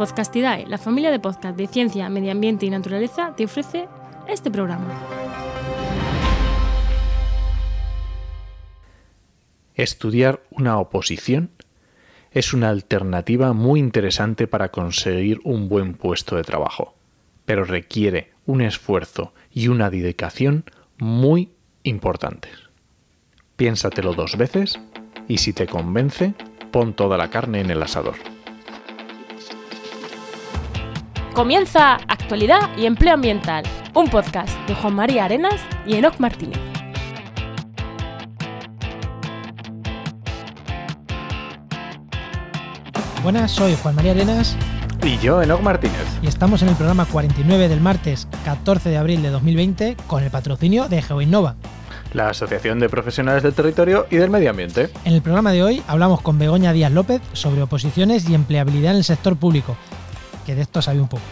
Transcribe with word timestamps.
Podcastidae, 0.00 0.64
la 0.66 0.78
familia 0.78 1.10
de 1.10 1.20
podcast 1.20 1.58
de 1.58 1.66
ciencia, 1.66 2.08
medio 2.08 2.32
ambiente 2.32 2.64
y 2.64 2.70
naturaleza, 2.70 3.34
te 3.36 3.44
ofrece 3.44 3.86
este 4.26 4.50
programa. 4.50 4.88
Estudiar 9.74 10.40
una 10.48 10.78
oposición 10.78 11.50
es 12.30 12.54
una 12.54 12.70
alternativa 12.70 13.52
muy 13.52 13.78
interesante 13.78 14.46
para 14.46 14.70
conseguir 14.70 15.38
un 15.44 15.68
buen 15.68 15.92
puesto 15.92 16.36
de 16.36 16.44
trabajo, 16.44 16.94
pero 17.44 17.64
requiere 17.64 18.30
un 18.46 18.62
esfuerzo 18.62 19.34
y 19.52 19.68
una 19.68 19.90
dedicación 19.90 20.64
muy 20.96 21.50
importantes. 21.82 22.52
Piénsatelo 23.56 24.14
dos 24.14 24.38
veces 24.38 24.80
y 25.28 25.36
si 25.36 25.52
te 25.52 25.66
convence, 25.66 26.32
pon 26.70 26.94
toda 26.94 27.18
la 27.18 27.28
carne 27.28 27.60
en 27.60 27.70
el 27.70 27.82
asador. 27.82 28.39
Comienza 31.34 31.94
Actualidad 32.08 32.76
y 32.76 32.86
Empleo 32.86 33.14
Ambiental, 33.14 33.64
un 33.94 34.08
podcast 34.08 34.50
de 34.68 34.74
Juan 34.74 34.94
María 34.94 35.24
Arenas 35.24 35.60
y 35.86 35.94
Enoc 35.94 36.18
Martínez. 36.18 36.58
Buenas, 43.22 43.50
soy 43.50 43.76
Juan 43.82 43.94
María 43.94 44.12
Arenas 44.12 44.56
Y 45.02 45.18
yo, 45.18 45.42
Enoc 45.42 45.60
Martínez. 45.62 45.96
y 46.22 46.26
estamos 46.26 46.62
en 46.62 46.68
el 46.68 46.74
programa 46.74 47.04
49 47.04 47.68
del 47.68 47.80
martes 47.80 48.28
14 48.44 48.88
de 48.88 48.96
abril 48.96 49.22
de 49.22 49.30
2020 49.30 49.96
con 50.06 50.22
el 50.22 50.30
patrocinio 50.30 50.88
de 50.88 51.02
GeoInnova. 51.02 51.56
La 52.14 52.28
Asociación 52.30 52.80
de 52.80 52.88
Profesionales 52.88 53.42
del 53.42 53.52
Territorio 53.54 54.06
y 54.10 54.16
del 54.16 54.30
Medio 54.30 54.50
Ambiente. 54.50 54.90
En 55.04 55.12
el 55.12 55.22
programa 55.22 55.52
de 55.52 55.62
hoy 55.62 55.82
hablamos 55.86 56.20
con 56.22 56.38
Begoña 56.38 56.72
Díaz 56.72 56.90
López 56.90 57.20
sobre 57.34 57.62
oposiciones 57.62 58.28
y 58.28 58.34
empleabilidad 58.34 58.92
en 58.92 58.98
el 58.98 59.04
sector 59.04 59.36
público, 59.36 59.76
que 60.50 60.56
de 60.56 60.62
esto 60.62 60.82
sabía 60.82 61.00
un 61.02 61.08
poco. 61.08 61.22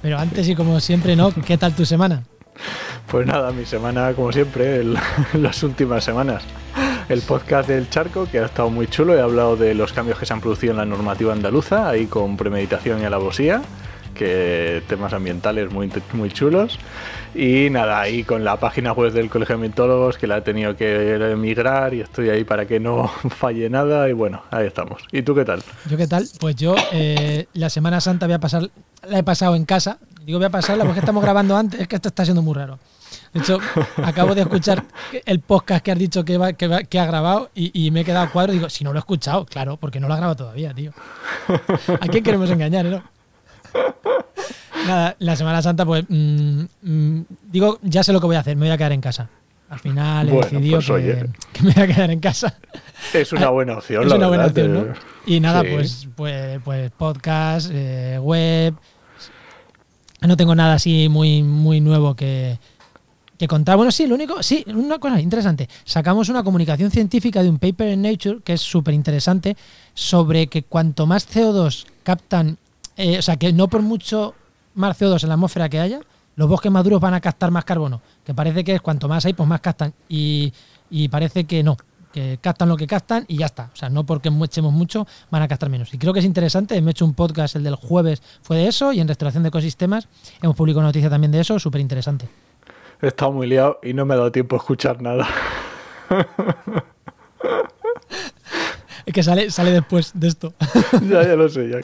Pero 0.00 0.16
antes 0.16 0.48
y 0.48 0.54
como 0.54 0.78
siempre, 0.78 1.16
¿no? 1.16 1.32
¿Qué 1.32 1.58
tal 1.58 1.74
tu 1.74 1.84
semana? 1.84 2.22
Pues 3.10 3.26
nada, 3.26 3.50
mi 3.50 3.64
semana, 3.66 4.12
como 4.14 4.30
siempre, 4.32 4.76
el- 4.76 4.96
las 5.34 5.62
últimas 5.64 6.04
semanas. 6.04 6.44
El 7.08 7.20
podcast 7.22 7.68
del 7.68 7.90
Charco, 7.90 8.28
que 8.30 8.38
ha 8.38 8.46
estado 8.46 8.70
muy 8.70 8.86
chulo. 8.86 9.16
He 9.16 9.20
hablado 9.20 9.56
de 9.56 9.74
los 9.74 9.92
cambios 9.92 10.20
que 10.20 10.26
se 10.26 10.32
han 10.32 10.40
producido 10.40 10.70
en 10.70 10.76
la 10.76 10.84
normativa 10.84 11.32
andaluza, 11.32 11.88
ahí 11.88 12.06
con 12.06 12.36
premeditación 12.36 13.02
y 13.02 13.04
alevosía, 13.04 13.60
que 14.14 14.82
temas 14.88 15.12
ambientales 15.12 15.70
muy, 15.70 15.90
muy 16.12 16.30
chulos. 16.30 16.78
Y 17.34 17.68
nada, 17.70 18.00
ahí 18.00 18.24
con 18.24 18.42
la 18.44 18.56
página 18.58 18.92
web 18.92 19.12
del 19.12 19.30
Colegio 19.30 19.52
de 19.54 19.58
Ambientólogos, 19.58 20.18
que 20.18 20.26
la 20.26 20.38
he 20.38 20.40
tenido 20.42 20.76
que 20.76 21.34
migrar 21.38 21.94
y 21.94 22.00
estoy 22.00 22.28
ahí 22.28 22.42
para 22.44 22.66
que 22.66 22.80
no 22.80 23.08
falle 23.30 23.70
nada. 23.70 24.08
Y 24.08 24.12
bueno, 24.12 24.42
ahí 24.50 24.66
estamos. 24.66 25.02
¿Y 25.12 25.22
tú 25.22 25.34
qué 25.34 25.44
tal? 25.44 25.62
¿Yo 25.88 25.96
qué 25.96 26.06
tal? 26.06 26.26
Pues 26.40 26.56
yo 26.56 26.74
eh, 26.92 27.46
la 27.54 27.70
Semana 27.70 28.00
Santa 28.00 28.26
voy 28.26 28.34
a 28.34 28.40
pasar, 28.40 28.68
la 29.08 29.18
he 29.18 29.22
pasado 29.22 29.54
en 29.54 29.64
casa. 29.64 29.98
Digo 30.24 30.38
voy 30.38 30.46
a 30.46 30.50
pasarla 30.50 30.84
porque 30.84 31.00
estamos 31.00 31.22
grabando 31.22 31.56
antes, 31.56 31.80
es 31.80 31.88
que 31.88 31.96
esto 31.96 32.08
está 32.08 32.24
siendo 32.24 32.42
muy 32.42 32.54
raro. 32.54 32.78
De 33.32 33.40
hecho, 33.40 33.58
acabo 34.04 34.34
de 34.34 34.42
escuchar 34.42 34.84
el 35.24 35.40
podcast 35.40 35.84
que 35.84 35.92
has 35.92 35.98
dicho 35.98 36.24
que, 36.24 36.36
va- 36.36 36.52
que, 36.52 36.66
va- 36.68 36.82
que 36.82 36.98
ha 36.98 37.06
grabado 37.06 37.50
y, 37.54 37.70
y 37.86 37.90
me 37.92 38.00
he 38.00 38.04
quedado 38.04 38.28
cuadro. 38.30 38.52
Digo, 38.52 38.68
si 38.68 38.82
no 38.84 38.92
lo 38.92 38.98
he 38.98 39.00
escuchado, 39.00 39.46
claro, 39.46 39.76
porque 39.76 39.98
no 40.00 40.08
lo 40.08 40.14
ha 40.14 40.16
grabado 40.16 40.36
todavía, 40.36 40.74
tío. 40.74 40.92
¿A 42.00 42.06
quién 42.08 42.22
queremos 42.24 42.50
engañar, 42.50 42.84
no? 42.86 43.02
Nada, 44.86 45.16
la 45.18 45.36
Semana 45.36 45.62
Santa, 45.62 45.84
pues 45.84 46.04
mm, 46.08 46.62
mm, 46.82 47.20
digo, 47.50 47.78
ya 47.82 48.02
sé 48.02 48.12
lo 48.12 48.20
que 48.20 48.26
voy 48.26 48.36
a 48.36 48.40
hacer, 48.40 48.56
me 48.56 48.66
voy 48.66 48.72
a 48.72 48.78
quedar 48.78 48.92
en 48.92 49.00
casa. 49.00 49.28
Al 49.68 49.78
final 49.78 50.28
he 50.28 50.32
Bueno, 50.32 50.46
decidido 50.48 50.76
pues, 50.78 50.86
que, 50.86 50.92
oye. 50.92 51.26
que 51.52 51.62
me 51.62 51.72
voy 51.72 51.82
a 51.82 51.86
quedar 51.86 52.10
en 52.10 52.20
casa. 52.20 52.58
Es 53.12 53.32
una 53.32 53.50
buena 53.50 53.74
opción, 53.78 54.02
Es 54.04 54.10
la 54.10 54.16
una 54.16 54.28
buena 54.28 54.46
opción, 54.46 54.72
¿no? 54.74 54.80
eh, 54.80 54.94
Y 55.26 55.40
nada, 55.40 55.62
sí. 55.62 55.68
pues, 55.72 56.08
pues, 56.16 56.60
pues 56.64 56.90
podcast, 56.92 57.70
eh, 57.72 58.18
web. 58.20 58.74
No 60.22 60.36
tengo 60.36 60.54
nada 60.54 60.74
así 60.74 61.08
muy, 61.08 61.42
muy 61.42 61.80
nuevo 61.80 62.14
que, 62.16 62.58
que 63.38 63.48
contar. 63.48 63.76
Bueno, 63.76 63.90
sí, 63.92 64.06
lo 64.06 64.16
único, 64.16 64.42
sí, 64.42 64.64
una 64.66 64.98
cosa 64.98 65.20
interesante. 65.20 65.68
Sacamos 65.84 66.28
una 66.28 66.42
comunicación 66.42 66.90
científica 66.90 67.42
de 67.42 67.48
un 67.48 67.58
paper 67.58 67.88
en 67.88 68.02
Nature 68.02 68.40
que 68.44 68.54
es 68.54 68.60
súper 68.60 68.92
interesante 68.94 69.56
sobre 69.94 70.48
que 70.48 70.62
cuanto 70.64 71.06
más 71.06 71.28
CO2 71.32 71.86
captan, 72.02 72.58
eh, 73.00 73.18
o 73.18 73.22
sea, 73.22 73.36
que 73.36 73.52
no 73.52 73.68
por 73.68 73.82
mucho 73.82 74.34
más 74.74 75.00
CO2 75.00 75.22
en 75.22 75.28
la 75.28 75.34
atmósfera 75.34 75.68
que 75.68 75.80
haya, 75.80 76.00
los 76.36 76.48
bosques 76.48 76.70
maduros 76.70 77.00
van 77.00 77.14
a 77.14 77.20
captar 77.20 77.50
más 77.50 77.64
carbono. 77.64 78.02
Que 78.24 78.34
parece 78.34 78.62
que 78.62 78.74
es 78.74 78.80
cuanto 78.80 79.08
más 79.08 79.24
hay, 79.24 79.32
pues 79.32 79.48
más 79.48 79.60
captan. 79.60 79.94
Y, 80.08 80.52
y 80.90 81.08
parece 81.08 81.44
que 81.44 81.62
no, 81.62 81.76
que 82.12 82.38
captan 82.40 82.68
lo 82.68 82.76
que 82.76 82.86
captan 82.86 83.24
y 83.26 83.38
ya 83.38 83.46
está. 83.46 83.70
O 83.72 83.76
sea, 83.76 83.88
no 83.88 84.04
porque 84.04 84.30
echemos 84.44 84.72
mucho, 84.72 85.06
van 85.30 85.42
a 85.42 85.48
captar 85.48 85.70
menos. 85.70 85.92
Y 85.94 85.98
creo 85.98 86.12
que 86.12 86.18
es 86.18 86.24
interesante. 86.24 86.80
Me 86.82 86.90
he 86.90 86.92
hecho 86.92 87.04
un 87.04 87.14
podcast, 87.14 87.56
el 87.56 87.64
del 87.64 87.74
jueves 87.76 88.22
fue 88.42 88.58
de 88.58 88.68
eso, 88.68 88.92
y 88.92 89.00
en 89.00 89.08
restauración 89.08 89.42
de 89.42 89.48
ecosistemas 89.48 90.08
hemos 90.42 90.56
publicado 90.56 90.82
noticia 90.82 91.08
también 91.08 91.32
de 91.32 91.40
eso, 91.40 91.58
súper 91.58 91.80
interesante. 91.80 92.28
He 93.00 93.06
estado 93.06 93.32
muy 93.32 93.46
liado 93.46 93.78
y 93.82 93.94
no 93.94 94.04
me 94.04 94.12
ha 94.14 94.18
dado 94.18 94.30
tiempo 94.32 94.56
a 94.56 94.58
escuchar 94.58 95.00
nada. 95.00 95.26
Es 99.06 99.14
que 99.14 99.22
sale, 99.22 99.50
sale 99.50 99.72
después 99.72 100.12
de 100.14 100.28
esto. 100.28 100.52
ya, 101.08 101.26
ya 101.26 101.34
lo 101.34 101.48
sé, 101.48 101.68
ya. 101.68 101.78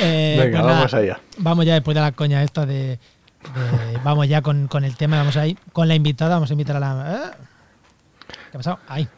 Eh, 0.00 0.36
Venga, 0.38 0.50
pues 0.58 0.62
nada, 0.64 0.74
vamos 0.76 0.94
allá. 0.94 1.20
Vamos 1.38 1.66
ya 1.66 1.74
después 1.74 1.94
de 1.94 2.00
la 2.00 2.12
coña 2.12 2.42
esta 2.42 2.66
de. 2.66 2.74
de- 2.74 2.98
vamos 4.02 4.28
ya 4.28 4.42
con, 4.42 4.68
con 4.68 4.84
el 4.84 4.96
tema, 4.96 5.18
vamos 5.18 5.36
ahí. 5.36 5.56
Con 5.72 5.88
la 5.88 5.94
invitada, 5.94 6.34
vamos 6.34 6.50
a 6.50 6.54
invitar 6.54 6.76
a 6.76 6.80
la. 6.80 7.12
¿eh? 7.14 7.36
¿Qué 8.50 8.56
ha 8.56 8.58
pasado? 8.58 8.78
Ahí. 8.88 9.08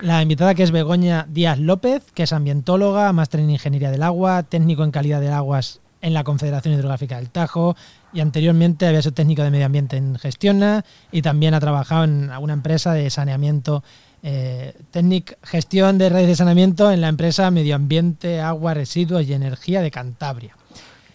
La 0.00 0.22
invitada 0.22 0.54
que 0.54 0.62
es 0.62 0.70
Begoña 0.70 1.26
Díaz 1.28 1.58
López, 1.58 2.04
que 2.14 2.22
es 2.22 2.32
ambientóloga, 2.32 3.12
máster 3.12 3.40
en 3.40 3.50
Ingeniería 3.50 3.90
del 3.90 4.02
Agua, 4.04 4.44
técnico 4.44 4.84
en 4.84 4.92
calidad 4.92 5.20
de 5.20 5.30
aguas 5.32 5.80
en 6.00 6.14
la 6.14 6.22
Confederación 6.22 6.74
Hidrográfica 6.74 7.16
del 7.16 7.30
Tajo 7.30 7.74
y 8.12 8.20
anteriormente 8.20 8.86
había 8.86 9.02
sido 9.02 9.14
técnico 9.14 9.42
de 9.42 9.50
medio 9.50 9.66
ambiente 9.66 9.96
en 9.96 10.14
Gestiona 10.16 10.84
y 11.10 11.22
también 11.22 11.54
ha 11.54 11.58
trabajado 11.60 12.04
en 12.04 12.30
alguna 12.30 12.52
empresa 12.52 12.92
de 12.92 13.10
saneamiento, 13.10 13.82
eh, 14.22 14.74
técnic- 14.92 15.36
gestión 15.42 15.98
de 15.98 16.08
redes 16.08 16.26
de 16.28 16.36
saneamiento 16.36 16.90
en 16.90 17.00
la 17.00 17.08
empresa 17.08 17.50
Medio 17.50 17.74
Ambiente, 17.76 18.40
Agua, 18.40 18.74
Residuos 18.74 19.24
y 19.26 19.32
Energía 19.32 19.80
de 19.82 19.90
Cantabria. 19.90 20.56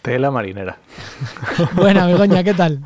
Tela 0.02 0.30
marinera. 0.30 0.78
Buena, 1.74 2.06
Begoña, 2.06 2.42
¿qué 2.42 2.54
tal? 2.54 2.80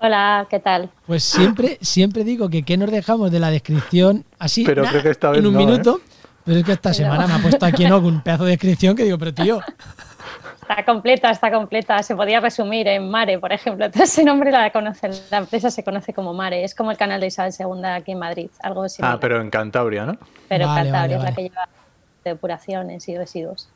Hola, 0.00 0.46
¿qué 0.48 0.60
tal? 0.60 0.90
Pues 1.06 1.24
siempre, 1.24 1.76
siempre 1.80 2.22
digo 2.24 2.48
que 2.48 2.62
qué 2.62 2.76
nos 2.76 2.90
dejamos 2.90 3.30
de 3.32 3.40
la 3.40 3.50
descripción 3.50 4.24
así 4.38 4.64
Pero 4.64 4.84
na, 4.84 4.90
creo 4.90 5.02
que 5.02 5.10
esta 5.10 5.30
vez 5.30 5.40
en 5.40 5.46
un 5.48 5.54
no, 5.54 5.60
¿eh? 5.60 5.66
minuto. 5.66 6.00
Pero 6.44 6.60
es 6.60 6.64
que 6.64 6.72
esta 6.72 6.90
No. 6.90 6.94
semana 6.94 7.26
me 7.26 7.34
ha 7.34 7.38
puesto 7.42 7.66
aquí 7.66 7.84
en 7.84 7.92
un 7.92 8.22
pedazo 8.22 8.44
de 8.44 8.52
descripción 8.52 8.96
que 8.96 9.04
digo, 9.04 9.18
pero 9.18 9.34
tío, 9.34 9.60
Está 10.68 10.84
completa, 10.84 11.30
está 11.30 11.50
completa. 11.50 12.02
Se 12.02 12.14
podía 12.14 12.40
resumir 12.40 12.88
en 12.88 13.10
Mare, 13.10 13.38
por 13.38 13.52
ejemplo. 13.52 13.86
Entonces, 13.86 14.12
ese 14.12 14.24
nombre 14.24 14.50
la 14.50 14.70
conocen. 14.70 15.12
La 15.30 15.38
empresa 15.38 15.70
se 15.70 15.82
conoce 15.82 16.12
como 16.12 16.34
Mare. 16.34 16.62
Es 16.62 16.74
como 16.74 16.90
el 16.90 16.98
canal 16.98 17.20
de 17.20 17.28
Isabel 17.28 17.54
II 17.58 17.84
aquí 17.86 18.12
en 18.12 18.18
Madrid, 18.18 18.50
algo 18.60 18.86
similar. 18.88 19.16
Ah, 19.16 19.18
pero 19.20 19.40
en 19.40 19.48
Cantabria, 19.48 20.04
¿no? 20.04 20.18
Pero 20.48 20.66
Vale, 20.66 20.82
Cantabria 20.90 21.16
vale, 21.16 21.30
es 21.30 21.34
la 21.34 21.36
que 21.36 21.42
lleva 21.48 21.68
depuraciones 22.22 23.08
y 23.08 23.16
residuos. 23.16 23.68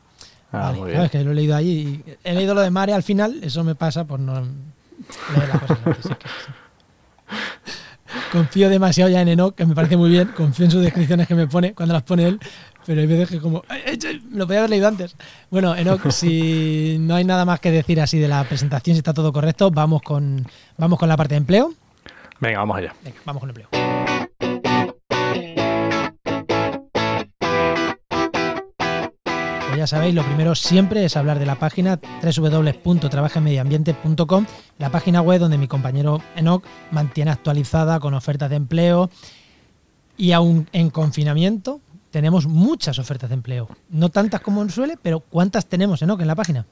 Ah, 0.52 0.58
vale, 0.66 0.78
muy 0.78 0.90
claro, 0.90 0.90
bien. 0.90 1.04
es 1.04 1.10
que 1.10 1.24
lo 1.24 1.30
he 1.30 1.34
leído 1.34 1.56
allí. 1.56 2.04
y 2.06 2.14
He 2.24 2.34
leído 2.34 2.54
lo 2.54 2.60
de 2.60 2.70
Mare 2.70 2.92
al 2.92 3.02
final, 3.02 3.40
eso 3.42 3.64
me 3.64 3.74
pasa 3.74 4.04
por 4.04 4.20
no 4.20 4.34
leer 4.34 5.48
las 5.48 5.60
cosas 5.60 5.78
que 5.78 5.94
sí. 6.02 6.14
Confío 8.30 8.68
demasiado 8.68 9.10
ya 9.10 9.22
en 9.22 9.28
Enoch, 9.28 9.54
que 9.54 9.64
me 9.64 9.74
parece 9.74 9.96
muy 9.96 10.10
bien. 10.10 10.28
Confío 10.28 10.66
en 10.66 10.70
sus 10.70 10.82
descripciones 10.82 11.26
que 11.26 11.34
me 11.34 11.46
pone 11.46 11.74
cuando 11.74 11.94
las 11.94 12.02
pone 12.02 12.26
él. 12.28 12.40
Pero 12.86 13.00
hay 13.00 13.06
veces 13.06 13.28
que 13.28 13.40
como, 13.40 13.62
"Ay, 13.68 13.80
ay, 13.86 13.98
ay, 14.06 14.22
me 14.30 14.38
lo 14.38 14.46
podía 14.46 14.60
haber 14.60 14.70
leído 14.70 14.88
antes. 14.88 15.16
Bueno, 15.50 15.74
Enoch, 15.76 16.00
si 16.10 16.96
no 17.00 17.14
hay 17.14 17.24
nada 17.24 17.44
más 17.44 17.60
que 17.60 17.70
decir 17.70 18.00
así 18.00 18.18
de 18.18 18.28
la 18.28 18.42
presentación, 18.44 18.94
si 18.94 18.98
está 18.98 19.14
todo 19.14 19.32
correcto, 19.32 19.70
vamos 19.70 20.02
con, 20.02 20.46
vamos 20.78 20.98
con 20.98 21.08
la 21.08 21.16
parte 21.16 21.34
de 21.34 21.38
empleo. 21.38 21.72
Venga, 22.40 22.58
vamos 22.58 22.76
allá. 22.78 22.94
Venga, 23.04 23.18
vamos 23.24 23.40
con 23.40 23.50
empleo. 23.50 23.68
Pues 29.68 29.78
ya 29.78 29.86
sabéis, 29.86 30.14
lo 30.14 30.22
primero 30.24 30.54
siempre 30.54 31.02
es 31.04 31.16
hablar 31.16 31.38
de 31.38 31.46
la 31.46 31.54
página 31.54 31.98
www.trabajaenmedioambiente.com, 32.22 34.44
la 34.78 34.90
página 34.90 35.22
web 35.22 35.40
donde 35.40 35.56
mi 35.56 35.66
compañero 35.66 36.20
Enoch 36.36 36.62
mantiene 36.90 37.30
actualizada 37.30 37.98
con 37.98 38.12
ofertas 38.12 38.50
de 38.50 38.56
empleo. 38.56 39.08
Y 40.18 40.32
aún 40.32 40.68
en 40.72 40.90
confinamiento 40.90 41.80
tenemos 42.12 42.46
muchas 42.46 43.00
ofertas 43.00 43.30
de 43.30 43.34
empleo. 43.34 43.68
No 43.88 44.10
tantas 44.10 44.40
como 44.40 44.68
suele, 44.68 44.96
pero 45.02 45.20
¿cuántas 45.20 45.66
tenemos, 45.66 46.02
Enoch, 46.02 46.20
en 46.20 46.28
la 46.28 46.36
página? 46.36 46.66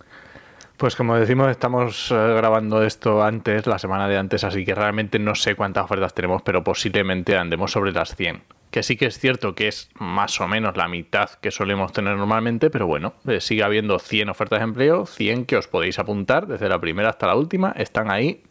Pues 0.76 0.96
como 0.96 1.16
decimos, 1.16 1.50
estamos 1.50 2.10
eh, 2.10 2.14
grabando 2.14 2.82
esto 2.82 3.22
antes, 3.22 3.66
la 3.66 3.78
semana 3.78 4.08
de 4.08 4.16
antes, 4.16 4.44
así 4.44 4.64
que 4.64 4.74
realmente 4.74 5.18
no 5.18 5.34
sé 5.34 5.54
cuántas 5.54 5.84
ofertas 5.84 6.14
tenemos, 6.14 6.42
pero 6.42 6.62
posiblemente 6.62 7.36
andemos 7.36 7.72
sobre 7.72 7.92
las 7.92 8.14
100. 8.14 8.42
Que 8.70 8.82
sí 8.82 8.96
que 8.96 9.06
es 9.06 9.18
cierto 9.18 9.54
que 9.54 9.68
es 9.68 9.90
más 9.98 10.40
o 10.40 10.46
menos 10.46 10.76
la 10.76 10.88
mitad 10.88 11.28
que 11.40 11.50
solemos 11.50 11.92
tener 11.92 12.16
normalmente, 12.16 12.70
pero 12.70 12.86
bueno, 12.86 13.14
eh, 13.26 13.40
sigue 13.40 13.64
habiendo 13.64 13.98
100 13.98 14.28
ofertas 14.28 14.60
de 14.60 14.64
empleo, 14.64 15.06
100 15.06 15.44
que 15.44 15.56
os 15.56 15.66
podéis 15.66 15.98
apuntar, 15.98 16.46
desde 16.46 16.68
la 16.68 16.80
primera 16.80 17.10
hasta 17.10 17.26
la 17.26 17.34
última, 17.34 17.72
están 17.72 18.10
ahí 18.10 18.42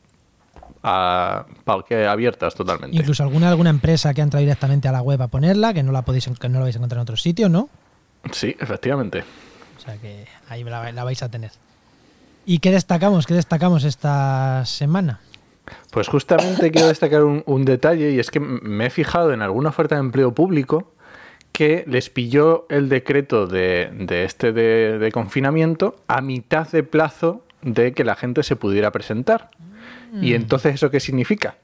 a- 0.83 1.45
pa- 1.63 1.83
que 1.87 2.05
abiertas 2.07 2.55
totalmente. 2.55 2.95
Incluso 2.95 3.23
alguna, 3.23 3.49
alguna 3.49 3.69
empresa 3.69 4.13
que 4.13 4.21
ha 4.21 4.23
entrado 4.23 4.41
directamente 4.41 4.87
a 4.87 4.91
la 4.91 5.01
web 5.01 5.21
a 5.21 5.27
ponerla, 5.27 5.73
que 5.73 5.83
no 5.83 5.91
la 5.91 6.03
podéis 6.03 6.29
que 6.39 6.49
no 6.49 6.59
la 6.59 6.65
vais 6.65 6.75
a 6.75 6.79
encontrar 6.79 6.99
en 6.99 7.03
otro 7.03 7.17
sitio, 7.17 7.49
¿no? 7.49 7.69
Sí, 8.31 8.55
efectivamente. 8.59 9.23
O 9.77 9.81
sea 9.81 9.97
que 9.97 10.25
ahí 10.49 10.63
la, 10.63 10.91
la 10.91 11.03
vais 11.03 11.21
a 11.23 11.29
tener. 11.29 11.51
¿Y 12.45 12.59
qué 12.59 12.71
destacamos? 12.71 13.27
¿Qué 13.27 13.33
destacamos 13.33 13.83
esta 13.83 14.63
semana? 14.65 15.19
Pues 15.91 16.07
justamente 16.07 16.71
quiero 16.71 16.87
destacar 16.87 17.23
un, 17.23 17.43
un, 17.45 17.65
detalle 17.65 18.11
y 18.11 18.19
es 18.19 18.31
que 18.31 18.39
me 18.39 18.87
he 18.87 18.89
fijado 18.89 19.33
en 19.33 19.41
alguna 19.41 19.69
oferta 19.69 19.95
de 19.95 20.01
empleo 20.01 20.33
público 20.33 20.93
que 21.51 21.83
les 21.87 22.09
pilló 22.09 22.65
el 22.69 22.89
decreto 22.89 23.47
de, 23.47 23.89
de 23.93 24.23
este 24.23 24.51
de, 24.51 24.97
de, 24.97 25.11
confinamiento 25.11 25.97
a 26.07 26.21
mitad 26.21 26.67
de 26.69 26.83
plazo 26.83 27.45
de 27.61 27.93
que 27.93 28.03
la 28.03 28.15
gente 28.15 28.43
se 28.43 28.55
pudiera 28.55 28.91
presentar. 28.91 29.51
Mm. 30.11 30.23
Y 30.23 30.33
entonces, 30.33 30.75
¿eso 30.75 30.91
qué 30.91 30.99
significa? 30.99 31.55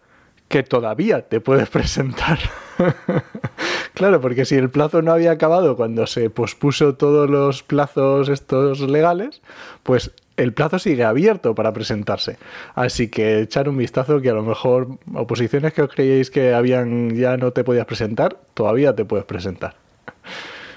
Que 0.48 0.64
todavía 0.64 1.22
te 1.24 1.42
puedes 1.42 1.70
presentar. 1.70 2.40
claro, 3.94 4.22
porque 4.22 4.46
si 4.46 4.56
el 4.56 4.70
plazo 4.70 5.02
no 5.02 5.12
había 5.12 5.32
acabado 5.32 5.76
cuando 5.76 6.08
se 6.08 6.30
pospuso 6.30 6.96
todos 6.96 7.30
los 7.30 7.64
plazos 7.64 8.30
estos 8.30 8.82
legales, 8.82 9.42
pues 9.84 10.12
el 10.38 10.54
plazo 10.54 10.80
sigue 10.80 11.04
abierto 11.04 11.56
para 11.56 11.74
presentarse. 11.74 12.38
Así 12.76 13.08
que 13.08 13.42
echar 13.42 13.70
un 13.70 13.78
vistazo 13.78 14.22
que 14.22 14.30
a 14.30 14.34
lo 14.34 14.44
mejor 14.44 15.00
oposiciones 15.14 15.74
que 15.74 15.82
os 15.82 15.90
creíais 15.90 16.30
que 16.30 16.54
habían 16.54 17.16
ya 17.16 17.38
no 17.38 17.52
te 17.52 17.64
podías 17.64 17.86
presentar, 17.86 18.38
todavía 18.54 18.96
te 18.96 19.06
puedes 19.06 19.26
presentar. 19.26 19.85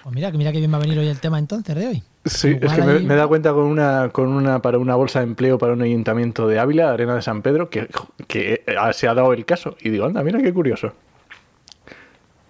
Pues 0.08 0.14
mira, 0.14 0.32
que 0.32 0.38
mira 0.38 0.52
que 0.52 0.58
bien 0.58 0.72
va 0.72 0.78
a 0.78 0.81
venir 0.81 0.99
hoy 0.99 1.08
el 1.08 1.20
tema 1.20 1.38
entonces 1.38 1.76
de 1.76 1.87
hoy. 1.87 2.02
Sí, 2.25 2.49
Igual 2.49 2.64
es 2.64 2.72
que 2.72 2.82
me, 2.82 2.99
me, 3.00 3.12
he 3.12 3.16
dado 3.19 3.28
cuenta 3.28 3.52
con 3.52 3.64
una, 3.64 4.08
con 4.08 4.28
una 4.28 4.62
para 4.62 4.78
una 4.78 4.94
bolsa 4.94 5.19
de 5.19 5.26
empleo 5.26 5.58
para 5.58 5.75
un 5.75 5.82
ayuntamiento 5.82 6.49
de 6.49 6.58
Ávila, 6.58 6.90
Arena 6.90 7.14
de 7.14 7.20
San 7.20 7.43
Pedro, 7.43 7.69
que, 7.69 7.88
que 8.26 8.64
se 8.94 9.06
ha 9.06 9.12
dado 9.12 9.34
el 9.34 9.44
caso. 9.44 9.76
Y 9.82 9.90
digo, 9.90 10.06
anda, 10.06 10.22
mira 10.22 10.40
qué 10.40 10.50
curioso. 10.55 10.94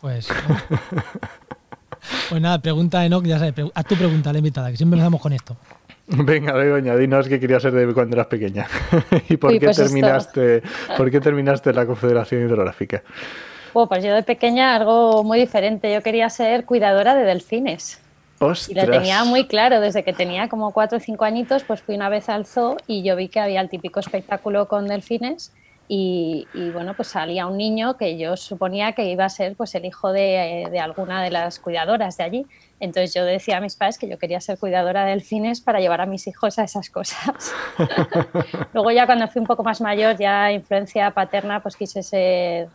Pues. 0.00 0.28
pues 2.28 2.40
nada, 2.40 2.62
pregunta 2.62 3.04
Enoch, 3.04 3.24
ya 3.24 3.40
sabes, 3.40 3.54
haz 3.74 3.84
tu 3.86 3.96
pregunta, 3.96 4.32
la 4.32 4.38
invitada, 4.38 4.70
que 4.70 4.76
siempre 4.76 4.96
empezamos 4.96 5.20
con 5.20 5.32
esto. 5.32 5.56
Venga, 6.06 6.52
Begoña, 6.52 6.94
dinos 6.94 7.26
qué 7.26 7.40
querías 7.40 7.60
ser 7.60 7.72
de 7.72 7.92
cuando 7.92 8.14
eras 8.14 8.28
pequeña. 8.28 8.68
¿Y 9.28 9.36
por, 9.36 9.50
Uy, 9.50 9.58
qué 9.58 9.66
pues 9.66 9.78
terminaste, 9.78 10.62
por 10.96 11.10
qué 11.10 11.20
terminaste 11.20 11.72
la 11.72 11.86
Confederación 11.86 12.44
Hidrográfica? 12.44 13.02
Oh, 13.72 13.86
pues 13.86 14.04
yo 14.04 14.14
de 14.14 14.22
pequeña 14.22 14.74
algo 14.74 15.24
muy 15.24 15.38
diferente. 15.38 15.92
Yo 15.92 16.02
quería 16.02 16.28
ser 16.30 16.64
cuidadora 16.64 17.14
de 17.14 17.24
delfines. 17.24 18.00
¡Ostras! 18.40 18.68
Y 18.68 18.74
lo 18.74 18.90
tenía 18.90 19.24
muy 19.24 19.46
claro, 19.46 19.80
desde 19.80 20.04
que 20.04 20.12
tenía 20.12 20.48
como 20.48 20.72
cuatro 20.72 20.98
o 20.98 21.00
cinco 21.00 21.24
añitos, 21.24 21.64
pues 21.64 21.82
fui 21.82 21.96
una 21.96 22.08
vez 22.08 22.28
al 22.28 22.46
zoo 22.46 22.76
y 22.86 23.02
yo 23.02 23.16
vi 23.16 23.28
que 23.28 23.40
había 23.40 23.60
el 23.60 23.68
típico 23.68 23.98
espectáculo 23.98 24.68
con 24.68 24.86
delfines 24.86 25.52
y, 25.88 26.46
y 26.52 26.68
bueno, 26.70 26.94
pues 26.94 27.08
salía 27.08 27.46
un 27.46 27.56
niño 27.56 27.96
que 27.96 28.18
yo 28.18 28.36
suponía 28.36 28.92
que 28.92 29.06
iba 29.06 29.24
a 29.24 29.30
ser 29.30 29.56
pues 29.56 29.74
el 29.74 29.86
hijo 29.86 30.12
de, 30.12 30.68
de, 30.70 30.78
alguna 30.78 31.22
de 31.22 31.30
las 31.30 31.58
cuidadoras 31.58 32.18
de 32.18 32.24
allí. 32.24 32.46
Entonces 32.78 33.14
yo 33.14 33.24
decía 33.24 33.56
a 33.56 33.60
mis 33.60 33.74
padres 33.74 33.98
que 33.98 34.06
yo 34.06 34.18
quería 34.18 34.40
ser 34.40 34.58
cuidadora 34.58 35.04
de 35.04 35.12
delfines 35.12 35.62
para 35.62 35.80
llevar 35.80 36.02
a 36.02 36.06
mis 36.06 36.26
hijos 36.26 36.58
a 36.58 36.64
esas 36.64 36.90
cosas. 36.90 37.54
Luego 38.74 38.90
ya 38.90 39.06
cuando 39.06 39.26
fui 39.28 39.40
un 39.40 39.46
poco 39.46 39.64
más 39.64 39.80
mayor, 39.80 40.16
ya 40.18 40.52
influencia 40.52 41.10
paterna, 41.10 41.60
pues 41.62 41.74
quise 41.74 42.02
ser, 42.02 42.68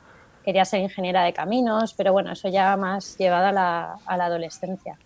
quería 0.44 0.66
ser 0.66 0.82
ingeniera 0.82 1.24
de 1.24 1.34
caminos, 1.34 1.94
pero 1.94 2.14
bueno, 2.14 2.32
eso 2.32 2.50
ya 2.50 2.76
más 2.78 3.18
llevado 3.18 3.48
a 3.48 3.52
la, 3.52 3.96
a 4.06 4.18
la 4.18 4.26
adolescencia. 4.26 4.98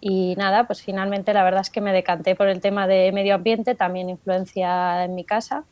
Y 0.00 0.34
nada, 0.36 0.66
pues 0.66 0.82
finalmente 0.82 1.32
la 1.32 1.44
verdad 1.44 1.60
es 1.60 1.70
que 1.70 1.80
me 1.80 1.92
decanté 1.92 2.34
por 2.34 2.48
el 2.48 2.60
tema 2.60 2.86
de 2.86 3.12
medio 3.12 3.36
ambiente, 3.36 3.74
también 3.74 4.10
influencia 4.10 5.04
en 5.04 5.14
mi 5.14 5.24
casa, 5.24 5.64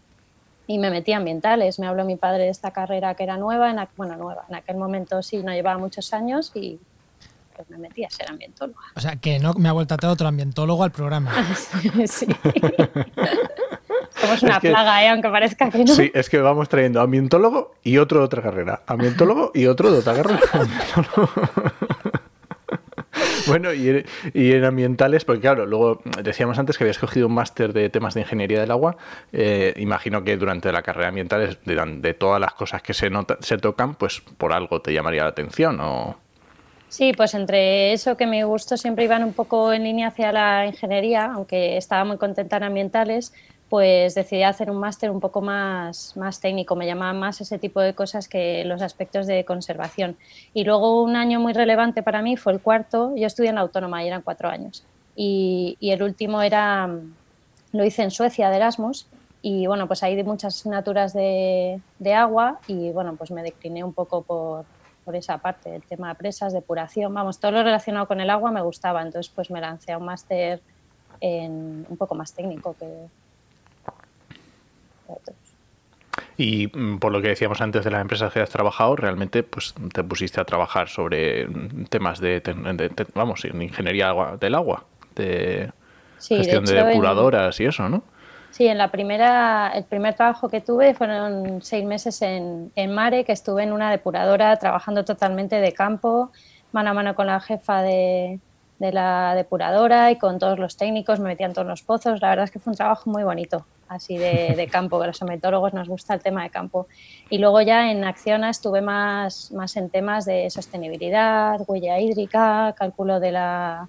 y 0.70 0.78
me 0.78 0.88
metí 0.88 1.12
a 1.12 1.16
ambientales. 1.16 1.80
Me 1.80 1.88
habló 1.88 2.04
mi 2.04 2.14
padre 2.14 2.44
de 2.44 2.50
esta 2.50 2.70
carrera 2.70 3.14
que 3.16 3.24
era 3.24 3.36
nueva, 3.36 3.72
en, 3.72 3.88
bueno, 3.96 4.16
nueva, 4.16 4.44
en 4.48 4.54
aquel 4.54 4.76
momento 4.76 5.20
sí, 5.20 5.42
no 5.42 5.52
llevaba 5.52 5.78
muchos 5.78 6.14
años 6.14 6.52
y 6.54 6.78
pues 7.56 7.68
me 7.70 7.78
metí 7.78 8.04
a 8.04 8.10
ser 8.10 8.30
ambientóloga. 8.30 8.78
O 8.94 9.00
sea, 9.00 9.16
que 9.16 9.40
no 9.40 9.52
me 9.54 9.68
ha 9.68 9.72
vuelto 9.72 9.94
a 9.94 9.96
traer 9.96 10.12
otro 10.12 10.28
ambientólogo 10.28 10.84
al 10.84 10.92
programa. 10.92 11.32
sí. 12.06 12.26
Somos 14.20 14.42
una 14.42 14.54
es 14.54 14.60
que, 14.60 14.70
plaga, 14.70 15.04
¿eh? 15.04 15.08
aunque 15.08 15.28
parezca 15.28 15.70
que 15.70 15.84
no. 15.84 15.94
Sí, 15.94 16.10
es 16.14 16.28
que 16.28 16.38
vamos 16.38 16.68
trayendo 16.68 17.00
ambientólogo 17.00 17.74
y 17.82 17.98
otro 17.98 18.20
de 18.20 18.24
otra 18.26 18.42
carrera. 18.42 18.82
Ambientólogo 18.86 19.52
y 19.54 19.66
otro 19.66 19.90
de 19.90 19.98
otra 19.98 20.14
carrera. 20.14 20.40
Bueno, 23.46 23.72
y, 23.72 24.04
y, 24.34 24.52
en 24.52 24.64
ambientales, 24.64 25.24
porque 25.24 25.40
claro, 25.40 25.66
luego 25.66 26.00
decíamos 26.22 26.58
antes 26.58 26.78
que 26.78 26.84
habías 26.84 26.98
cogido 26.98 27.26
un 27.26 27.34
máster 27.34 27.72
de 27.72 27.88
temas 27.88 28.14
de 28.14 28.20
ingeniería 28.20 28.60
del 28.60 28.70
agua. 28.70 28.96
Eh, 29.32 29.74
imagino 29.76 30.22
que 30.22 30.36
durante 30.36 30.70
la 30.72 30.82
carrera 30.82 31.08
ambiental, 31.08 31.58
de, 31.64 31.74
de 31.74 32.14
todas 32.14 32.40
las 32.40 32.54
cosas 32.54 32.82
que 32.82 32.94
se, 32.94 33.10
nota, 33.10 33.38
se 33.40 33.58
tocan, 33.58 33.94
pues 33.94 34.20
por 34.20 34.52
algo 34.52 34.80
te 34.80 34.92
llamaría 34.92 35.22
la 35.22 35.30
atención 35.30 35.80
o... 35.80 36.16
Sí, 36.88 37.12
pues 37.16 37.34
entre 37.34 37.92
eso 37.92 38.16
que 38.16 38.26
me 38.26 38.42
gustó 38.42 38.76
siempre 38.76 39.04
iban 39.04 39.22
un 39.22 39.32
poco 39.32 39.72
en 39.72 39.84
línea 39.84 40.08
hacia 40.08 40.32
la 40.32 40.66
ingeniería, 40.66 41.26
aunque 41.32 41.76
estaba 41.76 42.04
muy 42.04 42.18
contenta 42.18 42.56
en 42.56 42.64
ambientales, 42.64 43.32
pues 43.70 44.16
decidí 44.16 44.42
hacer 44.42 44.68
un 44.68 44.78
máster 44.78 45.12
un 45.12 45.20
poco 45.20 45.40
más, 45.40 46.16
más 46.16 46.40
técnico, 46.40 46.74
me 46.74 46.86
llamaba 46.86 47.12
más 47.12 47.40
ese 47.40 47.56
tipo 47.56 47.80
de 47.80 47.94
cosas 47.94 48.28
que 48.28 48.64
los 48.64 48.82
aspectos 48.82 49.28
de 49.28 49.44
conservación. 49.44 50.16
Y 50.52 50.64
luego 50.64 51.02
un 51.04 51.14
año 51.14 51.38
muy 51.38 51.52
relevante 51.52 52.02
para 52.02 52.20
mí 52.20 52.36
fue 52.36 52.52
el 52.52 52.60
cuarto, 52.60 53.14
yo 53.14 53.28
estudié 53.28 53.50
en 53.50 53.54
la 53.54 53.60
Autónoma 53.60 54.02
y 54.02 54.08
eran 54.08 54.22
cuatro 54.22 54.48
años, 54.48 54.84
y, 55.14 55.76
y 55.78 55.92
el 55.92 56.02
último 56.02 56.42
era, 56.42 56.90
lo 57.72 57.84
hice 57.84 58.02
en 58.02 58.10
Suecia 58.10 58.50
de 58.50 58.56
Erasmus, 58.56 59.06
y 59.40 59.68
bueno, 59.68 59.86
pues 59.86 60.02
ahí 60.02 60.16
di 60.16 60.24
muchas 60.24 60.56
asignaturas 60.56 61.12
de, 61.12 61.80
de 62.00 62.14
agua 62.14 62.58
y 62.66 62.90
bueno, 62.90 63.14
pues 63.16 63.30
me 63.30 63.42
decliné 63.42 63.84
un 63.84 63.94
poco 63.94 64.22
por, 64.22 64.64
por 65.04 65.14
esa 65.14 65.38
parte, 65.38 65.76
el 65.76 65.82
tema 65.82 66.08
de 66.08 66.16
presas, 66.16 66.52
depuración, 66.52 67.14
vamos, 67.14 67.38
todo 67.38 67.52
lo 67.52 67.62
relacionado 67.62 68.08
con 68.08 68.20
el 68.20 68.30
agua 68.30 68.50
me 68.50 68.62
gustaba, 68.62 69.00
entonces 69.00 69.32
pues 69.32 69.48
me 69.48 69.60
lancé 69.60 69.92
a 69.92 69.98
un 69.98 70.06
máster 70.06 70.60
en, 71.20 71.86
un 71.88 71.96
poco 71.96 72.16
más 72.16 72.32
técnico 72.32 72.74
que, 72.76 73.06
Y 76.36 76.66
mm, 76.66 76.98
por 76.98 77.12
lo 77.12 77.22
que 77.22 77.28
decíamos 77.28 77.60
antes 77.60 77.84
de 77.84 77.90
las 77.90 78.00
empresas 78.00 78.32
que 78.32 78.40
has 78.40 78.50
trabajado, 78.50 78.96
realmente 78.96 79.42
pues 79.42 79.74
te 79.92 80.02
pusiste 80.04 80.40
a 80.40 80.44
trabajar 80.44 80.88
sobre 80.88 81.46
temas 81.88 82.20
de, 82.20 82.40
de, 82.40 82.52
de 82.88 83.06
vamos, 83.14 83.44
en 83.44 83.62
ingeniería 83.62 84.14
del 84.40 84.54
agua, 84.54 84.84
de 85.14 85.70
sí, 86.18 86.36
gestión 86.36 86.64
de, 86.64 86.74
de 86.74 86.84
depuradoras 86.84 87.60
en, 87.60 87.66
y 87.66 87.68
eso, 87.68 87.88
¿no? 87.88 88.02
Sí, 88.50 88.66
en 88.66 88.78
la 88.78 88.90
primera, 88.90 89.70
el 89.74 89.84
primer 89.84 90.14
trabajo 90.14 90.48
que 90.48 90.60
tuve 90.60 90.92
fueron 90.94 91.62
seis 91.62 91.84
meses 91.84 92.20
en, 92.22 92.72
en 92.74 92.92
Mare, 92.92 93.24
que 93.24 93.32
estuve 93.32 93.62
en 93.62 93.72
una 93.72 93.90
depuradora 93.90 94.56
trabajando 94.56 95.04
totalmente 95.04 95.56
de 95.56 95.72
campo, 95.72 96.32
mano 96.72 96.90
a 96.90 96.94
mano 96.94 97.14
con 97.14 97.28
la 97.28 97.40
jefa 97.40 97.82
de, 97.82 98.40
de 98.80 98.92
la 98.92 99.34
depuradora 99.34 100.10
y 100.10 100.16
con 100.16 100.38
todos 100.38 100.58
los 100.58 100.76
técnicos, 100.76 101.20
me 101.20 101.28
metían 101.28 101.52
todos 101.52 101.68
los 101.68 101.82
pozos. 101.82 102.20
La 102.22 102.30
verdad 102.30 102.44
es 102.44 102.50
que 102.50 102.58
fue 102.58 102.72
un 102.72 102.76
trabajo 102.78 103.10
muy 103.10 103.22
bonito, 103.22 103.66
así 103.88 104.16
de, 104.16 104.54
de 104.56 104.66
campo, 104.72 104.98
que 104.98 105.06
los 105.06 105.20
ambientólogos 105.20 105.74
nos 105.74 105.86
gusta 105.86 106.14
el 106.14 106.22
tema 106.22 106.42
de 106.42 106.50
campo. 106.50 106.88
Y 107.28 107.38
luego 107.38 107.60
ya 107.60 107.90
en 107.92 108.02
Acciona 108.04 108.48
estuve 108.48 108.80
más, 108.80 109.52
más 109.52 109.76
en 109.76 109.90
temas 109.90 110.24
de 110.24 110.48
sostenibilidad, 110.48 111.60
huella 111.68 112.00
hídrica, 112.00 112.74
cálculo 112.76 113.20
de 113.20 113.32
la, 113.32 113.86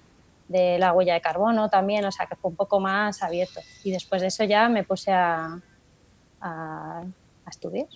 de 0.48 0.78
la 0.78 0.92
huella 0.92 1.14
de 1.14 1.22
carbono 1.22 1.70
también, 1.70 2.04
o 2.04 2.12
sea 2.12 2.26
que 2.26 2.36
fue 2.36 2.50
un 2.50 2.56
poco 2.56 2.78
más 2.78 3.22
abierto. 3.22 3.60
Y 3.84 3.92
después 3.92 4.20
de 4.20 4.28
eso 4.28 4.44
ya 4.44 4.68
me 4.68 4.84
puse 4.84 5.10
a, 5.10 5.58
a, 6.42 7.02
a 7.46 7.50
estudiar. 7.50 7.86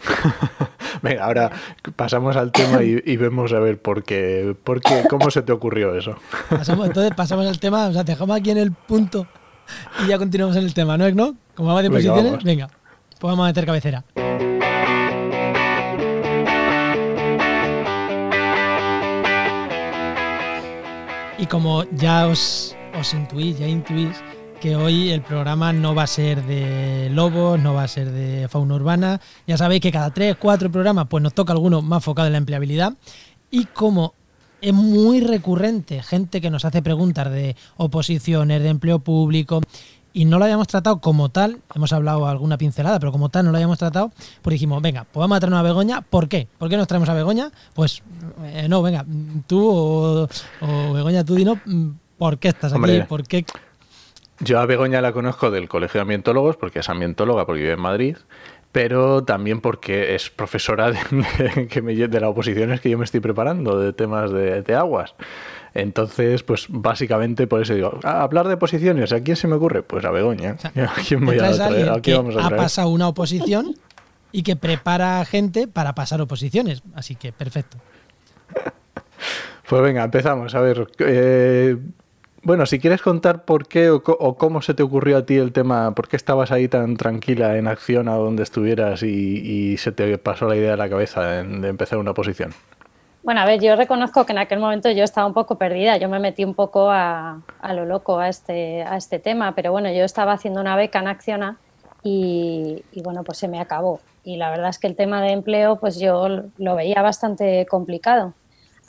Venga, 1.02 1.24
ahora 1.24 1.50
pasamos 1.96 2.36
al 2.36 2.52
tema 2.52 2.82
y, 2.82 3.02
y, 3.04 3.16
vemos 3.16 3.52
a 3.52 3.58
ver 3.58 3.80
por 3.80 4.02
qué, 4.02 4.54
por 4.64 4.80
qué, 4.80 5.04
cómo 5.08 5.30
se 5.30 5.42
te 5.42 5.52
ocurrió 5.52 5.94
eso. 5.94 6.16
Pasamos, 6.48 6.86
entonces 6.86 7.14
pasamos 7.14 7.46
al 7.46 7.58
tema, 7.58 7.88
o 7.88 7.92
sea, 7.92 8.02
dejamos 8.02 8.36
aquí 8.36 8.50
en 8.50 8.58
el 8.58 8.72
punto 8.72 9.26
y 10.04 10.08
ya 10.08 10.18
continuamos 10.18 10.56
en 10.56 10.64
el 10.64 10.74
tema, 10.74 10.96
¿no? 10.96 11.10
¿No? 11.10 11.36
Como 11.54 11.68
vamos 11.68 11.82
de 11.82 11.90
posiciones, 11.90 12.22
venga, 12.22 12.30
vamos. 12.30 12.44
venga, 12.44 12.68
pues 13.18 13.30
vamos 13.30 13.44
a 13.44 13.46
meter 13.46 13.66
cabecera. 13.66 14.04
Y 21.38 21.46
como 21.46 21.84
ya 21.92 22.26
os, 22.26 22.76
os 22.98 23.14
intuís, 23.14 23.58
ya 23.58 23.66
intuís, 23.66 24.22
que 24.60 24.76
hoy 24.76 25.10
el 25.10 25.22
programa 25.22 25.72
no 25.72 25.94
va 25.94 26.02
a 26.02 26.06
ser 26.06 26.44
de 26.44 27.08
lobos, 27.10 27.58
no 27.58 27.72
va 27.72 27.84
a 27.84 27.88
ser 27.88 28.10
de 28.10 28.46
fauna 28.48 28.74
urbana. 28.74 29.20
Ya 29.46 29.56
sabéis 29.56 29.80
que 29.80 29.90
cada 29.90 30.10
tres, 30.10 30.36
cuatro 30.38 30.70
programas 30.70 31.06
pues 31.08 31.22
nos 31.22 31.32
toca 31.32 31.52
alguno 31.52 31.80
más 31.80 31.98
enfocado 31.98 32.26
en 32.26 32.32
la 32.32 32.38
empleabilidad. 32.38 32.92
Y 33.50 33.64
como 33.64 34.14
es 34.60 34.74
muy 34.74 35.22
recurrente 35.22 36.02
gente 36.02 36.42
que 36.42 36.50
nos 36.50 36.66
hace 36.66 36.82
preguntas 36.82 37.32
de 37.32 37.56
oposiciones, 37.78 38.62
de 38.62 38.68
empleo 38.68 38.98
público, 38.98 39.62
y 40.12 40.26
no 40.26 40.38
lo 40.38 40.44
hayamos 40.44 40.66
tratado 40.66 41.00
como 41.00 41.30
tal, 41.30 41.60
hemos 41.74 41.92
hablado 41.92 42.26
alguna 42.26 42.58
pincelada, 42.58 42.98
pero 42.98 43.12
como 43.12 43.30
tal 43.30 43.46
no 43.46 43.52
lo 43.52 43.56
hayamos 43.56 43.78
tratado, 43.78 44.12
pues 44.42 44.52
dijimos, 44.52 44.82
venga, 44.82 45.04
pues 45.04 45.20
vamos 45.20 45.36
a 45.36 45.40
traer 45.40 45.52
una 45.54 45.62
Begoña. 45.62 46.02
¿Por 46.02 46.28
qué? 46.28 46.48
¿Por 46.58 46.68
qué 46.68 46.76
nos 46.76 46.86
traemos 46.86 47.08
a 47.08 47.14
Begoña? 47.14 47.50
Pues 47.74 48.02
eh, 48.44 48.66
no, 48.68 48.82
venga, 48.82 49.06
tú 49.46 49.66
o, 49.66 50.28
o 50.60 50.92
Begoña, 50.92 51.24
tú 51.24 51.34
dinos, 51.34 51.58
¿por 52.18 52.38
qué 52.38 52.48
estás 52.48 52.72
aquí? 52.72 52.76
Hombre. 52.76 53.04
¿Por 53.04 53.26
qué? 53.26 53.46
Yo 54.40 54.58
a 54.58 54.66
Begoña 54.66 55.00
la 55.00 55.12
conozco 55.12 55.50
del 55.50 55.68
Colegio 55.68 55.98
de 55.98 56.02
Ambientólogos 56.02 56.56
porque 56.56 56.78
es 56.80 56.88
ambientóloga, 56.88 57.44
porque 57.46 57.60
vive 57.62 57.74
en 57.74 57.80
Madrid, 57.80 58.16
pero 58.72 59.22
también 59.24 59.60
porque 59.60 60.14
es 60.14 60.30
profesora 60.30 60.90
de, 60.90 60.98
de, 61.38 61.66
que 61.70 61.82
me, 61.82 61.94
de 61.94 62.20
las 62.20 62.30
oposiciones 62.30 62.80
que 62.80 62.88
yo 62.90 62.96
me 62.98 63.04
estoy 63.04 63.20
preparando 63.20 63.78
de 63.78 63.92
temas 63.92 64.30
de, 64.32 64.62
de 64.62 64.74
aguas. 64.74 65.14
Entonces, 65.74 66.42
pues 66.42 66.66
básicamente 66.68 67.46
por 67.46 67.60
eso 67.62 67.74
digo, 67.74 68.00
"Ah, 68.02 68.22
hablar 68.22 68.48
de 68.48 68.56
posiciones, 68.56 69.12
¿a 69.12 69.20
quién 69.20 69.36
se 69.36 69.46
me 69.46 69.54
ocurre? 69.56 69.82
Pues 69.82 70.04
a 70.04 70.10
Begoña. 70.10 70.56
¿A 70.74 71.00
quién 71.06 71.24
voy 71.24 71.38
a 71.38 71.46
a 71.46 71.52
traer? 71.52 71.62
alguien 71.62 71.88
¿A 71.90 72.00
quién 72.00 72.16
vamos 72.16 72.36
a 72.36 72.46
ha 72.46 72.50
pasado 72.50 72.88
una 72.88 73.08
oposición 73.08 73.76
y 74.32 74.42
que 74.42 74.56
prepara 74.56 75.24
gente 75.24 75.68
para 75.68 75.94
pasar 75.94 76.20
oposiciones. 76.20 76.82
Así 76.94 77.14
que 77.16 77.32
perfecto. 77.32 77.76
Pues 79.68 79.82
venga, 79.82 80.02
empezamos. 80.02 80.52
A 80.56 80.60
ver, 80.60 80.88
eh, 80.98 81.76
bueno, 82.42 82.66
si 82.66 82.78
quieres 82.78 83.02
contar 83.02 83.44
por 83.44 83.66
qué 83.66 83.90
o, 83.90 84.02
o 84.04 84.36
cómo 84.36 84.62
se 84.62 84.74
te 84.74 84.82
ocurrió 84.82 85.18
a 85.18 85.26
ti 85.26 85.36
el 85.36 85.52
tema, 85.52 85.94
por 85.94 86.08
qué 86.08 86.16
estabas 86.16 86.52
ahí 86.52 86.68
tan 86.68 86.96
tranquila 86.96 87.56
en 87.56 87.68
acción 87.68 88.08
a 88.08 88.14
donde 88.14 88.42
estuvieras 88.42 89.02
y, 89.02 89.06
y 89.08 89.76
se 89.76 89.92
te 89.92 90.16
pasó 90.18 90.48
la 90.48 90.56
idea 90.56 90.74
a 90.74 90.76
la 90.76 90.88
cabeza 90.88 91.22
de 91.22 91.68
empezar 91.68 91.98
una 91.98 92.12
oposición. 92.12 92.52
Bueno, 93.22 93.42
a 93.42 93.44
ver, 93.44 93.60
yo 93.60 93.76
reconozco 93.76 94.24
que 94.24 94.32
en 94.32 94.38
aquel 94.38 94.60
momento 94.60 94.90
yo 94.90 95.04
estaba 95.04 95.26
un 95.26 95.34
poco 95.34 95.58
perdida, 95.58 95.98
yo 95.98 96.08
me 96.08 96.18
metí 96.18 96.42
un 96.42 96.54
poco 96.54 96.90
a, 96.90 97.42
a 97.60 97.74
lo 97.74 97.84
loco 97.84 98.18
a 98.18 98.28
este, 98.28 98.82
a 98.82 98.96
este 98.96 99.18
tema, 99.18 99.54
pero 99.54 99.72
bueno, 99.72 99.92
yo 99.92 100.04
estaba 100.04 100.32
haciendo 100.32 100.60
una 100.60 100.74
beca 100.74 101.00
en 101.00 101.08
Acciona 101.08 101.58
y, 102.02 102.82
y, 102.92 103.02
bueno, 103.02 103.22
pues 103.22 103.36
se 103.36 103.46
me 103.46 103.60
acabó. 103.60 104.00
Y 104.24 104.38
la 104.38 104.48
verdad 104.48 104.70
es 104.70 104.78
que 104.78 104.86
el 104.86 104.96
tema 104.96 105.20
de 105.20 105.32
empleo, 105.32 105.76
pues 105.76 106.00
yo 106.00 106.28
lo 106.56 106.74
veía 106.74 107.02
bastante 107.02 107.66
complicado. 107.66 108.32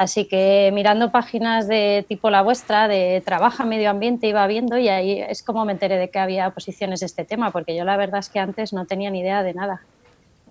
Así 0.02 0.26
que 0.26 0.72
mirando 0.74 1.12
páginas 1.12 1.68
de 1.68 2.04
tipo 2.10 2.32
la 2.32 2.42
vuestra, 2.42 2.88
de 2.88 3.22
Trabaja 3.24 3.66
Medio 3.66 3.92
Ambiente, 3.92 4.26
iba 4.26 4.48
viendo 4.48 4.80
y 4.80 4.90
ahí 4.90 5.22
es 5.22 5.44
como 5.44 5.64
me 5.64 5.74
enteré 5.74 5.98
de 5.98 6.10
que 6.10 6.18
había 6.18 6.50
posiciones 6.50 7.02
de 7.02 7.06
este 7.06 7.24
tema, 7.24 7.52
porque 7.52 7.76
yo 7.76 7.86
la 7.86 7.98
verdad 7.98 8.22
es 8.22 8.30
que 8.30 8.40
antes 8.40 8.74
no 8.74 8.88
tenía 8.88 9.12
ni 9.12 9.20
idea 9.20 9.44
de 9.44 9.54
nada. 9.54 9.84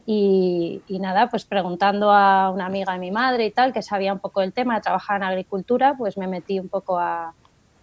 Y, 0.07 0.83
y, 0.87 1.01
nada, 1.01 1.29
pues 1.31 1.45
preguntando 1.47 2.13
a 2.13 2.51
una 2.51 2.67
amiga 2.67 2.93
de 2.93 3.01
mi 3.01 3.11
madre 3.11 3.45
y 3.47 3.51
tal, 3.51 3.73
que 3.73 3.83
sabía 3.83 4.13
un 4.13 4.21
poco 4.21 4.41
del 4.41 4.53
tema, 4.53 4.77
de 4.77 4.83
trabajar 4.83 5.17
en 5.17 5.25
agricultura, 5.25 5.97
pues 5.99 6.17
me 6.17 6.29
metí 6.29 6.61
un 6.61 6.69
poco 6.69 7.01
a, 7.01 7.35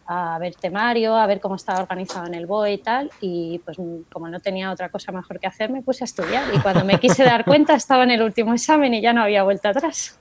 a 0.08 0.40
ver 0.40 0.56
temario, 0.56 1.16
a 1.16 1.28
ver 1.28 1.42
cómo 1.42 1.56
estaba 1.56 1.82
organizado 1.82 2.28
en 2.28 2.34
el 2.34 2.46
BOE 2.46 2.74
y 2.74 2.78
tal, 2.78 3.12
y 3.20 3.60
pues 3.66 3.76
como 4.12 4.30
no 4.30 4.40
tenía 4.40 4.72
otra 4.72 4.88
cosa 4.88 5.12
mejor 5.12 5.38
que 5.38 5.48
hacer, 5.48 5.70
me 5.70 5.82
puse 5.82 6.06
a 6.06 6.06
estudiar. 6.06 6.46
Y 6.54 6.60
cuando 6.60 6.86
me 6.86 6.98
quise 6.98 7.26
dar 7.26 7.44
cuenta 7.44 7.76
estaba 7.76 8.04
en 8.04 8.12
el 8.12 8.22
último 8.22 8.54
examen 8.54 8.94
y 8.94 9.02
ya 9.02 9.12
no 9.12 9.22
había 9.22 9.44
vuelta 9.44 9.70
atrás. 9.70 10.18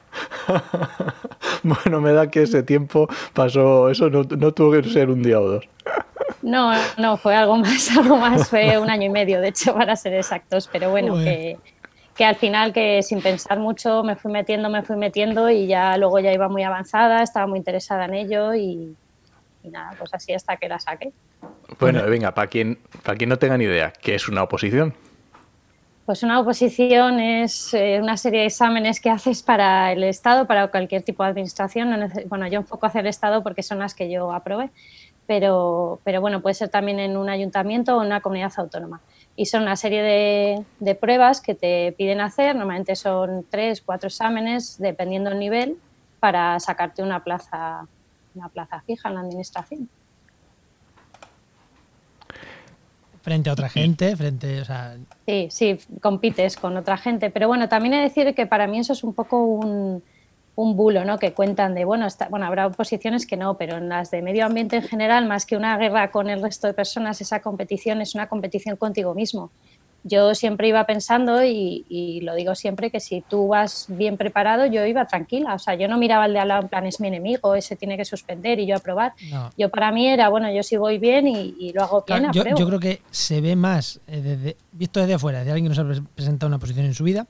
bueno, 1.63 2.01
me 2.01 2.13
da 2.13 2.31
que 2.31 2.43
ese 2.43 2.63
tiempo 2.63 3.09
pasó, 3.33 3.91
eso 3.91 4.11
no, 4.11 4.23
no 4.23 4.53
tuvo 4.53 4.73
que 4.73 4.89
ser 4.89 5.11
un 5.11 5.23
día 5.23 5.41
o 5.41 5.49
dos. 5.49 5.69
No, 6.43 6.73
no, 6.99 7.17
fue 7.17 7.35
algo 7.35 7.57
más, 7.57 7.91
algo 7.97 8.17
más, 8.17 8.49
fue 8.49 8.79
un 8.79 8.91
año 8.91 9.07
y 9.07 9.11
medio, 9.11 9.41
de 9.41 9.49
hecho, 9.49 9.75
para 9.79 9.97
ser 9.97 10.15
exactos, 10.15 10.69
pero 10.73 10.91
bueno, 10.91 11.15
que, 11.15 11.59
que, 12.15 12.25
al 12.25 12.37
final 12.37 12.73
que 12.73 13.03
sin 13.03 13.21
pensar 13.21 13.59
mucho 13.59 14.03
me 14.05 14.17
fui 14.17 14.31
metiendo, 14.31 14.71
me 14.71 14.83
fui 14.83 14.97
metiendo 14.97 15.51
y 15.51 15.67
ya 15.67 15.97
luego 15.97 16.19
ya 16.21 16.33
iba 16.33 16.49
muy 16.49 16.63
avanzada, 16.63 17.23
estaba 17.23 17.47
muy 17.47 17.59
interesada 17.59 18.05
en 18.05 18.15
ello 18.15 18.55
y, 18.55 18.97
y 19.63 19.71
nada, 19.71 19.91
pues 19.99 20.15
así 20.15 20.33
hasta 20.33 20.57
que 20.57 20.69
la 20.69 20.79
saqué. 20.79 21.13
Bueno, 21.79 22.03
venga, 22.05 22.33
para 22.33 22.47
quien, 22.47 22.79
para 23.03 23.19
quien 23.19 23.31
no 23.31 23.39
tenga 23.39 23.59
ni 23.59 23.65
idea, 23.65 23.93
¿qué 24.01 24.15
es 24.15 24.29
una 24.29 24.43
oposición? 24.43 24.95
Pues 26.07 26.23
una 26.23 26.39
oposición 26.39 27.19
es 27.19 27.75
eh, 27.75 27.99
una 28.01 28.17
serie 28.17 28.43
de 28.43 28.47
exámenes 28.47 29.01
que 29.01 29.11
haces 29.11 29.43
para 29.43 29.91
el 29.91 30.05
Estado, 30.05 30.47
para 30.47 30.69
cualquier 30.69 31.03
tipo 31.03 31.25
de 31.25 31.31
administración. 31.31 31.91
No 31.91 32.09
bueno, 32.29 32.47
yo 32.47 32.61
enfoco 32.61 32.87
hacia 32.87 33.01
el 33.01 33.09
Estado 33.09 33.43
porque 33.43 33.65
son 33.65 33.81
las 33.81 33.93
que 33.93 34.09
yo 34.09 34.31
aprobé, 34.33 34.71
pero, 35.27 35.99
pero 36.05 36.21
bueno, 36.21 36.43
puede 36.43 36.55
ser 36.55 36.69
también 36.69 37.01
en 37.01 37.17
un 37.17 37.29
ayuntamiento 37.29 37.97
o 37.97 38.03
en 38.03 38.07
una 38.07 38.21
comunidad 38.21 38.53
autónoma. 38.57 39.01
Y 39.35 39.47
son 39.47 39.63
una 39.63 39.75
serie 39.75 40.01
de, 40.01 40.65
de 40.79 40.95
pruebas 40.95 41.41
que 41.41 41.57
te 41.57 41.91
piden 41.99 42.21
hacer, 42.21 42.55
normalmente 42.55 42.95
son 42.95 43.45
tres, 43.51 43.83
cuatro 43.83 44.07
exámenes, 44.07 44.79
dependiendo 44.79 45.31
del 45.31 45.41
nivel, 45.41 45.77
para 46.21 46.61
sacarte 46.61 47.03
una 47.03 47.25
plaza, 47.25 47.85
una 48.37 48.49
plaza 48.49 48.81
fija 48.87 49.09
en 49.09 49.15
la 49.17 49.23
administración. 49.23 49.89
Frente 53.27 53.51
a 53.51 53.55
otra 53.55 53.69
gente, 53.69 54.15
frente, 54.15 54.61
o 54.61 54.65
sea... 54.65 54.95
Sí, 55.27 55.49
sí, 55.51 55.79
compites 56.01 56.55
con 56.55 56.77
otra 56.77 56.97
gente, 56.97 57.29
pero 57.29 57.49
bueno, 57.49 57.69
también 57.69 57.95
he 57.95 57.97
de 57.97 58.03
decir 58.05 58.33
que 58.37 58.47
para 58.47 58.69
mí 58.69 58.79
eso 58.79 58.93
es 58.93 59.03
un 59.03 59.15
poco 59.15 59.43
un, 59.45 60.01
un 60.55 60.77
bulo, 60.77 61.05
¿no? 61.05 61.19
Que 61.19 61.33
cuentan 61.33 61.75
de, 61.75 61.85
bueno, 61.85 62.07
está, 62.07 62.29
bueno, 62.29 62.47
habrá 62.47 62.69
oposiciones 62.69 63.27
que 63.27 63.37
no, 63.37 63.59
pero 63.59 63.79
en 63.79 63.89
las 63.89 64.13
de 64.13 64.23
medio 64.23 64.47
ambiente 64.47 64.77
en 64.77 64.85
general, 64.85 65.27
más 65.27 65.45
que 65.45 65.57
una 65.57 65.77
guerra 65.77 66.13
con 66.13 66.31
el 66.31 66.41
resto 66.41 66.69
de 66.69 66.75
personas, 66.75 67.21
esa 67.21 67.41
competición 67.41 68.01
es 68.01 68.15
una 68.15 68.29
competición 68.29 68.77
contigo 68.77 69.13
mismo. 69.13 69.51
Yo 70.07 70.35
siempre 70.35 70.69
iba 70.69 70.85
pensando, 70.85 71.45
y, 71.45 71.85
y, 71.89 72.21
lo 72.21 72.35
digo 72.35 72.55
siempre, 72.55 72.91
que 72.91 73.01
si 73.01 73.23
tú 73.23 73.49
vas 73.49 73.87
bien 73.89 74.17
preparado, 74.17 74.67
yo 74.67 74.85
iba 74.87 75.07
tranquila. 75.07 75.55
O 75.55 75.59
sea, 75.59 75.75
yo 75.75 75.89
no 75.89 75.99
miraba 75.99 76.27
el 76.27 76.33
de 76.33 76.39
al 76.39 76.49
lado 76.49 76.63
en 76.63 76.69
plan 76.69 76.87
es 76.87 77.01
mi 77.01 77.09
enemigo, 77.09 77.55
ese 77.55 77.77
tiene 77.77 77.97
que 77.97 78.05
suspender 78.05 78.59
y 78.61 78.67
yo 78.67 78.77
aprobar. 78.77 79.15
No. 79.31 79.51
Yo 79.59 79.69
para 79.69 79.91
mí 79.91 80.07
era, 80.09 80.29
bueno, 80.29 80.53
yo 80.53 80.63
sí 80.63 80.77
voy 80.77 80.99
bien 80.99 81.27
y, 81.27 81.55
y 81.59 81.73
lo 81.73 81.83
hago 81.83 82.05
bien, 82.07 82.19
claro, 82.19 82.33
yo, 82.33 82.43
apruebo. 82.43 82.59
yo, 82.59 82.67
creo 82.67 82.81
que 82.81 83.03
se 83.11 83.41
ve 83.41 83.57
más, 83.57 84.01
eh, 84.07 84.21
desde, 84.21 84.57
visto 84.73 85.01
desde 85.01 85.15
afuera, 85.15 85.45
de 85.45 85.51
alguien 85.51 85.73
que 85.73 85.77
nos 85.77 85.99
ha 85.99 86.03
presentado 86.15 86.49
una 86.49 86.59
posición 86.59 86.87
en 86.87 86.95
su 86.95 87.05
vida, 87.05 87.27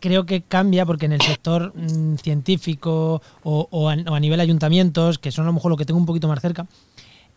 creo 0.00 0.26
que 0.26 0.42
cambia 0.42 0.84
porque 0.84 1.06
en 1.06 1.12
el 1.12 1.22
sector 1.22 1.72
mmm, 1.76 2.16
científico 2.16 3.22
o, 3.44 3.68
o, 3.70 3.88
a, 3.88 3.96
o, 4.08 4.14
a, 4.14 4.20
nivel 4.20 4.40
ayuntamientos, 4.40 5.18
que 5.18 5.30
son 5.30 5.44
a 5.44 5.46
lo 5.46 5.52
mejor 5.52 5.70
lo 5.70 5.76
que 5.76 5.84
tengo 5.84 6.00
un 6.00 6.06
poquito 6.06 6.28
más 6.28 6.40
cerca, 6.40 6.66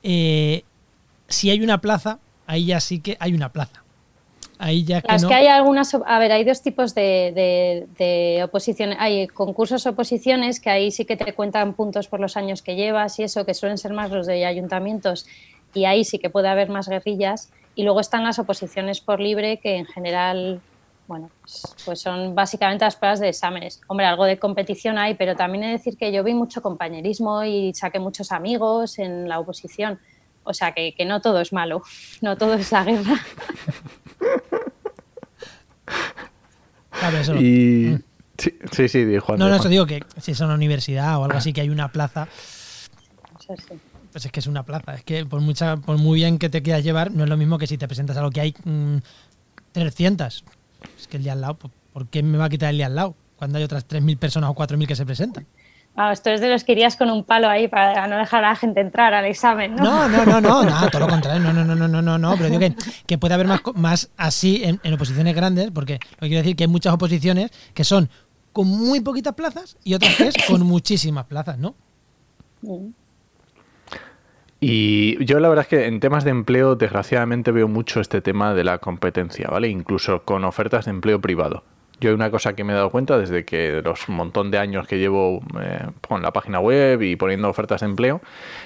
eh, 0.03 0.63
si 1.27 1.50
hay 1.50 1.62
una 1.62 1.79
plaza, 1.79 2.20
ahí 2.48 2.65
ya 2.65 2.79
sí 2.79 3.00
que 3.00 3.17
hay 3.20 3.34
una 3.34 3.50
plaza. 3.51 3.85
Ahí 4.65 4.84
ya 4.84 5.00
que 5.00 5.15
es 5.15 5.22
no... 5.22 5.29
que 5.29 5.36
hay 5.36 5.45
algunas, 5.45 5.93
a 5.93 6.17
ver, 6.17 6.31
hay 6.31 6.43
dos 6.43 6.63
tipos 6.63 6.95
de, 6.95 7.31
de, 7.36 7.88
de, 8.00 8.43
oposiciones, 8.43 8.98
hay 9.00 9.27
concursos 9.27 9.86
oposiciones 9.86 10.60
que 10.60 10.72
ahí 10.72 10.89
sí 10.89 11.05
que 11.05 11.15
te 11.15 11.34
cuentan 11.34 11.74
puntos 11.74 12.07
por 12.07 12.19
los 12.19 12.36
años 12.36 12.63
que 12.63 12.75
llevas 12.75 13.19
y 13.19 13.24
eso, 13.24 13.45
que 13.45 13.53
suelen 13.53 13.77
ser 13.77 13.93
más 13.93 14.10
los 14.10 14.25
de 14.25 14.43
ayuntamientos 14.43 15.27
y 15.75 15.86
ahí 15.86 16.03
sí 16.03 16.17
que 16.17 16.31
puede 16.31 16.48
haber 16.48 16.69
más 16.69 16.89
guerrillas 16.89 17.51
y 17.75 17.84
luego 17.84 18.00
están 18.00 18.24
las 18.24 18.39
oposiciones 18.39 19.01
por 19.01 19.19
libre 19.19 19.60
que 19.60 19.75
en 19.75 19.86
general, 19.86 20.60
bueno, 21.07 21.29
pues, 21.41 21.75
pues 21.86 22.01
son 22.01 22.34
básicamente 22.34 22.86
las 22.86 22.95
pruebas 22.95 23.19
de 23.19 23.29
exámenes. 23.29 23.81
Hombre, 23.86 24.07
algo 24.07 24.25
de 24.25 24.39
competición 24.39 24.98
hay, 24.98 25.13
pero 25.13 25.36
también 25.36 25.65
he 25.65 25.67
de 25.67 25.74
decir 25.74 25.95
que 25.95 26.12
yo 26.12 26.24
vi 26.24 26.34
mucho 26.34 26.63
compañerismo 26.63 27.43
y 27.43 27.72
saqué 27.75 28.00
muchos 28.00 28.31
amigos 28.31 28.98
en 28.98 29.29
la 29.29 29.38
oposición. 29.38 30.00
O 30.43 30.55
sea, 30.55 30.72
que, 30.72 30.95
que 30.95 31.05
no 31.05 31.22
todo 31.22 31.39
es 31.39 31.53
malo, 31.53 31.84
no 32.22 32.36
todo 32.36 32.55
es 32.55 32.72
la 32.72 32.84
guerra. 32.84 33.19
Claro, 37.09 37.17
eso 37.17 37.35
y... 37.35 37.91
no. 37.91 38.00
Sí, 38.38 38.53
sí, 38.71 38.89
sí, 38.89 39.17
Juan. 39.19 39.39
No, 39.39 39.45
no, 39.45 39.51
Juan. 39.51 39.59
eso 39.62 39.69
digo 39.69 39.85
que 39.85 40.03
si 40.21 40.31
es 40.31 40.39
una 40.41 40.55
universidad 40.55 41.17
o 41.19 41.24
algo 41.24 41.38
así, 41.38 41.53
que 41.53 41.62
hay 41.62 41.69
una 41.69 41.91
plaza. 41.91 42.27
Pues 44.12 44.25
es 44.25 44.31
que 44.31 44.39
es 44.39 44.47
una 44.47 44.63
plaza. 44.63 44.95
Es 44.95 45.03
que 45.03 45.25
por, 45.25 45.41
mucha, 45.41 45.77
por 45.77 45.97
muy 45.97 46.19
bien 46.19 46.38
que 46.38 46.50
te 46.50 46.62
quieras 46.62 46.83
llevar, 46.83 47.12
no 47.12 47.24
es 47.24 47.29
lo 47.29 47.38
mismo 47.38 47.57
que 47.57 47.67
si 47.67 47.77
te 47.77 47.88
presentas 47.88 48.17
a 48.17 48.21
lo 48.21 48.31
que 48.31 48.41
hay 48.41 48.55
mmm, 48.63 48.97
300. 49.71 50.43
Es 50.97 51.07
que 51.07 51.17
el 51.17 51.24
día 51.24 51.33
al 51.33 51.41
lado, 51.41 51.57
¿por 51.93 52.07
qué 52.07 52.24
me 52.24 52.38
va 52.38 52.45
a 52.45 52.50
quitar 52.50 52.69
el 52.71 52.77
día 52.77 52.88
al 52.88 52.95
lado? 52.95 53.15
Cuando 53.38 53.57
hay 53.57 53.63
otras 53.63 53.88
3.000 53.88 54.17
personas 54.17 54.50
o 54.50 54.55
4.000 54.55 54.88
que 54.88 54.95
se 54.95 55.05
presentan. 55.05 55.45
Ah, 55.97 56.11
esto 56.11 56.29
es 56.29 56.41
de 56.41 56.49
los 56.49 56.65
que 56.65 56.73
irías 56.73 56.97
con 56.97 57.09
un 57.09 57.23
palo 57.23 57.47
ahí 57.47 57.69
para 57.69 58.05
no 58.07 58.17
dejar 58.17 58.43
a 58.43 58.49
la 58.49 58.55
gente 58.55 58.81
entrar 58.81 59.13
al 59.13 59.23
examen, 59.25 59.75
¿no? 59.75 59.83
No, 59.83 60.09
no, 60.09 60.25
no, 60.25 60.41
no, 60.41 60.63
nada, 60.63 60.89
todo 60.89 61.01
lo 61.01 61.07
contrario, 61.07 61.41
no, 61.41 61.53
no, 61.53 61.63
no, 61.63 61.73
no, 61.73 61.87
no, 61.87 62.01
no, 62.01 62.17
no, 62.17 62.35
pero 62.35 62.49
digo 62.49 62.59
que, 62.59 62.75
que 63.07 63.17
puede 63.17 63.33
haber 63.33 63.47
más, 63.47 63.61
más 63.75 64.09
así 64.17 64.61
en, 64.65 64.81
en, 64.83 64.93
oposiciones 64.93 65.33
grandes, 65.33 65.71
porque 65.71 65.93
lo 65.93 66.19
que 66.19 66.27
quiero 66.27 66.41
decir 66.41 66.57
que 66.57 66.65
hay 66.65 66.69
muchas 66.69 66.93
oposiciones 66.93 67.51
que 67.73 67.85
son 67.85 68.09
con 68.51 68.67
muy 68.67 68.99
poquitas 68.99 69.35
plazas 69.35 69.77
y 69.85 69.93
otras 69.93 70.15
que 70.15 70.27
es 70.27 70.35
con 70.47 70.61
muchísimas 70.63 71.25
plazas, 71.25 71.57
¿no? 71.57 71.75
Y 74.59 75.23
yo 75.25 75.39
la 75.39 75.47
verdad 75.47 75.63
es 75.63 75.69
que 75.69 75.85
en 75.85 75.99
temas 75.99 76.23
de 76.23 76.31
empleo, 76.31 76.75
desgraciadamente 76.75 77.51
veo 77.51 77.67
mucho 77.67 78.01
este 78.01 78.21
tema 78.21 78.53
de 78.53 78.63
la 78.63 78.79
competencia, 78.79 79.47
¿vale? 79.49 79.69
Incluso 79.69 80.23
con 80.23 80.43
ofertas 80.43 80.85
de 80.85 80.91
empleo 80.91 81.21
privado. 81.21 81.63
Yo 81.99 82.09
hay 82.09 82.15
una 82.15 82.29
cosa 82.29 82.53
que 82.53 82.63
me 82.63 82.73
he 82.73 82.75
dado 82.75 82.89
cuenta 82.89 83.17
desde 83.17 83.45
que 83.45 83.81
los 83.83 84.09
montón 84.09 84.51
de 84.51 84.57
años 84.57 84.87
que 84.87 84.97
llevo 84.97 85.41
eh, 85.61 85.87
con 86.07 86.21
la 86.21 86.31
página 86.31 86.59
web 86.59 87.01
y 87.01 87.15
poniendo 87.15 87.49
ofertas 87.49 87.81
de 87.81 87.87
empleo, 87.87 88.21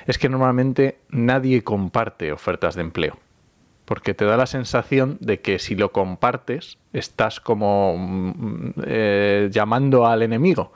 es 0.07 0.17
que 0.17 0.29
normalmente 0.29 1.00
nadie 1.09 1.63
comparte 1.63 2.31
ofertas 2.31 2.75
de 2.75 2.81
empleo. 2.81 3.17
Porque 3.86 4.13
te 4.13 4.25
da 4.25 4.38
la 4.38 4.45
sensación 4.45 5.17
de 5.19 5.41
que 5.41 5.57
si 5.57 5.75
lo 5.75 5.91
compartes, 5.91 6.77
estás 6.93 7.39
como 7.39 7.95
eh, 8.83 9.50
llamando 9.51 10.05
al 10.05 10.21
enemigo. 10.21 10.74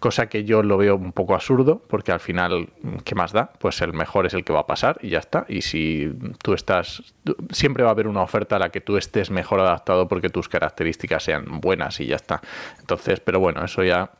Cosa 0.00 0.28
que 0.28 0.44
yo 0.44 0.62
lo 0.62 0.76
veo 0.76 0.96
un 0.96 1.12
poco 1.12 1.34
absurdo, 1.34 1.82
porque 1.86 2.10
al 2.10 2.20
final, 2.20 2.70
¿qué 3.04 3.14
más 3.14 3.32
da? 3.32 3.52
Pues 3.58 3.80
el 3.82 3.92
mejor 3.92 4.26
es 4.26 4.34
el 4.34 4.44
que 4.44 4.52
va 4.52 4.60
a 4.60 4.66
pasar 4.66 4.98
y 5.02 5.10
ya 5.10 5.18
está. 5.18 5.44
Y 5.48 5.60
si 5.60 6.10
tú 6.42 6.54
estás, 6.54 7.02
siempre 7.50 7.84
va 7.84 7.90
a 7.90 7.92
haber 7.92 8.08
una 8.08 8.22
oferta 8.22 8.56
a 8.56 8.58
la 8.58 8.70
que 8.70 8.80
tú 8.80 8.96
estés 8.96 9.30
mejor 9.30 9.60
adaptado 9.60 10.08
porque 10.08 10.30
tus 10.30 10.48
características 10.48 11.22
sean 11.22 11.60
buenas 11.60 12.00
y 12.00 12.06
ya 12.06 12.16
está. 12.16 12.40
Entonces, 12.80 13.20
pero 13.20 13.40
bueno, 13.40 13.62
eso 13.62 13.84
ya, 13.84 14.10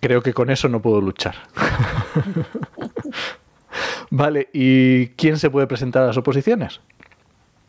creo 0.00 0.20
que 0.20 0.34
con 0.34 0.50
eso 0.50 0.68
no 0.68 0.82
puedo 0.82 1.00
luchar. 1.00 1.36
vale, 4.10 4.48
¿y 4.52 5.08
quién 5.08 5.38
se 5.38 5.48
puede 5.48 5.66
presentar 5.66 6.02
a 6.02 6.08
las 6.08 6.16
oposiciones? 6.16 6.80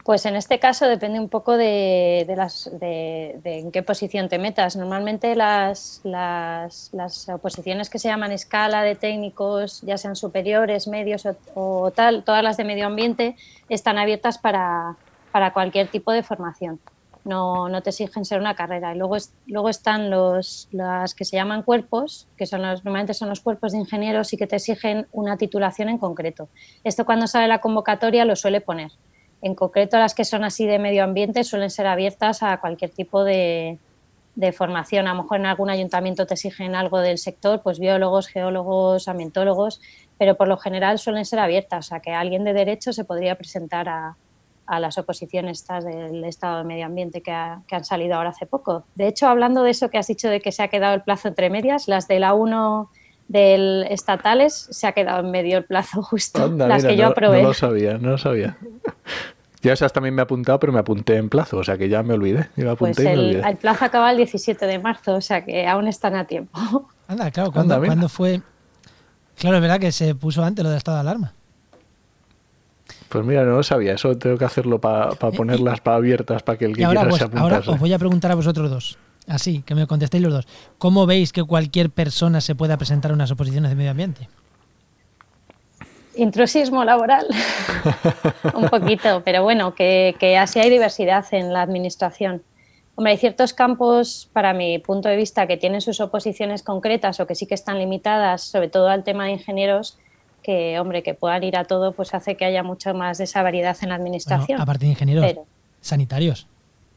Pues 0.03 0.25
en 0.25 0.35
este 0.35 0.59
caso 0.59 0.85
depende 0.89 1.17
un 1.17 1.29
poco 1.29 1.55
de, 1.55 2.25
las, 2.35 2.69
de, 2.77 3.39
en 3.45 3.71
qué 3.71 3.83
posición 3.83 4.27
te 4.27 4.37
metas. 4.37 4.75
Normalmente 4.75 5.33
las, 5.33 6.01
las, 6.03 6.89
las, 6.91 7.29
oposiciones 7.29 7.89
que 7.89 7.99
se 7.99 8.09
llaman 8.09 8.33
escala 8.33 8.83
de 8.83 8.95
técnicos, 8.95 9.81
ya 9.81 9.97
sean 9.97 10.17
superiores, 10.17 10.89
medios 10.89 11.25
o, 11.53 11.91
tal, 11.91 12.25
todas 12.25 12.43
las 12.43 12.57
de 12.57 12.65
medio 12.65 12.85
ambiente, 12.85 13.37
están 13.69 13.97
abiertas 13.97 14.37
para, 14.37 14.97
para 15.31 15.53
cualquier 15.53 15.87
tipo 15.87 16.11
de 16.11 16.21
formación. 16.21 16.81
No, 17.23 17.69
no, 17.69 17.81
te 17.81 17.91
exigen 17.91 18.25
ser 18.25 18.41
una 18.41 18.55
carrera. 18.55 18.93
Y 18.93 18.97
luego, 18.97 19.15
luego 19.47 19.69
están 19.69 20.09
los, 20.09 20.67
las 20.73 21.15
que 21.15 21.23
se 21.23 21.37
llaman 21.37 21.63
cuerpos, 21.63 22.27
que 22.35 22.45
son 22.45 22.61
los, 22.61 22.83
normalmente 22.83 23.13
son 23.13 23.29
los 23.29 23.39
cuerpos 23.39 23.71
de 23.71 23.77
ingenieros 23.77 24.33
y 24.33 24.37
que 24.37 24.47
te 24.47 24.57
exigen 24.57 25.07
una 25.13 25.37
titulación 25.37 25.87
en 25.87 25.97
concreto. 25.97 26.49
Esto 26.83 27.05
cuando 27.05 27.25
sale 27.27 27.47
la 27.47 27.61
convocatoria 27.61 28.25
lo 28.25 28.35
suele 28.35 28.59
poner 28.59 28.91
en 29.43 29.55
concreto, 29.55 29.97
las 29.97 30.15
que 30.15 30.23
son 30.23 30.45
así 30.45 30.65
de 30.65 30.79
medio 30.79 31.03
ambiente 31.03 31.43
suelen 31.43 31.69
ser 31.69 31.85
abiertas 31.85 32.41
a 32.43 32.61
cualquier 32.61 32.91
tipo 32.91 33.25
de, 33.25 33.77
formación. 34.53 35.05
A 35.07 35.13
lo 35.13 35.23
mejor 35.23 35.41
en 35.41 35.47
algún 35.47 35.69
ayuntamiento 35.69 36.25
te 36.25 36.35
exigen 36.35 36.75
algo 36.75 37.01
del 37.01 37.17
sector, 37.17 37.61
pues 37.61 37.77
biólogos, 37.77 38.27
geólogos, 38.29 39.09
ambientólogos, 39.09 39.81
pero 40.17 40.35
por 40.35 40.47
lo 40.47 40.55
general 40.55 40.97
suelen 40.97 41.25
ser 41.25 41.39
abiertas, 41.39 41.87
o 41.87 41.89
sea 41.89 41.99
que 41.99 42.13
alguien 42.13 42.45
de 42.45 42.53
derecho 42.53 42.93
se 42.93 43.03
podría 43.03 43.35
presentar 43.35 43.89
a, 43.89 44.15
las 44.79 44.97
oposiciones 44.97 45.59
estas 45.59 45.83
del 45.83 46.23
estado 46.23 46.59
de 46.59 46.63
medio 46.63 46.85
ambiente 46.85 47.21
que, 47.21 47.31
han 47.31 47.83
salido 47.83 48.15
ahora 48.15 48.29
hace 48.29 48.45
poco. 48.45 48.85
De 48.95 49.07
hecho, 49.07 49.27
hablando 49.27 49.61
de 49.61 49.71
eso 49.71 49.89
que 49.89 49.97
has 49.97 50.07
dicho 50.07 50.29
de 50.29 50.39
que 50.39 50.53
se 50.53 50.63
ha 50.63 50.69
quedado 50.69 50.95
el 50.95 51.01
plazo 51.01 51.27
entre 51.27 51.49
medias, 51.49 51.89
las 51.89 52.07
de 52.07 52.19
la 52.19 52.33
1 52.33 52.89
del 53.27 53.85
estatales 53.89 54.67
se 54.69 54.87
ha 54.87 54.91
quedado 54.91 55.21
en 55.21 55.31
medio 55.31 55.57
el 55.57 55.65
plazo 55.65 56.01
justo, 56.03 56.47
las 56.47 56.85
que 56.85 56.97
yo 56.97 57.07
aprobé. 57.07 57.41
No 57.41 57.49
lo 57.49 57.53
sabía, 57.53 57.97
no 57.97 58.11
lo 58.11 58.17
sabía. 58.17 58.57
Ya 59.63 59.71
esas 59.71 59.93
también 59.93 60.13
me 60.13 60.21
he 60.21 60.23
apuntado, 60.23 60.59
pero 60.59 60.73
me 60.73 60.79
apunté 60.79 61.15
en 61.15 61.29
plazo, 61.29 61.57
o 61.57 61.63
sea 61.63 61.77
que 61.77 61.87
ya 61.87 62.03
me 62.03 62.13
olvidé. 62.13 62.49
pues 62.77 62.99
el, 62.99 63.41
plazo 63.61 63.85
acaba 63.85 64.11
el 64.11 64.17
17 64.17 64.65
de 64.65 64.77
marzo, 64.77 65.15
o 65.15 65.21
sea 65.21 65.45
que 65.45 65.65
aún 65.65 65.87
están 65.87 66.15
a 66.15 66.25
tiempo. 66.25 66.89
Anda, 67.07 67.31
claro, 67.31 67.51
¿cuándo, 67.51 68.09
fue? 68.09 68.41
Claro, 69.37 69.57
es 69.57 69.61
verdad 69.61 69.79
que 69.79 69.91
se 69.91 70.15
puso 70.15 70.43
antes 70.43 70.63
lo 70.63 70.69
del 70.69 70.77
estado 70.77 70.97
de 70.97 71.01
alarma. 71.01 71.33
Pues 73.07 73.25
mira, 73.25 73.43
no 73.43 73.51
lo 73.51 73.63
sabía, 73.63 73.93
eso 73.93 74.17
tengo 74.17 74.37
que 74.37 74.45
hacerlo 74.45 74.81
para 74.81 75.11
eh, 75.11 75.31
ponerlas 75.35 75.79
para 75.79 75.97
abiertas 75.97 76.43
para 76.43 76.57
que 76.57 76.65
el 76.65 76.75
que 76.75 76.83
ahora, 76.83 77.01
quiera 77.01 77.09
pues, 77.09 77.19
se 77.19 77.25
apuntase. 77.25 77.55
Ahora 77.55 77.71
os 77.71 77.79
voy 77.79 77.93
a 77.93 77.99
preguntar 77.99 78.31
a 78.31 78.35
vosotros 78.35 78.69
dos, 78.69 78.97
así, 79.27 79.61
que 79.61 79.75
me 79.75 79.87
contestéis 79.87 80.23
los 80.23 80.33
dos. 80.33 80.47
¿Cómo 80.77 81.05
veis 81.05 81.31
que 81.31 81.43
cualquier 81.43 81.89
persona 81.89 82.41
se 82.41 82.55
pueda 82.55 82.77
presentar 82.77 83.11
a 83.11 83.13
unas 83.13 83.31
oposiciones 83.31 83.69
de 83.69 83.75
medio 83.75 83.91
ambiente? 83.91 84.27
Intrusismo 86.15 86.83
laboral, 86.83 87.25
un 88.53 88.69
poquito, 88.69 89.23
pero 89.25 89.41
bueno, 89.41 89.73
que, 89.73 90.37
así 90.39 90.59
hay 90.59 90.69
diversidad 90.69 91.25
en 91.31 91.51
la 91.53 91.63
administración. 91.63 92.43
Hombre, 92.95 93.13
hay 93.13 93.17
ciertos 93.17 93.53
campos, 93.53 94.29
para 94.31 94.53
mi 94.53 94.77
punto 94.77 95.09
de 95.09 95.15
vista, 95.15 95.47
que 95.47 95.57
tienen 95.57 95.81
sus 95.81 95.99
oposiciones 95.99 96.61
concretas 96.61 97.19
o 97.19 97.25
que 97.25 97.33
sí 97.33 97.47
que 97.47 97.55
están 97.55 97.79
limitadas, 97.79 98.43
sobre 98.43 98.67
todo 98.67 98.89
al 98.89 99.03
tema 99.03 99.25
de 99.25 99.31
ingenieros, 99.31 99.97
que, 100.43 100.79
hombre, 100.79 101.01
que 101.01 101.15
puedan 101.15 101.43
ir 101.43 101.57
a 101.57 101.63
todo, 101.63 101.93
pues 101.93 102.13
hace 102.13 102.35
que 102.35 102.45
haya 102.45 102.61
mucho 102.61 102.93
más 102.93 103.17
de 103.17 103.23
esa 103.23 103.41
variedad 103.41 103.75
en 103.81 103.89
la 103.89 103.95
administración. 103.95 104.61
aparte 104.61 104.85
de 104.85 104.91
ingenieros, 104.91 105.33
sanitarios, 105.81 106.45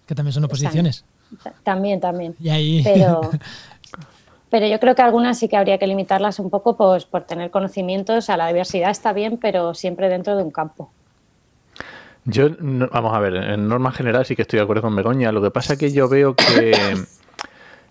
que 0.07 0.15
también 0.15 0.35
son 0.35 0.45
oposiciones. 0.45 1.07
También, 1.63 2.01
también. 2.01 2.35
Y 2.41 2.49
ahí... 2.49 2.83
Pero, 2.85 3.21
pero 4.51 4.67
yo 4.67 4.79
creo 4.81 4.95
que 4.95 5.03
algunas 5.03 5.39
sí 5.39 5.49
que 5.49 5.57
habría 5.57 5.79
que 5.79 5.87
limitarlas 5.87 6.39
un 6.39 6.51
poco 6.51 6.77
pues, 6.77 7.05
por 7.05 7.25
tener 7.25 7.51
conocimientos. 7.51 8.31
A 8.31 8.37
la 8.37 8.49
diversidad 8.49 8.91
está 8.91 9.13
bien, 9.13 9.39
pero 9.39 9.75
siempre 9.75 10.09
dentro 10.09 10.37
de 10.37 10.43
un 10.43 10.51
campo. 10.51 10.91
Yo, 12.25 12.49
vamos 12.59 13.15
a 13.15 13.21
ver, 13.21 13.37
en 13.37 13.69
norma 13.69 13.93
general 13.93 14.27
sí 14.27 14.35
que 14.35 14.43
estoy 14.43 14.59
de 14.59 14.65
acuerdo 14.65 14.83
con 14.83 14.97
Begoña. 14.97 15.31
Lo 15.31 15.41
que 15.41 15.53
pasa 15.53 15.75
es 15.75 15.79
que 15.79 15.93
yo 15.93 16.09
veo 16.09 16.35
que. 16.35 16.73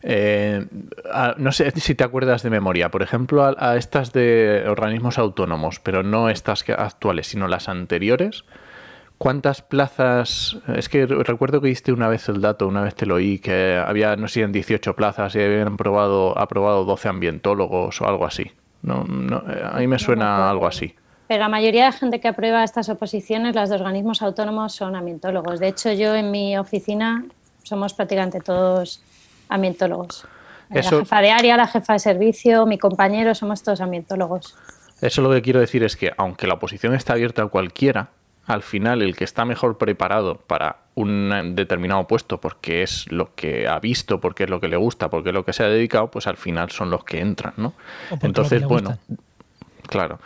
Eh, 0.07 0.63
no 1.37 1.51
sé 1.51 1.71
si 1.71 1.95
te 1.95 2.03
acuerdas 2.03 2.43
de 2.43 2.51
memoria, 2.51 2.91
por 2.91 3.01
ejemplo, 3.01 3.43
a, 3.43 3.75
estas 3.75 4.13
de 4.13 4.63
organismos 4.67 5.17
autónomos, 5.17 5.79
pero 5.79 6.03
no 6.03 6.29
estas 6.29 6.63
actuales, 6.69 7.25
sino 7.25 7.47
las 7.47 7.69
anteriores. 7.69 8.45
¿Cuántas 9.17 9.61
plazas? 9.61 10.57
Es 10.75 10.89
que 10.89 11.05
recuerdo 11.05 11.61
que 11.61 11.69
diste 11.69 11.93
una 11.93 12.07
vez 12.07 12.27
el 12.27 12.41
dato, 12.41 12.67
una 12.67 12.81
vez 12.81 12.95
te 12.95 13.05
lo 13.05 13.15
oí, 13.15 13.39
que 13.39 13.81
había, 13.83 14.15
no 14.15 14.27
sé, 14.27 14.41
en 14.41 14.51
18 14.51 14.95
plazas 14.95 15.35
y 15.35 15.41
habían 15.41 15.77
probado, 15.77 16.37
aprobado 16.37 16.83
12 16.83 17.09
ambientólogos 17.09 18.01
o 18.01 18.07
algo 18.07 18.25
así. 18.25 18.51
No, 18.81 19.03
no, 19.05 19.41
a 19.63 19.79
mí 19.79 19.87
me 19.87 19.99
suena 19.99 20.49
algo 20.49 20.67
así. 20.67 20.93
Pero 21.27 21.39
la 21.39 21.49
mayoría 21.49 21.85
de 21.85 21.91
gente 21.93 22.19
que 22.19 22.27
aprueba 22.27 22.63
estas 22.63 22.89
oposiciones, 22.89 23.55
las 23.55 23.69
de 23.69 23.75
organismos 23.75 24.21
autónomos, 24.21 24.73
son 24.73 24.95
ambientólogos. 24.95 25.59
De 25.59 25.69
hecho, 25.69 25.91
yo 25.91 26.13
en 26.13 26.29
mi 26.29 26.57
oficina 26.57 27.25
somos 27.63 27.93
prácticamente 27.93 28.41
todos 28.41 29.01
ambientólogos. 29.49 30.27
La 30.69 30.83
jefa 30.83 31.21
de 31.21 31.31
área, 31.31 31.57
la 31.57 31.67
jefa 31.67 31.93
de 31.93 31.99
servicio, 31.99 32.65
mi 32.65 32.77
compañero, 32.77 33.33
somos 33.33 33.63
todos 33.63 33.81
ambientólogos. 33.81 34.55
Eso 35.01 35.21
lo 35.21 35.31
que 35.31 35.41
quiero 35.41 35.59
decir 35.59 35.83
es 35.83 35.95
que, 35.95 36.11
aunque 36.17 36.47
la 36.47 36.55
oposición 36.55 36.93
está 36.93 37.13
abierta 37.13 37.43
a 37.43 37.47
cualquiera, 37.47 38.09
al 38.45 38.61
final 38.61 39.01
el 39.01 39.15
que 39.15 39.23
está 39.23 39.45
mejor 39.45 39.77
preparado 39.77 40.35
para 40.35 40.77
un 40.95 41.55
determinado 41.55 42.07
puesto 42.07 42.39
porque 42.39 42.83
es 42.83 43.11
lo 43.11 43.35
que 43.35 43.67
ha 43.67 43.79
visto, 43.79 44.19
porque 44.19 44.45
es 44.45 44.49
lo 44.49 44.59
que 44.59 44.67
le 44.67 44.77
gusta, 44.77 45.09
porque 45.09 45.29
es 45.29 45.35
lo 45.35 45.43
que 45.43 45.53
se 45.53 45.63
ha 45.63 45.67
dedicado, 45.67 46.09
pues 46.09 46.27
al 46.27 46.37
final 46.37 46.71
son 46.71 46.89
los 46.89 47.03
que 47.03 47.19
entran, 47.19 47.53
¿no? 47.57 47.73
Entonces, 48.21 48.63
bueno, 48.63 48.97
claro. 49.87 50.19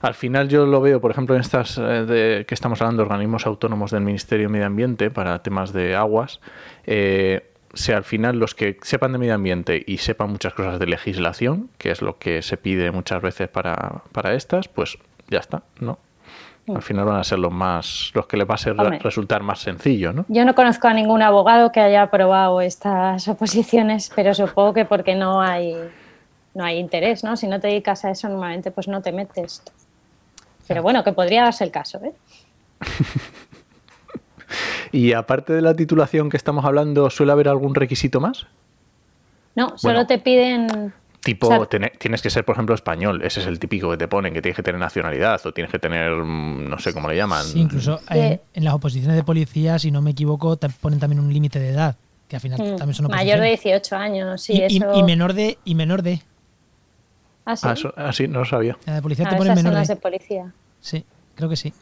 Al 0.00 0.14
final 0.14 0.48
yo 0.48 0.66
lo 0.66 0.80
veo, 0.80 1.00
por 1.00 1.12
ejemplo, 1.12 1.36
en 1.36 1.40
estas 1.40 1.78
eh, 1.78 2.04
de, 2.04 2.44
que 2.46 2.54
estamos 2.54 2.80
hablando 2.82 3.02
de 3.02 3.08
organismos 3.08 3.46
autónomos 3.46 3.92
del 3.92 4.02
Ministerio 4.02 4.48
de 4.48 4.52
Medio 4.52 4.66
Ambiente 4.66 5.10
para 5.10 5.40
temas 5.42 5.72
de 5.72 5.94
aguas, 5.94 6.40
eh, 6.84 7.52
sea 7.72 7.96
al 7.96 8.04
final 8.04 8.38
los 8.38 8.54
que 8.54 8.78
sepan 8.82 9.12
de 9.12 9.18
medio 9.18 9.34
ambiente 9.34 9.82
y 9.86 9.98
sepan 9.98 10.30
muchas 10.30 10.52
cosas 10.54 10.78
de 10.78 10.86
legislación, 10.86 11.70
que 11.78 11.90
es 11.90 12.02
lo 12.02 12.18
que 12.18 12.42
se 12.42 12.56
pide 12.56 12.90
muchas 12.90 13.22
veces 13.22 13.48
para, 13.48 14.02
para 14.12 14.34
estas, 14.34 14.68
pues 14.68 14.98
ya 15.30 15.38
está, 15.38 15.62
¿no? 15.80 15.98
Al 16.68 16.82
final 16.82 17.06
van 17.06 17.18
a 17.18 17.24
ser 17.24 17.40
los 17.40 17.52
más, 17.52 18.12
los 18.14 18.26
que 18.26 18.36
les 18.36 18.48
va 18.48 18.54
a 18.54 18.98
resultar 18.98 19.42
más 19.42 19.58
sencillo, 19.58 20.12
¿no? 20.12 20.24
Yo 20.28 20.44
no 20.44 20.54
conozco 20.54 20.86
a 20.86 20.94
ningún 20.94 21.20
abogado 21.20 21.72
que 21.72 21.80
haya 21.80 22.02
aprobado 22.02 22.60
estas 22.60 23.26
oposiciones, 23.28 24.12
pero 24.14 24.32
supongo 24.32 24.72
que 24.72 24.84
porque 24.84 25.16
no 25.16 25.40
hay, 25.40 25.74
no 26.54 26.64
hay 26.64 26.78
interés, 26.78 27.24
¿no? 27.24 27.36
Si 27.36 27.48
no 27.48 27.58
te 27.58 27.66
dedicas 27.66 28.04
a 28.04 28.10
eso, 28.10 28.28
normalmente 28.28 28.70
pues 28.70 28.86
no 28.86 29.02
te 29.02 29.10
metes. 29.10 29.62
Pero 30.68 30.82
bueno, 30.82 31.02
que 31.02 31.12
podría 31.12 31.42
darse 31.42 31.64
el 31.64 31.72
caso, 31.72 32.00
¿eh? 32.04 32.12
y 34.92 35.14
aparte 35.14 35.52
de 35.52 35.62
la 35.62 35.74
titulación 35.74 36.30
que 36.30 36.36
estamos 36.36 36.64
hablando, 36.64 37.10
¿suele 37.10 37.32
haber 37.32 37.48
algún 37.48 37.74
requisito 37.74 38.20
más? 38.20 38.46
No, 39.56 39.76
solo 39.76 40.06
te 40.06 40.18
piden 40.18 40.94
Tipo, 41.22 41.68
tienes 41.68 42.20
que 42.20 42.30
ser, 42.30 42.44
por 42.44 42.56
ejemplo, 42.56 42.74
español. 42.74 43.22
Ese 43.22 43.40
es 43.40 43.46
el 43.46 43.60
típico 43.60 43.88
que 43.92 43.96
te 43.96 44.08
ponen, 44.08 44.34
que 44.34 44.42
tienes 44.42 44.56
que 44.56 44.64
tener 44.64 44.80
nacionalidad 44.80 45.40
o 45.46 45.52
tienes 45.52 45.70
que 45.70 45.78
tener, 45.78 46.10
mm, 46.10 46.68
no 46.68 46.78
sé 46.80 46.92
cómo 46.92 47.08
le 47.08 47.16
llaman. 47.16 47.44
Sí, 47.44 47.60
incluso 47.60 48.00
en, 48.10 48.40
las 48.54 48.74
oposiciones 48.74 49.16
de 49.16 49.22
policía, 49.22 49.78
si 49.78 49.92
no 49.92 50.02
me 50.02 50.10
equivoco, 50.10 50.56
te 50.56 50.68
ponen 50.68 50.98
también 50.98 51.20
un 51.20 51.32
límite 51.32 51.60
de 51.60 51.68
edad, 51.68 51.94
que 52.26 52.36
al 52.36 52.42
final 52.42 52.60
mm, 52.60 52.76
también 52.76 52.94
son 52.94 53.06
Mayor 53.06 53.38
de 53.38 53.48
18 53.50 53.94
años, 53.94 54.42
sí. 54.42 54.64
Y, 54.68 54.82
y, 54.82 55.02
menor 55.04 55.32
de... 55.34 55.58
Y 55.64 55.76
menor 55.76 56.02
de 56.02 56.22
¿Ah, 57.44 57.54
sí? 57.56 57.68
Ah, 57.96 58.10
ah 58.10 58.12
no 58.28 58.40
lo 58.40 58.44
sabía. 58.44 58.76
La 58.84 58.96
de 58.96 59.02
policía 59.02 59.28
te 59.28 59.36
ah, 59.36 59.38
ponen 59.38 59.54
menor 59.54 59.74
de... 59.74 59.86
de 59.86 59.96
policía. 59.96 60.52
Sí, 60.80 61.04
creo 61.36 61.48
que 61.48 61.56
sí. 61.56 61.72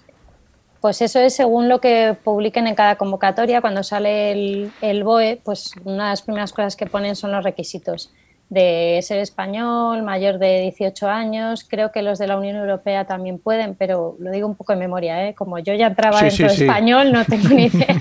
Pues 0.82 1.00
eso 1.00 1.18
es 1.18 1.34
según 1.34 1.70
lo 1.70 1.80
que 1.80 2.14
publiquen 2.22 2.66
en 2.66 2.74
cada 2.74 2.96
convocatoria. 2.96 3.62
Cuando 3.62 3.82
sale 3.82 4.32
el, 4.32 4.72
el 4.82 5.02
BOE, 5.02 5.40
pues 5.42 5.72
una 5.84 6.04
de 6.04 6.10
las 6.10 6.22
primeras 6.22 6.52
cosas 6.52 6.76
que 6.76 6.84
ponen 6.86 7.16
son 7.16 7.32
los 7.32 7.42
requisitos 7.42 8.10
de 8.50 8.98
ser 9.02 9.20
español, 9.20 10.02
mayor 10.02 10.38
de 10.38 10.62
18 10.62 11.08
años. 11.08 11.64
Creo 11.66 11.92
que 11.92 12.02
los 12.02 12.18
de 12.18 12.26
la 12.26 12.36
Unión 12.36 12.56
Europea 12.56 13.06
también 13.06 13.38
pueden, 13.38 13.76
pero 13.76 14.16
lo 14.18 14.30
digo 14.32 14.48
un 14.48 14.56
poco 14.56 14.72
en 14.72 14.80
memoria, 14.80 15.28
¿eh? 15.28 15.34
como 15.34 15.60
yo 15.60 15.72
ya 15.72 15.86
entraba 15.86 16.20
dentro 16.20 16.48
de 16.48 16.54
español, 16.54 17.12
no 17.12 17.24
tengo 17.24 17.48
ni 17.48 17.66
idea. 17.66 17.96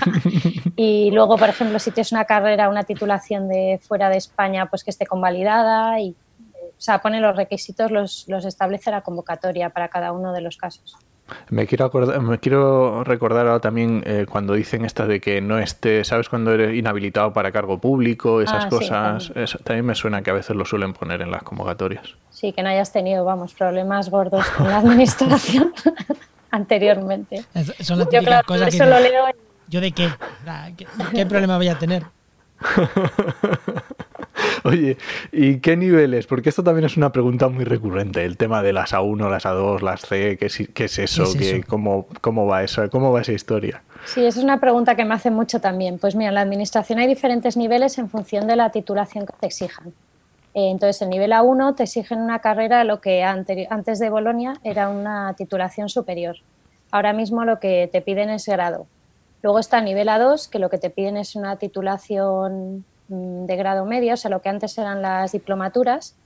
Y 0.82 1.10
luego, 1.10 1.36
por 1.36 1.50
ejemplo, 1.50 1.78
si 1.78 1.90
tienes 1.90 2.10
una 2.10 2.24
carrera, 2.24 2.70
una 2.70 2.84
titulación 2.84 3.50
de 3.50 3.78
fuera 3.86 4.08
de 4.08 4.16
España, 4.16 4.64
pues 4.70 4.82
que 4.82 4.90
esté 4.90 5.04
convalidada 5.04 6.00
y, 6.00 6.16
o 6.54 6.80
sea, 6.80 7.02
pone 7.02 7.20
los 7.20 7.36
requisitos, 7.36 7.90
los, 7.90 8.24
los 8.28 8.46
establece 8.46 8.90
la 8.90 9.02
convocatoria 9.02 9.68
para 9.68 9.88
cada 9.88 10.12
uno 10.12 10.32
de 10.32 10.40
los 10.40 10.56
casos. 10.56 10.96
Me 11.48 11.66
quiero, 11.66 11.84
acordar, 11.84 12.20
me 12.20 12.38
quiero 12.38 13.04
recordar 13.04 13.46
ahora 13.46 13.60
también 13.60 14.02
eh, 14.06 14.26
cuando 14.28 14.54
dicen 14.54 14.84
estas 14.84 15.08
de 15.08 15.20
que 15.20 15.40
no 15.40 15.58
esté, 15.58 16.04
¿sabes? 16.04 16.28
Cuando 16.28 16.52
eres 16.52 16.76
inhabilitado 16.76 17.32
para 17.32 17.52
cargo 17.52 17.78
público, 17.78 18.40
esas 18.40 18.66
ah, 18.66 18.68
cosas. 18.68 19.32
también. 19.64 19.86
me 19.86 19.94
suena 19.94 20.22
que 20.22 20.30
a 20.30 20.34
veces 20.34 20.56
lo 20.56 20.64
suelen 20.64 20.92
poner 20.92 21.22
en 21.22 21.30
las 21.30 21.42
convocatorias. 21.42 22.14
Sí, 22.30 22.52
que 22.52 22.62
no 22.62 22.68
hayas 22.68 22.92
tenido, 22.92 23.24
vamos, 23.24 23.54
problemas 23.54 24.10
gordos 24.10 24.46
con 24.50 24.68
la 24.68 24.78
administración 24.78 25.72
anteriormente. 26.50 27.44
son 27.80 27.98
las 27.98 28.08
típicas 28.08 28.42
yo, 28.42 28.46
cosas 28.46 28.74
que. 28.74 28.86
Lo 28.86 29.00
leo 29.00 29.26
¿Yo 29.70 29.80
de 29.80 29.92
qué? 29.92 30.08
¿Qué, 31.14 31.26
problema 31.26 31.56
voy 31.56 31.68
a 31.68 31.78
tener? 31.78 32.04
Oye, 34.64 34.96
¿y 35.32 35.58
qué 35.58 35.76
niveles? 35.76 36.26
Porque 36.26 36.48
esto 36.48 36.62
también 36.62 36.84
es 36.84 36.96
una 36.96 37.12
pregunta 37.12 37.48
muy 37.48 37.64
recurrente, 37.64 38.24
el 38.24 38.36
tema 38.36 38.62
de 38.62 38.72
las 38.72 38.92
A1, 38.92 39.30
las 39.30 39.44
A2, 39.44 39.80
las 39.80 40.02
C, 40.02 40.36
¿qué 40.38 40.46
es, 40.46 40.68
qué 40.74 40.84
es 40.84 40.98
eso? 40.98 41.24
cómo, 41.66 42.06
¿Cómo 42.20 42.46
va 42.46 42.62
eso? 42.62 42.88
¿Cómo 42.90 43.12
va 43.12 43.20
esa 43.20 43.32
historia? 43.32 43.82
Sí, 44.04 44.24
esa 44.24 44.38
es 44.38 44.44
una 44.44 44.60
pregunta 44.60 44.94
que 44.96 45.04
me 45.04 45.14
hace 45.14 45.30
mucho 45.30 45.60
también. 45.60 45.98
Pues 45.98 46.14
mira, 46.14 46.28
en 46.28 46.34
la 46.34 46.40
administración 46.40 46.98
hay 46.98 47.06
diferentes 47.06 47.56
niveles 47.56 47.98
en 47.98 48.08
función 48.08 48.46
de 48.46 48.56
la 48.56 48.70
titulación 48.70 49.26
que 49.26 49.34
te 49.38 49.46
exijan. 49.46 49.88
Eh, 50.54 50.70
entonces, 50.70 51.02
el 51.02 51.10
nivel 51.10 51.32
A1 51.32 51.76
te 51.76 51.84
exigen 51.84 52.20
una 52.20 52.40
carrera, 52.40 52.82
lo 52.84 53.00
que 53.00 53.22
antes 53.22 53.98
de 53.98 54.10
Bolonia 54.10 54.54
era 54.64 54.88
una 54.88 55.34
titulación 55.34 55.88
superior. 55.88 56.36
Ahora 56.90 57.12
mismo 57.12 57.44
lo 57.44 57.60
que 57.60 57.88
te 57.92 58.00
piden 58.00 58.30
es 58.30 58.46
grado. 58.46 58.86
Luego 59.42 59.58
está 59.58 59.78
el 59.78 59.84
nivel 59.84 60.08
A2, 60.08 60.48
que 60.48 60.58
lo 60.58 60.68
que 60.68 60.78
te 60.78 60.90
piden 60.90 61.16
es 61.16 61.36
una 61.36 61.56
titulación 61.56 62.84
de 63.10 63.56
grado 63.56 63.84
medio, 63.84 64.14
o 64.14 64.16
sea, 64.16 64.30
lo 64.30 64.40
que 64.40 64.48
antes 64.48 64.78
eran 64.78 65.02
las 65.02 65.32
diplomaturas, 65.32 66.16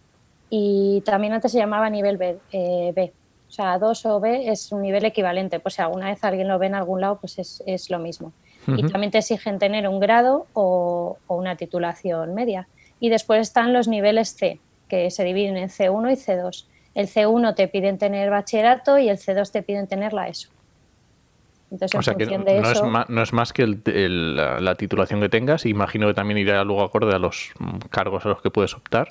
y 0.50 1.00
también 1.00 1.32
antes 1.32 1.52
se 1.52 1.58
llamaba 1.58 1.88
nivel 1.90 2.16
B. 2.16 2.38
Eh, 2.52 2.92
B. 2.94 3.12
O 3.48 3.50
sea, 3.50 3.76
A2 3.78 4.10
o 4.10 4.20
B 4.20 4.48
es 4.48 4.70
un 4.72 4.82
nivel 4.82 5.04
equivalente, 5.04 5.60
pues 5.60 5.74
si 5.74 5.82
alguna 5.82 6.10
vez 6.10 6.22
alguien 6.22 6.48
lo 6.48 6.58
ve 6.58 6.66
en 6.66 6.74
algún 6.74 7.00
lado, 7.00 7.18
pues 7.20 7.38
es, 7.38 7.90
lo 7.90 7.98
mismo. 7.98 8.32
Y 8.66 8.86
también 8.86 9.10
te 9.10 9.18
exigen 9.18 9.58
tener 9.58 9.88
un 9.88 10.00
grado 10.00 10.46
o, 10.54 11.18
una 11.28 11.56
titulación 11.56 12.34
media. 12.34 12.68
Y 13.00 13.10
después 13.10 13.40
están 13.40 13.72
los 13.72 13.88
niveles 13.88 14.36
C, 14.36 14.60
que 14.88 15.10
se 15.10 15.24
dividen 15.24 15.56
en 15.56 15.68
C1 15.68 16.12
y 16.12 16.16
C2. 16.16 16.66
El 16.94 17.08
C1 17.08 17.54
te 17.54 17.68
piden 17.68 17.98
tener 17.98 18.30
bachillerato 18.30 18.98
y 18.98 19.08
el 19.08 19.18
C2 19.18 19.50
te 19.50 19.62
piden 19.62 19.86
tener 19.86 20.12
la 20.12 20.28
ESO 20.28 20.53
o 21.70 22.02
sea 22.02 22.14
que 22.14 22.26
no, 22.26 22.46
es 22.46 22.82
más, 22.82 23.08
no, 23.08 23.22
es 23.22 23.32
más, 23.32 23.52
que 23.52 23.66
la, 23.66 24.74
titulación 24.76 25.20
que 25.20 25.28
tengas, 25.28 25.66
imagino 25.66 26.06
que 26.06 26.14
también 26.14 26.38
irá 26.38 26.62
luego 26.64 26.82
acorde 26.82 27.14
a 27.14 27.18
los 27.18 27.52
cargos 27.90 28.24
a 28.26 28.28
los 28.28 28.42
que 28.42 28.50
puedes 28.50 28.74
optar 28.74 29.08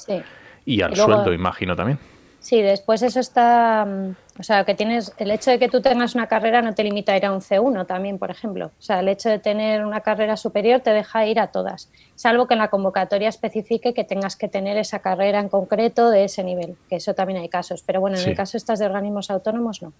y 0.66 0.82
al 0.82 0.96
sueldo, 0.96 1.34
imagino 1.34 1.76
también. 1.76 2.00
Sí, 2.44 2.62
después 2.62 3.02
eso 3.02 3.22
está, 3.22 3.86
mm, 3.86 4.16
o 4.38 4.44
sea, 4.44 4.66
que 4.66 4.76
tienes, 4.76 5.13
el 5.18 5.32
hecho 5.32 5.50
de 5.50 5.60
que 5.60 5.70
tú 5.70 5.80
tengas 5.80 6.13
una 6.13 6.28
carrera 6.28 6.62
no 6.62 6.76
te 6.76 6.84
limita 6.84 7.13
a 7.13 7.18
ir 7.18 7.26
a 7.26 7.32
un 7.32 7.39
C1 7.39 7.88
también, 7.88 8.20
por 8.20 8.32
ejemplo. 8.32 8.66
O 8.66 8.82
sea, 8.82 9.00
el 9.00 9.08
hecho 9.08 9.30
de 9.30 9.39
tener 9.39 9.86
una 9.86 10.02
carrera 10.02 10.36
superior 10.36 10.82
te 10.82 10.89
deja 10.89 11.26
ir 11.26 11.39
a 11.39 11.48
todas, 11.48 11.89
salvo 12.16 12.46
que 12.46 12.56
en 12.56 12.60
la 12.60 12.68
convocatoria 12.68 13.30
especifique 13.30 13.94
que 13.94 14.04
tengas 14.04 14.36
que 14.36 14.50
tener 14.50 14.76
esa 14.76 15.00
carrera 15.00 15.39
en 15.39 15.48
concreto 15.48 16.10
de 16.10 16.26
ese 16.26 16.44
nivel, 16.44 16.76
que 16.89 16.98
eso 16.98 17.13
también 17.13 17.39
hay 17.39 17.48
casos. 17.48 17.82
Pero 17.82 18.02
bueno, 18.02 18.18
en 18.18 18.28
el 18.28 18.36
caso 18.36 18.58
estas 18.58 18.78
de 18.78 18.88
organismos 18.88 19.32
autónomos 19.32 19.82
no. 19.82 19.94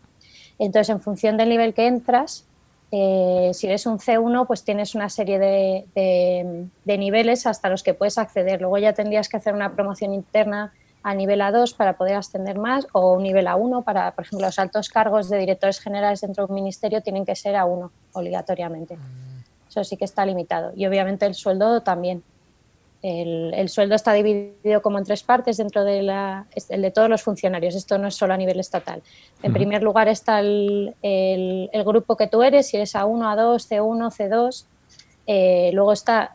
Entonces, 0.60 0.89
en 0.89 1.02
función 1.02 1.38
del 1.38 1.50
nivel 1.50 1.74
que 1.74 1.88
entras, 1.88 2.46
eh, 2.92 3.50
si 3.56 3.66
eres 3.66 3.88
un 3.88 3.98
C1, 3.98 4.46
pues 4.46 4.63
tienes 4.63 4.94
una 4.94 5.10
serie 5.10 5.39
de, 5.39 6.68
niveles 6.86 7.48
hasta 7.48 7.70
los 7.70 7.82
que 7.82 7.96
puedes 7.96 8.20
acceder. 8.20 8.62
Luego 8.62 8.78
ya 8.78 8.94
tendrías 8.94 9.30
que 9.30 9.38
hacer 9.38 9.56
una 9.56 9.74
promoción 9.74 10.13
interna 10.13 10.72
a 11.02 11.16
nivel 11.16 11.42
A2 11.42 11.76
para 11.76 11.98
poder 11.98 12.16
ascender 12.16 12.60
más 12.60 12.88
o 12.94 13.13
un 13.13 13.24
nivel 13.24 13.48
A1 13.48 13.84
para, 13.84 14.12
por 14.12 14.26
ejemplo, 14.26 14.46
los 14.46 14.60
altos 14.60 14.89
cargos 14.89 15.28
de 15.30 15.39
directores 15.39 15.80
generales 15.80 16.22
dentro 16.22 16.46
de 16.46 16.52
un 16.52 16.56
ministerio 16.56 17.02
tienen 17.02 17.26
que 17.26 17.36
ser 17.36 17.56
A1 17.56 17.89
obligatoriamente. 18.13 18.96
Mm. 18.96 19.70
Eso 19.70 19.84
sí 19.84 19.98
que 19.98 20.06
está 20.06 20.24
limitado. 20.24 20.72
Y 20.76 20.86
obviamente 20.86 21.26
el 21.26 21.34
sueldo 21.34 21.82
también. 21.82 22.24
El, 23.04 23.68
sueldo 23.68 23.96
está 23.96 24.13
dividido 24.13 24.82
como 24.82 24.98
en 24.98 25.04
tres 25.04 25.24
partes 25.24 25.58
dentro 25.58 25.84
de 25.84 26.02
la, 26.04 26.48
el 26.70 26.82
de 26.82 26.89
todos 26.89 27.10
los 27.10 27.22
funcionarios. 27.22 27.76
Esto 27.76 27.98
no 27.98 28.08
es 28.08 28.16
solo 28.16 28.34
a 28.34 28.38
nivel 28.38 28.62
estatal. 28.62 29.04
En 29.44 29.52
primer 29.52 29.84
lugar 29.84 30.08
está 30.08 30.39
el, 30.39 30.96
grupo 31.86 32.16
que 32.16 32.28
tú 32.28 32.44
eres, 32.44 32.68
si 32.68 32.78
eres 32.78 32.96
A1, 32.96 33.36
A2, 33.36 33.68
C1, 33.68 34.66
C2. 35.28 35.74
luego 35.74 35.92
está 35.92 36.34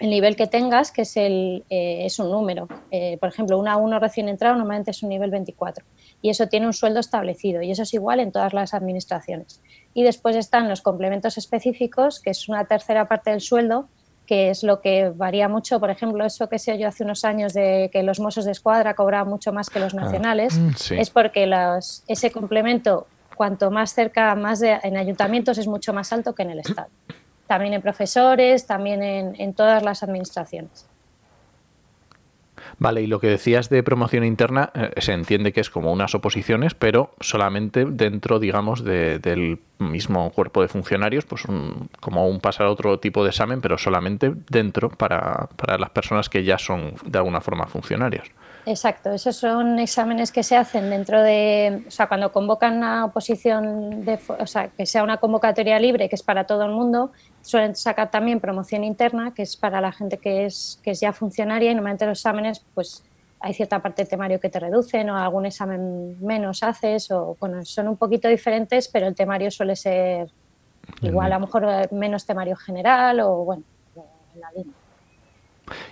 el 0.00 0.08
nivel 0.08 0.34
que 0.34 0.46
tengas, 0.46 0.90
que 0.90 1.02
es, 1.02 1.16
el, 1.16 1.62
eh, 1.68 2.06
es 2.06 2.18
un 2.18 2.30
número. 2.30 2.66
Eh, 2.90 3.18
por 3.20 3.28
ejemplo, 3.28 3.58
un 3.58 3.66
A1 3.66 4.00
recién 4.00 4.28
entrado 4.28 4.56
normalmente 4.56 4.90
es 4.90 5.02
un 5.02 5.10
nivel 5.10 5.30
24 5.30 5.84
y 6.22 6.30
eso 6.30 6.48
tiene 6.48 6.66
un 6.66 6.72
sueldo 6.72 7.00
establecido 7.00 7.62
y 7.62 7.70
eso 7.70 7.82
es 7.82 7.94
igual 7.94 8.18
en 8.20 8.32
todas 8.32 8.54
las 8.54 8.72
administraciones. 8.74 9.60
Y 9.92 10.02
después 10.02 10.36
están 10.36 10.68
los 10.68 10.80
complementos 10.80 11.36
específicos, 11.36 12.20
que 12.20 12.30
es 12.30 12.48
una 12.48 12.64
tercera 12.64 13.08
parte 13.08 13.30
del 13.30 13.42
sueldo, 13.42 13.88
que 14.30 14.48
es 14.48 14.62
lo 14.62 14.80
que 14.80 15.08
varía 15.08 15.48
mucho. 15.48 15.80
Por 15.80 15.90
ejemplo, 15.90 16.24
eso 16.24 16.48
que 16.48 16.60
se 16.60 16.72
oyó 16.72 16.86
hace 16.86 17.02
unos 17.02 17.24
años 17.24 17.52
de 17.52 17.90
que 17.92 18.04
los 18.04 18.20
mozos 18.20 18.44
de 18.44 18.52
escuadra 18.52 18.94
cobraban 18.94 19.28
mucho 19.28 19.52
más 19.52 19.70
que 19.70 19.80
los 19.80 19.92
ah, 19.92 20.02
nacionales, 20.02 20.56
mm, 20.56 20.94
es 21.00 21.10
porque 21.10 21.48
los, 21.48 22.04
ese 22.06 22.30
complemento, 22.30 23.08
cuanto 23.34 23.72
más 23.72 23.92
cerca, 23.92 24.32
más 24.36 24.62
en 24.62 24.96
ayuntamientos, 24.96 25.58
es 25.58 25.66
mucho 25.66 25.92
más 25.92 26.12
alto 26.12 26.32
que 26.32 26.44
en 26.44 26.50
el 26.50 26.60
Estado. 26.60 26.90
También 27.48 27.74
en 27.74 27.82
profesores, 27.82 28.68
también 28.68 29.02
en 29.02 29.52
todas 29.52 29.82
las 29.82 30.04
administraciones. 30.04 30.86
Vale, 32.78 33.02
y 33.02 33.06
lo 33.06 33.20
que 33.20 33.28
decías 33.28 33.68
de 33.68 33.82
promoción 33.82 34.24
interna, 34.24 34.70
eh, 34.74 34.90
se 34.98 35.12
entiende 35.12 35.52
que 35.52 35.60
es 35.60 35.70
como 35.70 35.92
unas 35.92 36.14
oposiciones, 36.14 36.74
pero 36.74 37.14
solamente 37.20 37.84
dentro, 37.84 38.38
digamos, 38.38 38.84
del 38.84 39.58
mismo 39.78 40.30
cuerpo 40.30 40.62
de 40.62 40.68
funcionarios, 40.68 41.24
pues 41.24 41.44
como 42.00 42.28
un 42.28 42.40
pasar 42.40 42.66
a 42.66 42.70
otro 42.70 42.98
tipo 42.98 43.22
de 43.24 43.30
examen, 43.30 43.60
pero 43.60 43.78
solamente 43.78 44.32
dentro 44.48 44.90
para, 44.90 45.48
para 45.56 45.78
las 45.78 45.90
personas 45.90 46.28
que 46.28 46.44
ya 46.44 46.58
son 46.58 46.94
de 47.04 47.18
alguna 47.18 47.40
forma 47.40 47.66
funcionarios. 47.66 48.30
Exacto, 48.66 49.10
esos 49.10 49.36
son 49.36 49.78
exámenes 49.78 50.32
que 50.32 50.42
se 50.42 50.56
hacen 50.56 50.90
dentro 50.90 51.22
de, 51.22 51.82
o 51.86 51.90
sea, 51.90 52.08
cuando 52.08 52.30
convocan 52.30 52.76
una 52.76 53.06
oposición, 53.06 54.04
de, 54.04 54.18
o 54.38 54.46
sea, 54.46 54.68
que 54.68 54.84
sea 54.84 55.02
una 55.02 55.16
convocatoria 55.16 55.78
libre, 55.78 56.08
que 56.08 56.16
es 56.16 56.22
para 56.22 56.44
todo 56.44 56.64
el 56.64 56.72
mundo, 56.72 57.10
suelen 57.40 57.74
sacar 57.74 58.10
también 58.10 58.38
promoción 58.38 58.84
interna, 58.84 59.32
que 59.34 59.42
es 59.42 59.56
para 59.56 59.80
la 59.80 59.92
gente 59.92 60.18
que 60.18 60.44
es, 60.44 60.78
que 60.82 60.90
es 60.90 61.00
ya 61.00 61.12
funcionaria 61.12 61.70
y 61.70 61.74
normalmente 61.74 62.06
los 62.06 62.18
exámenes, 62.18 62.64
pues 62.74 63.02
hay 63.40 63.54
cierta 63.54 63.80
parte 63.80 64.02
de 64.02 64.10
temario 64.10 64.38
que 64.38 64.50
te 64.50 64.60
reducen 64.60 65.08
o 65.08 65.16
algún 65.16 65.46
examen 65.46 66.22
menos 66.24 66.62
haces 66.62 67.10
o, 67.10 67.36
bueno, 67.40 67.64
son 67.64 67.88
un 67.88 67.96
poquito 67.96 68.28
diferentes, 68.28 68.88
pero 68.88 69.06
el 69.06 69.14
temario 69.14 69.50
suele 69.50 69.74
ser 69.74 70.30
igual, 71.00 71.32
a 71.32 71.38
lo 71.38 71.46
mejor 71.46 71.64
eh, 71.66 71.88
menos 71.92 72.26
temario 72.26 72.56
general 72.56 73.20
o, 73.20 73.44
bueno, 73.44 73.62
en 74.34 74.40
la 74.40 74.52
línea. 74.52 74.74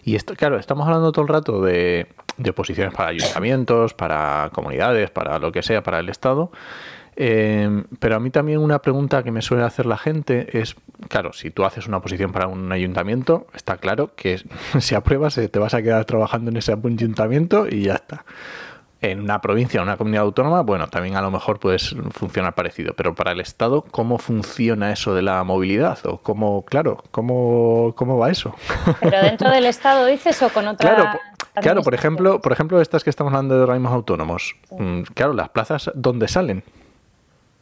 Y 0.04 0.16
esto, 0.16 0.34
claro, 0.34 0.58
estamos 0.58 0.86
hablando 0.86 1.12
todo 1.12 1.22
el 1.22 1.28
rato 1.28 1.62
de, 1.62 2.08
de 2.38 2.50
oposiciones 2.50 2.94
para 2.94 3.10
ayuntamientos, 3.10 3.94
para 3.94 4.50
comunidades, 4.52 5.10
para 5.10 5.38
lo 5.38 5.52
que 5.52 5.62
sea, 5.62 5.82
para 5.82 5.98
el 5.98 6.08
Estado. 6.08 6.50
Eh, 7.20 7.82
pero 7.98 8.14
a 8.14 8.20
mí 8.20 8.30
también 8.30 8.60
una 8.60 8.78
pregunta 8.80 9.24
que 9.24 9.32
me 9.32 9.42
suele 9.42 9.64
hacer 9.64 9.86
la 9.86 9.98
gente 9.98 10.56
es, 10.56 10.76
claro, 11.08 11.32
si 11.32 11.50
tú 11.50 11.64
haces 11.64 11.88
una 11.88 11.96
oposición 11.96 12.30
para 12.30 12.46
un 12.46 12.70
ayuntamiento, 12.70 13.48
está 13.54 13.76
claro 13.78 14.14
que 14.14 14.40
si 14.78 14.94
apruebas 14.94 15.36
eh, 15.38 15.48
te 15.48 15.58
vas 15.58 15.74
a 15.74 15.82
quedar 15.82 16.04
trabajando 16.04 16.50
en 16.50 16.56
ese 16.56 16.72
ayuntamiento 16.72 17.66
y 17.68 17.82
ya 17.82 17.94
está 17.94 18.24
en 19.00 19.20
una 19.20 19.40
provincia 19.40 19.80
o 19.80 19.84
una 19.84 19.96
comunidad 19.96 20.24
autónoma, 20.24 20.62
bueno, 20.62 20.88
también 20.88 21.16
a 21.16 21.22
lo 21.22 21.30
mejor 21.30 21.60
puede 21.60 21.78
funcionar 21.78 22.54
parecido, 22.54 22.94
pero 22.94 23.14
para 23.14 23.32
el 23.32 23.40
Estado, 23.40 23.82
¿cómo 23.82 24.18
funciona 24.18 24.92
eso 24.92 25.14
de 25.14 25.22
la 25.22 25.42
movilidad? 25.44 25.98
O 26.06 26.18
cómo, 26.18 26.64
claro, 26.64 27.04
¿cómo, 27.10 27.92
cómo 27.96 28.18
va 28.18 28.30
eso? 28.30 28.54
¿Pero 29.00 29.20
dentro 29.22 29.50
del 29.50 29.66
Estado 29.66 30.06
dices 30.06 30.42
o 30.42 30.48
con 30.48 30.66
otra...? 30.66 30.94
Claro, 30.94 31.18
claro 31.54 31.82
por 31.82 31.94
ejemplo, 31.94 32.40
por 32.40 32.52
ejemplo, 32.52 32.80
estas 32.80 33.04
que 33.04 33.10
estamos 33.10 33.32
hablando 33.32 33.56
de 33.56 33.62
organismos 33.62 33.92
autónomos, 33.92 34.56
mm, 34.70 35.02
claro, 35.14 35.32
las 35.32 35.50
plazas, 35.50 35.90
¿dónde 35.94 36.26
salen? 36.26 36.64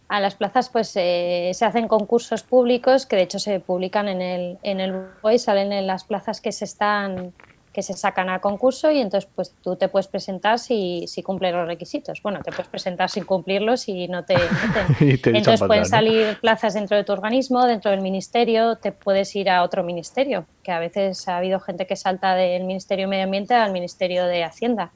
A 0.08 0.20
las 0.20 0.36
plazas 0.36 0.70
pues 0.70 0.92
eh, 0.94 1.50
se 1.52 1.64
hacen 1.64 1.88
concursos 1.88 2.44
públicos 2.44 3.06
que 3.06 3.16
de 3.16 3.22
hecho 3.22 3.40
se 3.40 3.60
publican 3.60 4.08
en 4.08 4.22
el, 4.22 4.58
en 4.62 4.80
el 4.80 5.08
BOE, 5.20 5.38
salen 5.38 5.72
en 5.72 5.86
las 5.86 6.04
plazas 6.04 6.40
que 6.40 6.52
se 6.52 6.64
están 6.64 7.34
que 7.76 7.82
se 7.82 7.92
sacan 7.92 8.30
a 8.30 8.40
concurso 8.40 8.90
y 8.90 9.00
entonces 9.02 9.28
pues 9.34 9.54
tú 9.62 9.76
te 9.76 9.88
puedes 9.90 10.06
presentar 10.08 10.58
si, 10.58 11.04
si 11.08 11.22
cumples 11.22 11.52
los 11.52 11.66
requisitos. 11.66 12.22
Bueno, 12.22 12.40
te 12.42 12.50
puedes 12.50 12.68
presentar 12.68 13.10
sin 13.10 13.24
cumplirlos 13.24 13.86
y 13.90 14.08
no 14.08 14.24
te... 14.24 14.34
entonces 15.00 15.60
pueden 15.60 15.84
salir 15.84 16.38
plazas 16.40 16.72
dentro 16.72 16.96
de 16.96 17.04
tu 17.04 17.12
organismo, 17.12 17.66
dentro 17.66 17.90
del 17.90 18.00
ministerio, 18.00 18.76
te 18.76 18.92
puedes 18.92 19.36
ir 19.36 19.50
a 19.50 19.62
otro 19.62 19.84
ministerio, 19.84 20.46
que 20.62 20.72
a 20.72 20.78
veces 20.78 21.28
ha 21.28 21.36
habido 21.36 21.60
gente 21.60 21.86
que 21.86 21.96
salta 21.96 22.34
del 22.34 22.64
Ministerio 22.64 23.04
de 23.04 23.10
Medio 23.10 23.24
Ambiente 23.24 23.52
al 23.52 23.72
Ministerio 23.72 24.24
de 24.24 24.42
Hacienda. 24.42 24.90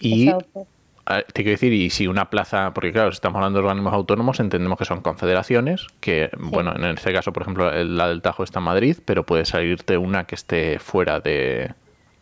Y... 0.00 0.30
Pues, 0.30 0.66
te 1.06 1.42
quiero 1.42 1.52
decir, 1.52 1.72
y 1.72 1.90
si 1.90 2.06
una 2.08 2.30
plaza, 2.30 2.72
porque 2.74 2.92
claro, 2.92 3.12
si 3.12 3.16
estamos 3.16 3.36
hablando 3.36 3.60
de 3.60 3.66
organismos 3.66 3.94
autónomos, 3.94 4.40
entendemos 4.40 4.78
que 4.78 4.84
son 4.84 5.00
confederaciones, 5.00 5.86
que, 6.00 6.30
bueno, 6.38 6.74
en 6.74 6.84
este 6.84 7.12
caso, 7.12 7.32
por 7.32 7.42
ejemplo, 7.42 7.70
la 7.84 8.08
del 8.08 8.22
Tajo 8.22 8.42
está 8.42 8.58
en 8.58 8.64
Madrid, 8.64 8.96
pero 9.04 9.24
puede 9.24 9.44
salirte 9.44 9.96
una 9.98 10.24
que 10.24 10.34
esté 10.34 10.78
fuera 10.78 11.20
de, 11.20 11.72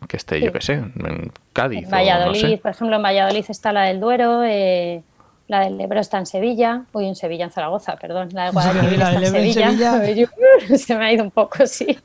que 0.07 0.17
esté, 0.17 0.39
yo 0.41 0.51
qué 0.51 0.61
sé, 0.61 0.73
en 0.73 1.31
Cádiz. 1.53 1.89
Valladolid, 1.89 2.59
por 2.59 2.71
ejemplo, 2.71 2.95
en 2.95 3.03
Valladolid 3.03 3.45
está 3.49 3.73
la 3.73 3.83
del 3.83 3.99
Duero, 3.99 4.43
eh, 4.43 5.01
la 5.47 5.61
del 5.61 5.79
Ebro 5.79 5.99
está 5.99 6.17
en 6.17 6.25
Sevilla, 6.25 6.83
uy, 6.91 7.07
en 7.07 7.15
Sevilla, 7.15 7.45
en 7.45 7.51
Zaragoza, 7.51 7.95
perdón, 7.97 8.29
la 8.33 8.51
de 8.51 8.59
está 8.91 9.11
en 9.13 9.25
Sevilla. 9.25 10.29
Se 10.77 10.95
me 10.95 11.05
ha 11.05 11.13
ido 11.13 11.23
un 11.23 11.31
poco, 11.31 11.65
sí. 11.65 11.97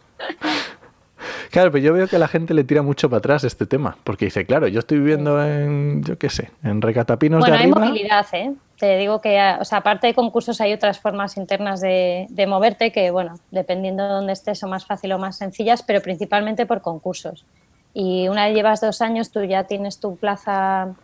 Claro, 1.51 1.73
pero 1.73 1.85
yo 1.85 1.93
veo 1.93 2.07
que 2.07 2.19
la 2.19 2.29
gente 2.29 2.55
le 2.55 2.65
tira 2.65 2.83
mucho 2.83 3.11
para 3.11 3.19
atrás 3.19 3.45
este 3.45 3.67
tema, 3.67 3.97
porque 4.05 4.27
dice, 4.27 4.47
claro, 4.47 4.69
yo 4.69 4.79
estoy 4.79 4.99
viviendo 4.99 5.45
en, 5.45 6.03
yo 6.05 6.17
qué 6.17 6.31
sé, 6.31 6.51
en 6.63 6.81
Recatapinos 6.81 7.41
bueno, 7.41 7.55
de 7.55 7.63
arriba. 7.63 7.83
hay 7.83 7.89
movilidad, 7.89 8.27
¿eh? 8.33 8.55
Te 8.79 8.97
digo 8.97 9.21
que, 9.21 9.39
o 9.61 9.65
sea, 9.65 9.79
aparte 9.79 10.07
de 10.07 10.15
concursos 10.15 10.61
hay 10.61 10.73
otras 10.73 11.01
formas 11.01 11.37
internas 11.37 11.81
de, 11.81 12.27
moverte 12.49 12.93
que, 12.93 13.11
bueno, 13.11 13.35
dependiendo 13.51 14.05
de 14.05 14.11
dónde 14.11 14.33
estés 14.33 14.59
son 14.59 14.71
más 14.71 14.87
fácil 14.87 15.13
o 15.13 15.19
más 15.19 15.37
sencillas, 15.37 15.83
pero 15.83 16.01
principalmente 16.01 16.67
por 16.67 16.81
concursos. 16.81 17.45
Y 17.93 18.29
una 18.29 18.47
vez 18.47 18.55
llevas 18.55 18.81
dos 18.81 19.03
años, 19.03 19.33
tú 19.33 19.43
ya 19.43 19.65
tienes 19.65 19.99
tu 19.99 20.17
plaza 20.17 20.95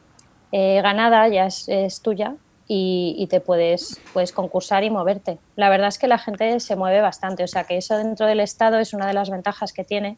eh, 0.53 0.81
ganada, 0.81 1.29
ya 1.29 1.47
es, 1.47 1.69
es 1.69 2.01
tuya 2.01 2.37
y, 2.69 3.27
te 3.31 3.41
puedes, 3.41 4.01
puedes 4.13 4.33
concursar 4.33 4.83
y 4.85 4.91
moverte. 4.91 5.39
La 5.55 5.69
verdad 5.69 5.89
es 5.89 5.99
que 5.99 6.09
la 6.09 6.19
gente 6.19 6.59
se 6.61 6.77
mueve 6.77 7.01
bastante, 7.01 7.45
o 7.45 7.47
sea 7.47 7.65
que 7.65 7.77
eso 7.77 7.97
dentro 7.97 8.27
del 8.27 8.41
Estado 8.41 8.79
es 8.79 8.93
una 8.93 9.07
de 9.07 9.15
las 9.15 9.31
ventajas 9.31 9.73
que 9.73 9.85
tiene, 9.85 10.17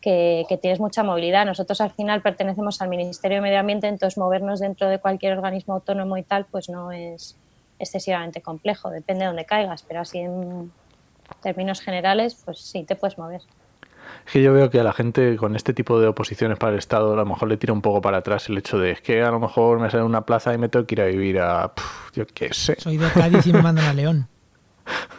que, 0.00 0.58
tienes 0.60 0.80
mucha 0.80 1.02
movilidad. 1.02 1.46
Nosotros 1.46 1.80
al 1.80 1.90
final 1.90 2.22
pertenecemos 2.22 2.80
al 2.80 2.88
Ministerio 2.88 3.36
de 3.36 3.42
Medio 3.42 3.60
Ambiente, 3.60 3.88
entonces 3.88 4.18
movernos 4.18 4.60
dentro 4.60 4.88
de 4.88 4.98
cualquier 4.98 5.34
organismo 5.34 5.74
autónomo 5.74 6.16
y 6.16 6.22
tal, 6.22 6.46
pues 6.46 6.68
no 6.68 6.92
es 6.92 7.36
excesivamente 7.78 8.40
complejo, 8.42 8.90
depende 8.90 9.20
de 9.20 9.26
dónde 9.28 9.44
caigas, 9.44 9.82
pero 9.82 10.00
así 10.00 10.18
en 10.18 10.72
términos 11.42 11.80
generales, 11.80 12.40
pues 12.44 12.60
sí, 12.60 12.84
te 12.84 12.96
puedes 12.96 13.18
mover. 13.18 13.42
Es 14.26 14.32
que 14.32 14.42
yo 14.42 14.52
veo 14.52 14.70
que 14.70 14.80
a 14.80 14.82
la 14.82 14.92
gente 14.92 15.36
con 15.36 15.54
este 15.54 15.74
tipo 15.74 16.00
de 16.00 16.08
oposiciones 16.08 16.58
para 16.58 16.72
el 16.72 16.78
Estado 16.78 17.12
a 17.12 17.16
lo 17.16 17.26
mejor 17.26 17.48
le 17.48 17.56
tira 17.56 17.72
un 17.72 17.82
poco 17.82 18.00
para 18.00 18.18
atrás 18.18 18.48
el 18.48 18.58
hecho 18.58 18.78
de 18.78 18.92
es 18.92 19.00
que 19.00 19.22
a 19.22 19.30
lo 19.30 19.38
mejor 19.38 19.80
me 19.80 19.90
sale 19.90 20.02
una 20.02 20.24
plaza 20.24 20.52
y 20.54 20.58
me 20.58 20.68
tengo 20.68 20.86
que 20.86 20.94
ir 20.94 21.00
a 21.02 21.06
vivir 21.06 21.40
a... 21.40 21.72
yo 22.14 22.26
qué 22.26 22.52
sé. 22.52 22.76
Soy 22.78 22.96
de 22.96 23.08
Cádiz 23.10 23.46
y 23.46 23.52
me 23.52 23.62
mandan 23.62 23.84
a 23.84 23.92
León. 23.92 24.28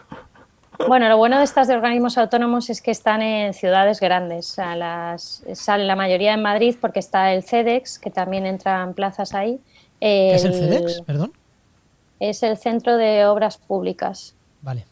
Bueno, 0.88 1.10
lo 1.10 1.18
bueno 1.18 1.38
de 1.38 1.44
estas 1.44 1.68
de 1.68 1.76
organismos 1.76 2.18
autónomos 2.18 2.70
es 2.70 2.82
que 2.82 2.92
están 2.92 3.22
en 3.22 3.54
ciudades 3.54 4.00
grandes. 4.00 4.58
O 4.58 4.76
las, 4.76 5.44
sale 5.54 5.86
la 5.86 5.96
mayoría 5.96 6.34
en 6.34 6.42
Madrid 6.42 6.76
porque 6.80 7.00
está 7.00 7.34
el 7.34 7.44
CEDEX, 7.44 8.00
que 8.00 8.10
también 8.10 8.46
entran 8.46 8.94
plazas 8.94 9.34
ahí. 9.34 9.60
¿Qué 10.00 10.36
es 10.36 10.46
el 10.46 10.54
CEDEX? 10.54 11.02
Perdón. 11.02 11.34
Es 12.20 12.44
el 12.44 12.58
Centro 12.58 12.98
de 12.98 13.26
Obras 13.26 13.58
Públicas. 13.58 14.36
Vale. 14.62 14.86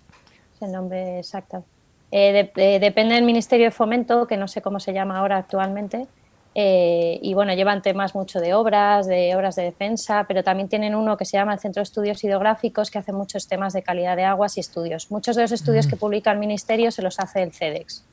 Es 0.56 0.62
el 0.62 0.72
nombre 0.72 1.18
exacto. 1.18 1.64
Eh, 2.12 2.52
depende 2.80 3.16
del 3.16 3.26
Ministerio 3.26 3.66
de 3.66 3.72
Fomento, 3.72 4.28
que 4.28 4.38
no 4.38 4.48
sé 4.48 4.62
cómo 4.62 4.80
se 4.80 4.94
llama 4.94 5.18
ahora 5.18 5.38
actualmente. 5.38 6.08
Eh, 6.56 7.20
y 7.22 7.34
bueno, 7.34 7.54
llevan 7.54 7.82
temas 7.82 8.16
mucho 8.16 8.40
de 8.40 8.54
obras, 8.54 9.06
de 9.06 9.36
obras 9.36 9.56
de 9.56 9.64
defensa, 9.64 10.26
pero 10.28 10.44
también 10.44 10.70
tienen 10.70 10.96
uno 10.96 11.16
que 11.16 11.26
se 11.26 11.38
llama 11.38 11.54
el 11.54 11.60
Centro 11.60 11.82
de 11.82 11.84
Estudios 11.84 12.24
Hidrográficos, 12.24 12.90
que 12.90 12.98
hace 12.98 13.12
muchos 13.14 13.48
temas 13.48 13.74
de 13.74 13.84
calidad 13.84 14.16
de 14.16 14.24
aguas 14.24 14.58
y 14.58 14.62
estudios. 14.62 15.12
Muchos 15.12 15.36
de 15.36 15.44
los 15.44 15.52
estudios 15.52 15.86
que 15.88 15.96
publica 15.96 16.32
el 16.32 16.40
Ministerio 16.40 16.92
se 16.92 17.02
los 17.02 17.20
hace 17.20 17.44
el 17.44 17.54
CEDEX. 17.54 18.04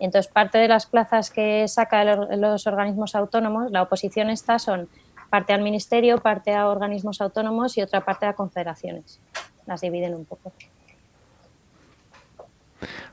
Entonces, 0.00 0.30
parte 0.30 0.58
de 0.58 0.68
las 0.68 0.86
plazas 0.86 1.30
que 1.30 1.68
saca 1.68 2.04
los 2.04 2.66
organismos 2.66 3.14
autónomos, 3.14 3.70
la 3.70 3.82
oposición 3.82 4.28
está 4.28 4.58
son 4.58 4.88
parte 5.30 5.52
al 5.52 5.62
Ministerio, 5.62 6.18
parte 6.18 6.54
a 6.54 6.68
organismos 6.68 7.20
autónomos 7.20 7.76
y 7.78 7.82
otra 7.82 8.04
parte 8.04 8.26
a 8.26 8.34
confederaciones. 8.34 9.20
Las 9.66 9.80
dividen 9.80 10.14
un 10.14 10.24
poco. 10.24 10.52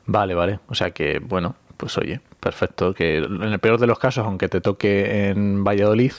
Vale, 0.06 0.34
vale. 0.34 0.60
O 0.68 0.74
sea 0.74 0.90
que, 0.90 1.18
bueno, 1.20 1.54
pues 1.82 1.98
oye, 1.98 2.20
perfecto. 2.38 2.94
Que 2.94 3.16
en 3.16 3.42
el 3.42 3.58
peor 3.58 3.80
de 3.80 3.88
los 3.88 3.98
casos, 3.98 4.24
aunque 4.24 4.48
te 4.48 4.60
toque 4.60 5.30
en 5.30 5.64
Valladolid. 5.64 6.12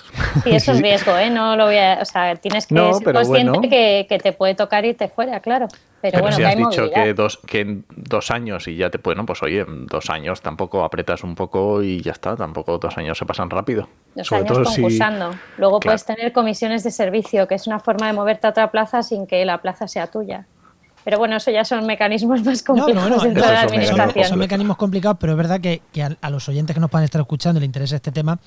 Sí, 0.44 0.50
eso 0.52 0.74
es 0.74 0.82
riesgo, 0.82 1.18
¿eh? 1.18 1.30
No 1.30 1.56
lo 1.56 1.68
voy 1.68 1.78
a, 1.78 2.00
o 2.02 2.06
sea, 2.06 2.36
tienes 2.36 2.68
que 2.68 2.76
ser 2.76 3.14
consciente 3.14 3.70
que, 3.70 4.20
te 4.22 4.34
puede 4.34 4.56
tocar 4.56 4.84
irte 4.84 5.08
fuera, 5.08 5.40
claro. 5.40 5.70
Pero, 6.02 6.20
bueno, 6.20 6.36
si 6.36 6.44
has 6.44 6.58
dicho 6.58 6.92
que, 6.92 7.14
dos, 7.14 7.40
que 7.48 7.62
en 7.62 7.86
dos 7.96 8.30
años 8.30 8.68
y 8.68 8.76
ya 8.76 8.90
te 8.90 9.00
puede, 9.00 9.16
no, 9.16 9.26
pues 9.26 9.42
oye, 9.42 9.62
en 9.62 9.88
dos 9.88 10.10
años 10.10 10.42
tampoco 10.42 10.84
apretas 10.84 11.24
un 11.24 11.34
poco 11.34 11.82
y 11.82 12.02
ya 12.02 12.12
está, 12.12 12.36
tampoco 12.36 12.78
dos 12.78 12.98
años 12.98 13.18
se 13.18 13.26
pasan 13.26 13.50
rápido. 13.50 13.88
Dos 14.14 14.30
años 14.34 14.68
concursando. 14.68 15.32
Luego 15.58 15.80
puedes 15.80 16.04
tener 16.04 16.34
comisiones 16.34 16.84
de 16.84 16.92
servicio, 16.92 17.48
que 17.48 17.56
es 17.56 17.68
una 17.68 17.80
forma 17.80 18.08
de 18.08 18.12
moverte 18.12 18.48
a 18.48 18.50
otra 18.50 18.70
plaza 18.70 19.02
sin 19.02 19.28
que 19.28 19.46
la 19.46 19.62
plaza 19.62 19.88
sea 19.88 20.08
tuya. 20.08 20.46
Pero 21.04 21.18
bueno, 21.18 21.36
eso 21.36 21.52
ya 21.52 21.66
son 21.66 21.86
mecanismos 21.86 22.44
más 22.44 22.64
complicados 22.64 23.24
dentro 23.24 23.46
de 23.46 23.52
la 23.52 23.62
administración. 23.62 24.26
Son, 24.26 24.40
mecanismos 24.40 24.78
complicados, 24.78 25.18
pero 25.20 25.34
es 25.34 25.38
verdad 25.38 25.60
que, 25.60 25.82
a, 26.22 26.30
los 26.30 26.48
oyentes 26.48 26.74
que 26.74 26.80
nos 26.80 26.90
puedan 26.90 27.04
estar 27.04 27.20
escuchando 27.20 27.60
le 27.60 27.66
interesa 27.66 27.98
este 27.98 28.12
tema, 28.12 28.40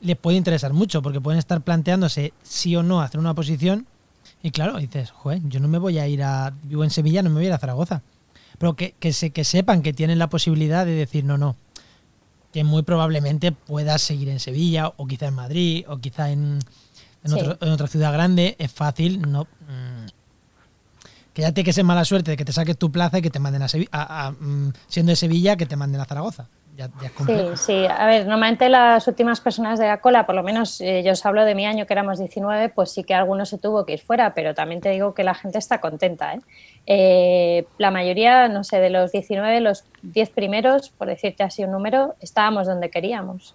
les 0.00 0.16
puede 0.16 0.36
interesar 0.36 0.72
mucho, 0.72 1.00
porque 1.00 1.20
pueden 1.20 1.38
estar 1.38 1.60
planteándose 1.62 2.32
sí 2.42 2.76
o 2.76 2.82
no 2.82 3.00
hacer 3.00 3.18
una 3.18 3.34
posición. 3.34 3.86
Y 4.42 4.50
claro, 4.50 4.78
dices, 4.78 5.10
joder, 5.10 5.40
yo 5.44 5.60
no 5.60 5.68
me 5.68 5.78
voy 5.78 5.98
a 5.98 6.06
ir 6.06 6.22
a. 6.22 6.52
Vivo 6.62 6.84
en 6.84 6.90
Sevilla, 6.90 7.22
no 7.22 7.30
me 7.30 7.36
voy 7.36 7.44
a 7.44 7.48
ir 7.48 7.52
a 7.54 7.58
Zaragoza. 7.58 8.02
Pero 8.58 8.74
que, 8.74 8.94
que, 8.98 9.12
se, 9.12 9.30
que 9.30 9.44
sepan 9.44 9.82
que 9.82 9.92
tienen 9.92 10.18
la 10.18 10.28
posibilidad 10.28 10.84
de 10.84 10.92
decir, 10.92 11.24
no, 11.24 11.38
no. 11.38 11.56
Que 12.52 12.64
muy 12.64 12.82
probablemente 12.82 13.52
puedas 13.52 14.02
seguir 14.02 14.28
en 14.28 14.40
Sevilla, 14.40 14.92
o 14.96 15.06
quizá 15.06 15.26
en 15.26 15.34
Madrid, 15.34 15.84
o 15.88 15.98
quizá 15.98 16.30
en, 16.30 16.58
en, 17.24 17.68
otra 17.70 17.86
ciudad 17.86 18.12
grande. 18.12 18.56
Es 18.58 18.72
fácil, 18.72 19.22
no. 19.22 19.44
Mm, 19.44 19.97
que 21.38 21.42
ya 21.42 21.52
tiene 21.52 21.66
que 21.66 21.72
ser 21.72 21.84
mala 21.84 22.04
suerte 22.04 22.32
de 22.32 22.36
que 22.36 22.44
te 22.44 22.50
saques 22.50 22.76
tu 22.76 22.90
plaza 22.90 23.18
y 23.18 23.22
que 23.22 23.30
te 23.30 23.38
manden 23.38 23.62
a, 23.62 23.68
Sevilla, 23.68 24.32
mm, 24.40 24.72
siendo 24.88 25.10
de 25.10 25.14
Sevilla, 25.14 25.54
que 25.54 25.66
te 25.66 25.76
manden 25.76 26.00
a 26.00 26.04
Zaragoza. 26.04 26.48
Ya, 26.76 26.88
sí, 26.88 27.34
sí. 27.54 27.86
A 27.86 28.06
ver, 28.06 28.22
normalmente 28.22 28.68
las 28.68 29.06
últimas 29.06 29.40
personas 29.40 29.78
de 29.78 29.86
la 29.86 30.00
cola, 30.00 30.26
por 30.26 30.34
lo 30.34 30.42
menos 30.42 30.80
eh, 30.80 31.04
yo 31.04 31.12
os 31.12 31.24
hablo 31.24 31.44
de 31.44 31.54
mi 31.54 31.64
año 31.64 31.86
que 31.86 31.92
éramos 31.92 32.18
19, 32.18 32.70
pues 32.70 32.90
sí 32.90 33.04
que 33.04 33.14
alguno 33.14 33.46
se 33.46 33.56
tuvo 33.56 33.86
que 33.86 33.92
ir 33.92 34.00
fuera, 34.00 34.34
pero 34.34 34.52
también 34.52 34.80
te 34.80 34.88
digo 34.88 35.14
que 35.14 35.22
la 35.22 35.34
gente 35.34 35.58
está 35.58 35.80
contenta. 35.80 36.34
¿eh? 36.34 36.40
Eh, 36.86 37.66
la 37.78 37.92
mayoría, 37.92 38.48
no 38.48 38.64
sé, 38.64 38.80
de 38.80 38.90
los 38.90 39.12
19, 39.12 39.60
los 39.60 39.84
10 40.02 40.30
primeros, 40.30 40.90
por 40.90 41.06
decirte 41.06 41.44
así 41.44 41.62
un 41.62 41.70
número, 41.70 42.16
estábamos 42.20 42.66
donde 42.66 42.90
queríamos, 42.90 43.54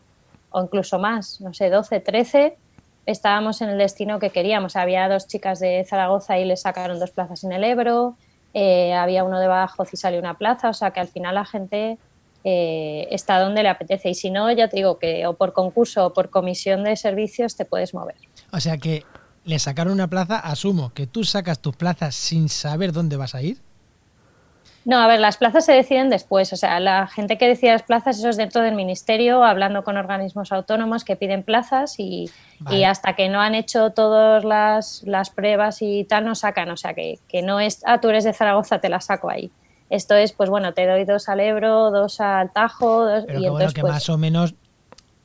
o 0.52 0.64
incluso 0.64 1.00
más, 1.00 1.42
no 1.42 1.54
sé, 1.54 1.70
12, 1.70 2.00
13, 2.00 2.58
estábamos 3.06 3.62
en 3.62 3.70
el 3.70 3.78
destino 3.78 4.20
que 4.20 4.30
queríamos. 4.30 4.76
Había 4.76 5.08
dos 5.10 5.28
chicas 5.28 5.60
de 5.60 5.86
Zaragoza 5.88 6.40
y 6.40 6.46
le 6.46 6.58
sacaron 6.58 7.00
dos 7.00 7.12
plazas 7.12 7.44
en 7.44 7.52
el 7.52 7.64
Ebro, 7.64 8.16
eh, 8.54 8.94
había 8.94 9.24
uno 9.24 9.40
de 9.40 9.48
Badajoz 9.48 9.94
y 9.94 9.98
salió 9.98 10.20
una 10.20 10.38
plaza, 10.38 10.70
o 10.70 10.74
sea 10.74 10.92
que 10.92 11.00
al 11.00 11.08
final 11.08 11.36
la 11.36 11.46
gente 11.46 11.98
eh, 12.44 13.08
está 13.10 13.40
donde 13.40 13.64
le 13.64 13.70
apetece. 13.70 14.10
Y 14.10 14.16
si 14.16 14.30
no, 14.30 14.52
ya 14.52 14.68
te 14.68 14.78
digo 14.78 15.00
que 15.00 15.26
o 15.26 15.34
por 15.34 15.54
concurso 15.54 16.08
o 16.08 16.14
por 16.14 16.30
comisión 16.30 16.84
de 16.84 16.96
servicios 16.96 17.56
te 17.56 17.66
puedes 17.66 17.94
mover. 17.94 18.16
O 18.52 18.60
sea 18.60 18.78
que 18.78 19.04
le 19.44 19.60
sacaron 19.60 19.94
una 19.94 20.08
plaza, 20.08 20.40
asumo 20.40 20.94
que 20.94 21.08
tú 21.08 21.24
sacas 21.24 21.60
tus 21.60 21.76
plazas 21.76 22.16
sin 22.16 22.50
saber 22.50 22.94
dónde 22.94 23.18
vas 23.18 23.34
a 23.36 23.42
ir. 23.42 23.58
No, 24.86 25.00
a 25.00 25.08
ver, 25.08 25.22
las 25.22 25.38
plazas 25.38 25.66
se 25.66 25.72
deciden 25.72 26.10
después. 26.10 26.52
O 26.52 26.58
sea, 26.58 26.80
la 26.80 27.08
gente 27.08 27.38
que 27.38 27.48
decide 27.48 27.72
las 27.72 27.84
plazas, 27.84 28.20
eso 28.20 28.30
es 28.30 28.38
dentro 28.38 28.62
del 28.62 28.76
ministerio, 28.76 29.44
hablando 29.44 29.84
con 29.84 29.96
organismos 29.96 30.52
autónomos 30.52 31.06
que 31.06 31.16
piden 31.16 31.44
plazas 31.44 31.96
y, 32.00 32.30
hasta 32.86 33.16
que 33.16 33.30
no 33.30 33.40
han 33.40 33.56
hecho 33.56 33.92
todas 33.92 34.44
las, 34.44 35.30
pruebas 35.30 35.82
y 35.82 36.04
tal, 36.04 36.26
no 36.26 36.36
sacan. 36.36 36.70
O 36.70 36.78
sea, 36.78 36.94
que, 36.94 37.20
no 37.44 37.60
es, 37.60 37.82
ah, 37.86 38.02
tú 38.02 38.10
eres 38.10 38.26
de 38.26 38.34
Zaragoza, 38.34 38.80
te 38.80 38.90
la 38.90 39.00
saco 39.00 39.30
ahí. 39.30 39.52
Esto 39.90 40.16
es, 40.16 40.34
pues 40.34 40.50
bueno, 40.50 40.74
te 40.74 40.86
doy 40.86 41.06
dos 41.06 41.30
al 41.30 41.40
Ebro, 41.40 41.92
dos 41.92 42.20
al 42.20 42.52
Tajo. 42.52 43.06
Dos, 43.06 43.24
Pero 43.26 43.40
y 43.40 43.44
que 43.44 43.50
bueno, 43.50 43.72
que 43.72 43.82
pues 43.82 43.94
más 43.94 44.10
o 44.10 44.18
menos. 44.18 44.56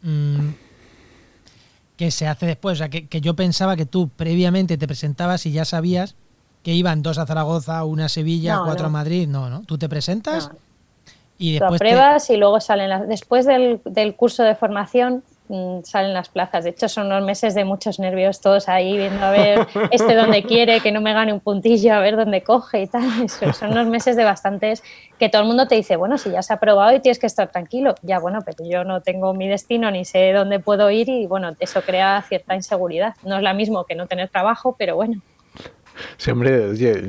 Mm, 0.03 0.51
que 1.97 2.13
se 2.13 2.29
hace 2.29 2.47
después. 2.47 2.75
O 2.75 2.79
sea, 2.79 2.89
que, 2.91 3.09
que 3.09 3.21
yo 3.21 3.35
pensaba 3.35 3.75
que 3.75 3.87
tú 3.87 4.09
previamente 4.09 4.79
te 4.79 4.87
presentabas 4.87 5.47
y 5.47 5.53
ya 5.53 5.65
sabías 5.65 6.15
que 6.63 6.73
iban 6.73 7.03
dos 7.03 7.19
a 7.19 7.27
Zaragoza, 7.27 7.85
una 7.85 8.07
a 8.07 8.09
Sevilla, 8.09 8.61
cuatro 8.65 8.87
a 8.87 8.91
Madrid. 8.91 9.29
No, 9.29 9.49
¿no? 9.49 9.63
Tú 9.63 9.79
te 9.79 9.89
presentas 9.89 10.51
y 11.39 11.53
después. 11.53 11.81
Tú 11.81 11.87
apruebas 11.87 12.31
y 12.31 12.37
luego 12.37 12.61
salen 12.61 12.91
las. 12.91 13.09
Después 13.09 13.47
del, 13.47 13.81
del 13.85 14.17
curso 14.17 14.43
de 14.43 14.57
formación 14.57 15.23
mm, 15.49 15.85
salen 15.85 16.13
las 16.13 16.29
plazas. 16.29 16.65
De 16.65 16.71
hecho, 16.71 16.89
son 16.89 17.07
unos 17.07 17.23
meses 17.23 17.55
de 17.55 17.65
muchos 17.65 18.01
nervios, 18.01 18.41
todos 18.41 18.69
ahí 18.69 18.97
viendo 18.97 19.25
a 19.25 19.31
ver 19.31 19.67
este 19.93 20.17
donde 20.17 20.43
quiere, 20.43 20.81
que 20.81 20.91
no 20.91 21.01
me 21.01 21.13
gane 21.13 21.33
un 21.33 21.39
puntillo, 21.39 21.95
a 21.95 22.01
ver 22.01 22.17
dónde 22.17 22.43
coge 22.43 22.83
y 22.83 22.87
tal. 22.89 23.29
son 23.55 23.71
unos 23.71 23.87
meses 23.87 24.17
de 24.17 24.25
bastantes 24.25 24.83
que 25.19 25.29
todo 25.29 25.43
el 25.43 25.49
mundo 25.49 25.69
te 25.69 25.77
dice, 25.77 25.95
bueno, 25.95 26.19
si 26.19 26.31
ya 26.31 26.43
se 26.43 26.53
ha 26.53 26.57
aprobado 26.57 26.95
y 26.95 27.01
tienes 27.01 27.21
que 27.21 27.27
estar 27.27 27.49
tranquilo. 27.51 27.95
Ya, 28.03 28.19
bueno, 28.19 28.41
pero 28.45 28.69
yo 28.69 28.83
no 28.83 29.01
tengo 29.01 29.33
mi 29.33 29.47
destino 29.47 29.93
ni 29.93 30.05
sé 30.05 30.33
dónde 30.33 30.59
puedo 30.59 30.91
ir 30.91 31.09
y 31.09 31.27
bueno, 31.27 31.55
eso 31.61 31.83
crea 31.83 32.21
cierta 32.29 32.57
inseguridad. 32.57 33.15
No 33.23 33.37
es 33.37 33.43
la 33.43 33.55
mismo 33.55 33.85
que 33.85 33.95
no 33.95 34.09
tener 34.09 34.29
trabajo, 34.29 34.75
pero 34.77 34.97
bueno. 34.97 35.23
Sí, 36.17 36.31
hombre, 36.31 36.67
oye, 36.67 37.03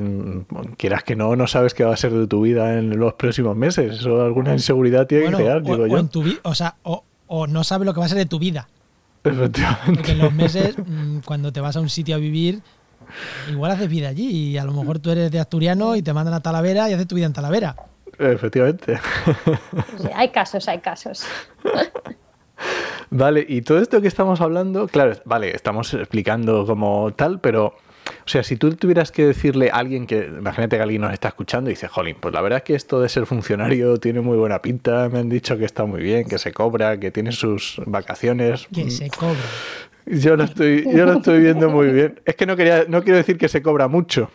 quieras 0.76 1.04
que 1.04 1.16
no, 1.16 1.36
no 1.36 1.46
sabes 1.46 1.74
qué 1.74 1.84
va 1.84 1.94
a 1.94 1.96
ser 1.96 2.12
de 2.12 2.26
tu 2.26 2.42
vida 2.42 2.78
en 2.78 2.98
los 2.98 3.14
próximos 3.14 3.56
meses. 3.56 4.00
Eso 4.00 4.22
alguna 4.22 4.52
inseguridad 4.52 5.06
tiene 5.06 5.26
que 5.30 5.36
crear, 5.36 5.62
digo 5.62 5.86
yo. 5.86 5.94
O, 5.94 5.98
en 5.98 6.08
tu 6.08 6.24
o 6.42 6.54
sea, 6.54 6.76
o, 6.82 7.46
no 7.46 7.64
sabes 7.64 7.86
lo 7.86 7.94
que 7.94 8.00
va 8.00 8.06
a 8.06 8.08
ser 8.08 8.18
de 8.18 8.26
tu 8.26 8.38
vida. 8.38 8.68
Efectivamente. 9.22 9.92
Porque 9.94 10.12
en 10.12 10.18
los 10.18 10.32
meses, 10.32 10.76
mm, 10.86 11.18
cuando 11.24 11.52
te 11.52 11.60
vas 11.60 11.76
a 11.76 11.80
un 11.80 11.88
sitio 11.88 12.16
a 12.16 12.18
vivir, 12.18 12.60
igual 13.50 13.72
haces 13.72 13.88
vida 13.88 14.08
allí. 14.08 14.50
Y 14.50 14.58
a 14.58 14.64
lo 14.64 14.72
mejor 14.72 14.98
tú 14.98 15.10
eres 15.10 15.30
de 15.30 15.40
asturiano 15.40 15.96
y 15.96 16.02
te 16.02 16.12
mandan 16.12 16.34
a 16.34 16.40
Talavera 16.40 16.88
y 16.90 16.94
haces 16.94 17.06
tu 17.06 17.14
vida 17.14 17.26
en 17.26 17.32
Talavera. 17.32 17.76
Efectivamente. 18.18 18.98
hay 20.14 20.28
casos, 20.30 20.68
hay 20.68 20.78
casos. 20.80 21.24
Vale, 23.10 23.44
y 23.48 23.62
todo 23.62 23.78
esto 23.80 24.00
que 24.00 24.08
estamos 24.08 24.40
hablando, 24.40 24.86
claro, 24.86 25.14
vale, 25.24 25.54
estamos 25.54 25.92
explicando 25.94 26.64
como 26.64 27.12
tal, 27.12 27.40
pero 27.40 27.74
o 28.10 28.28
sea, 28.28 28.42
si 28.42 28.56
tú 28.56 28.74
tuvieras 28.74 29.10
que 29.12 29.26
decirle 29.26 29.70
a 29.70 29.76
alguien 29.76 30.06
que, 30.06 30.26
imagínate 30.26 30.76
que 30.76 30.82
alguien 30.82 31.02
nos 31.02 31.12
está 31.12 31.28
escuchando 31.28 31.70
y 31.70 31.74
dice, 31.74 31.88
jolín, 31.88 32.16
pues 32.20 32.34
la 32.34 32.40
verdad 32.40 32.58
es 32.58 32.64
que 32.64 32.74
esto 32.74 33.00
de 33.00 33.08
ser 33.08 33.26
funcionario 33.26 33.96
tiene 33.98 34.20
muy 34.20 34.36
buena 34.36 34.62
pinta, 34.62 35.08
me 35.08 35.18
han 35.18 35.28
dicho 35.28 35.56
que 35.58 35.64
está 35.64 35.84
muy 35.84 36.02
bien, 36.02 36.28
que 36.28 36.38
se 36.38 36.52
cobra, 36.52 36.98
que 36.98 37.10
tiene 37.10 37.32
sus 37.32 37.80
vacaciones. 37.86 38.68
Que 38.72 38.90
se 38.90 39.10
cobra. 39.10 39.38
Yo 40.06 40.34
lo 40.36 40.44
estoy, 40.44 40.84
yo 40.94 41.04
lo 41.06 41.14
estoy 41.14 41.40
viendo 41.40 41.68
muy 41.70 41.88
bien. 41.88 42.20
Es 42.24 42.34
que 42.34 42.46
no 42.46 42.56
quería, 42.56 42.84
no 42.88 43.02
quiero 43.02 43.18
decir 43.18 43.36
que 43.38 43.48
se 43.48 43.62
cobra 43.62 43.86
mucho. 43.88 44.30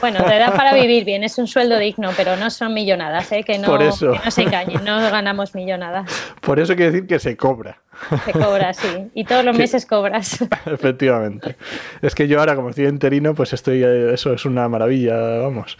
Bueno, 0.00 0.22
te 0.24 0.38
da 0.38 0.52
para 0.54 0.72
vivir 0.74 1.04
bien, 1.04 1.24
es 1.24 1.36
un 1.38 1.46
sueldo 1.46 1.78
digno, 1.78 2.10
pero 2.16 2.36
no 2.36 2.48
son 2.50 2.72
millonadas, 2.72 3.30
¿eh? 3.32 3.42
que, 3.44 3.58
no, 3.58 3.66
Por 3.68 3.82
eso. 3.82 4.12
que 4.12 4.20
no 4.24 4.30
se 4.30 4.42
engañen, 4.42 4.84
no 4.84 4.98
ganamos 5.10 5.54
millonadas. 5.54 6.10
Por 6.40 6.58
eso 6.60 6.74
quiero 6.76 6.92
decir 6.92 7.06
que 7.08 7.18
se 7.18 7.36
cobra. 7.36 7.80
Se 8.24 8.32
cobra, 8.32 8.72
sí. 8.72 9.10
Y 9.14 9.24
todos 9.24 9.44
los 9.44 9.56
meses 9.56 9.84
cobras. 9.84 10.38
Efectivamente. 10.66 11.56
Es 12.00 12.14
que 12.14 12.26
yo 12.28 12.38
ahora, 12.40 12.54
como 12.56 12.70
estoy 12.70 12.86
enterino, 12.86 13.34
pues 13.34 13.52
estoy. 13.52 13.82
eh, 13.84 14.14
Eso 14.14 14.32
es 14.32 14.44
una 14.46 14.68
maravilla, 14.68 15.16
vamos. 15.40 15.76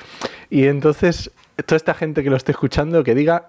Y 0.51 0.67
entonces, 0.67 1.31
toda 1.65 1.77
esta 1.77 1.95
gente 1.95 2.23
que 2.23 2.31
lo 2.31 2.37
esté 2.37 2.53
escuchando, 2.53 3.03
que 3.05 3.15
diga, 3.15 3.49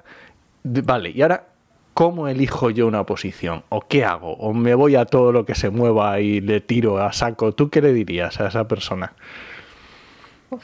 "D- 0.63 0.81
vale, 0.83 1.09
y 1.09 1.21
ahora, 1.21 1.45
¿cómo 1.93 2.27
elijo 2.27 2.69
yo 2.69 2.87
una 2.87 3.05
posición? 3.05 3.63
¿O 3.69 3.81
qué 3.81 4.03
hago? 4.05 4.33
¿O 4.33 4.53
me 4.53 4.73
voy 4.75 4.95
a 4.95 5.05
todo 5.05 5.31
lo 5.31 5.45
que 5.45 5.55
se 5.55 5.69
mueva 5.69 6.19
y 6.19 6.41
le 6.41 6.61
tiro 6.61 6.97
a 6.99 7.11
saco? 7.13 7.51
¿Tú 7.53 7.69
qué 7.69 7.81
le 7.81 7.93
dirías 7.93 8.39
a 8.39 8.47
esa 8.47 8.67
persona? 8.67 9.13
Pues 10.49 10.61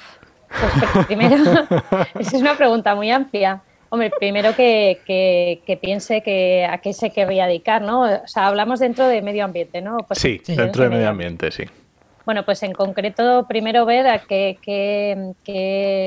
pr- 0.50 1.06
primero, 1.08 1.36
esa 2.20 2.36
es 2.38 2.42
una 2.42 2.56
pregunta 2.58 2.96
muy 2.96 3.12
amplia. 3.12 3.62
Hombre, 3.90 4.12
primero 4.20 4.54
que, 4.56 5.00
que- 5.06 5.62
que 5.66 5.78
piense 5.78 6.22
que 6.22 6.66
a 6.70 6.80
qué 6.80 6.92
se 6.94 7.12
querría 7.12 7.48
dedicar, 7.48 7.82
¿no? 7.82 8.02
O 8.02 8.28
sea, 8.28 8.48
hablamos 8.48 8.80
dentro 8.82 9.08
de 9.08 9.22
medio 9.22 9.46
ambiente, 9.46 9.82
¿no? 9.82 9.98
Pues 10.08 10.20
Sí, 10.20 10.42
Sí. 10.44 10.56
dentro 10.56 10.84
de 10.84 10.90
medio 10.90 11.10
ambiente, 11.10 11.52
sí. 11.52 11.64
Bueno, 12.28 12.44
pues 12.44 12.62
en 12.64 12.74
concreto, 12.74 13.46
primero 13.48 13.86
ver 13.86 14.06
a 14.06 14.20
qué, 14.20 14.60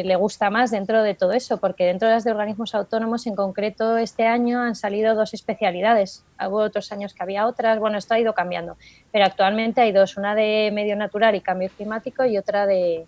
le 0.05 0.17
gusta 0.17 0.51
más 0.51 0.71
dentro 0.71 1.03
de 1.03 1.15
todo 1.15 1.33
eso, 1.33 1.57
porque 1.57 1.87
dentro 1.87 2.09
de 2.09 2.15
las 2.17 2.25
de 2.25 2.31
organismos 2.31 2.75
autónomos, 2.75 3.27
en 3.27 3.35
concreto, 3.35 3.97
este 3.97 4.27
año 4.27 4.61
han 4.61 4.75
salido 4.75 5.15
dos 5.15 5.33
especialidades. 5.33 6.27
Hubo 6.39 6.59
otros 6.59 6.93
años 6.93 7.15
que 7.15 7.23
había 7.23 7.47
otras, 7.47 7.79
bueno, 7.79 7.97
esto 7.97 8.13
ha 8.13 8.21
ido 8.21 8.35
cambiando, 8.35 8.77
pero 9.11 9.25
actualmente 9.25 9.81
hay 9.81 9.93
dos, 9.93 10.19
una 10.19 10.35
de 10.35 10.71
medio 10.75 10.95
natural 10.95 11.37
y 11.37 11.41
cambio 11.41 11.71
climático 11.75 12.23
y 12.27 12.37
otra 12.37 12.67
de, 12.67 13.07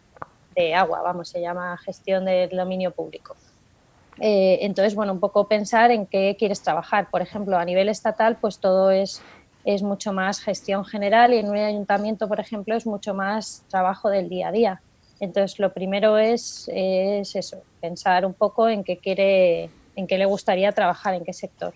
de 0.57 0.75
agua, 0.75 1.03
vamos, 1.03 1.29
se 1.29 1.43
llama 1.43 1.77
gestión 1.85 2.25
del 2.25 2.49
dominio 2.49 2.93
público. 2.93 3.37
Eh, 4.21 4.61
entonces, 4.63 4.95
bueno, 4.95 5.13
un 5.13 5.21
poco 5.21 5.47
pensar 5.49 5.91
en 5.91 6.07
qué 6.07 6.35
quieres 6.39 6.63
trabajar. 6.63 7.11
Por 7.11 7.21
ejemplo, 7.21 7.59
a 7.59 7.65
nivel 7.67 7.91
estatal, 7.91 8.39
pues 8.41 8.59
todo 8.59 8.91
es, 8.91 9.23
es 9.65 9.83
mucho 9.83 10.13
más 10.13 10.41
gestión 10.41 10.85
general 10.85 11.33
y 11.33 11.39
en 11.39 11.49
un 11.49 11.57
ayuntamiento, 11.57 12.29
por 12.29 12.41
ejemplo, 12.41 12.75
es 12.75 12.87
mucho 12.87 13.15
más 13.15 13.65
trabajo 13.69 14.11
del 14.11 14.29
día 14.29 14.49
a 14.49 14.53
día. 14.53 14.83
Entonces, 15.21 15.59
lo 15.59 15.73
primero 15.73 16.19
es, 16.19 16.69
es 16.73 17.37
eso, 17.37 17.63
pensar 17.81 18.27
un 18.27 18.35
poco 18.35 18.69
en 18.69 18.83
qué 18.83 18.99
quiere, 18.99 19.71
en 19.95 20.07
qué 20.07 20.19
le 20.19 20.25
gustaría 20.25 20.73
trabajar, 20.73 21.15
en 21.15 21.25
qué 21.25 21.33
sector. 21.33 21.75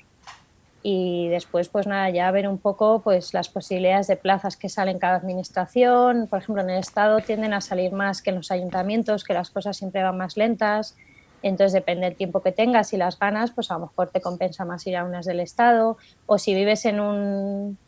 Y 0.83 1.29
después, 1.29 1.69
pues 1.69 1.87
nada, 1.87 2.11
ya 2.11 2.31
ver 2.31 2.49
un 2.49 2.59
poco 2.59 3.03
pues 3.03 3.35
las 3.35 3.49
posibilidades 3.49 4.07
de 4.07 4.17
plazas 4.17 4.57
que 4.57 4.69
salen 4.69 4.97
en 4.97 5.01
cada 5.01 5.17
administración. 5.17 6.29
Por 6.29 6.41
ejemplo, 6.41 6.63
en 6.63 6.71
el 6.71 6.79
Estado 6.79 7.19
tienden 7.19 7.55
a 7.55 7.61
salir 7.61 7.93
más 7.93 8.23
que 8.23 8.31
en 8.31 8.37
los 8.37 8.51
ayuntamientos, 8.51 9.25
que 9.25 9.35
las 9.35 9.51
cosas 9.51 9.77
siempre 9.77 10.03
van 10.03 10.17
más 10.17 10.37
lentas. 10.37 10.97
Entonces, 11.43 11.73
depende 11.75 12.07
del 12.07 12.17
tiempo 12.17 12.43
que 12.43 12.53
tengas 12.53 12.93
y 12.93 12.97
las 12.97 13.19
ganas, 13.19 13.53
pues 13.55 13.71
a 13.71 13.75
lo 13.75 13.81
mejor 13.87 14.11
te 14.11 14.21
compensa 14.21 14.65
más 14.65 14.87
ir 14.87 14.97
a 14.97 15.05
unas 15.05 15.27
del 15.27 15.41
Estado. 15.41 15.97
O 16.27 16.39
si 16.39 16.55
vives 16.55 16.85
en 16.87 17.01
un, 17.01 17.79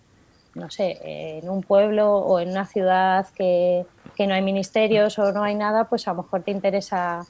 no 0.55 0.71
sé, 0.71 0.99
en 1.03 1.49
un 1.51 1.65
pueblo 1.65 2.17
o 2.19 2.41
en 2.41 2.51
una 2.51 2.67
ciudad 2.67 3.27
que, 3.35 3.87
que 4.15 4.27
no 4.27 4.35
hay 4.35 4.43
ministerios 4.43 5.19
o 5.19 5.33
no 5.33 5.43
hay 5.45 5.55
nada, 5.55 5.89
pues 5.89 6.09
a 6.09 6.13
lo 6.13 6.23
mejor 6.23 6.45
te 6.45 6.51
interesa, 6.53 7.29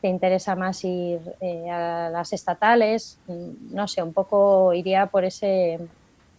te 0.00 0.08
interesa 0.08 0.56
más 0.56 0.84
ir 0.84 1.20
eh, 1.40 1.70
a 1.70 2.10
las 2.10 2.32
estatales. 2.32 3.20
Mm, 3.26 3.74
No 3.74 3.88
sé, 3.88 4.02
un 4.02 4.14
poco 4.14 4.72
iría 4.74 5.06
por 5.08 5.24
ese, 5.24 5.78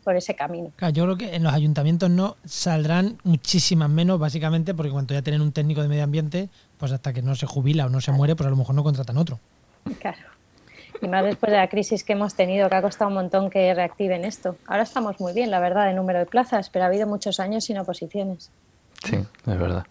por 0.06 0.16
ese 0.16 0.36
camino. 0.36 0.72
Claro, 0.78 0.94
yo 0.94 1.04
creo 1.04 1.18
que 1.18 1.36
en 1.36 1.44
los 1.44 1.54
ayuntamientos 1.54 2.10
no 2.10 2.38
saldrán 2.46 3.18
muchísimas 3.24 3.90
menos, 3.90 4.20
básicamente, 4.20 4.74
porque 4.74 4.92
cuando 4.92 5.14
ya 5.14 5.22
tienen 5.22 5.42
un 5.42 5.52
técnico 5.52 5.82
de 5.82 5.90
medio 5.90 6.04
ambiente, 6.06 6.48
pues 6.78 6.94
hasta 6.94 7.12
que 7.12 7.22
no 7.22 7.36
se 7.36 7.48
jubila 7.48 7.88
o 7.88 7.90
no 7.90 8.00
se 8.00 8.14
muere, 8.14 8.36
pues 8.38 8.48
a 8.48 8.50
lo 8.52 8.56
mejor 8.56 8.76
no 8.76 8.84
contratan 8.84 9.18
otro. 9.18 9.40
Claro. 10.00 10.18
Y 11.02 11.08
más 11.08 11.26
después 11.26 11.52
de 11.52 11.58
la 11.58 11.68
crisis 11.68 12.04
que 12.04 12.14
hemos 12.14 12.36
tenido, 12.36 12.70
que 12.70 12.76
ha 12.76 12.82
costado 12.82 13.10
un 13.10 13.16
montón 13.16 13.50
que 13.50 13.74
reactiven 13.74 14.24
esto. 14.24 14.56
Ahora 14.68 14.84
estamos 14.84 15.20
muy 15.20 15.34
bien, 15.34 15.52
la 15.52 15.60
verdad, 15.60 15.88
de 15.88 15.94
número 15.94 16.20
de 16.20 16.26
plazas, 16.26 16.70
pero 16.70 16.86
ha 16.86 16.88
habido 16.88 17.08
muchos 17.08 17.40
años 17.40 17.66
sin 17.66 17.78
oposiciones. 17.78 18.50
Sí, 19.04 19.18
es 19.18 19.60
verdad. 19.60 19.86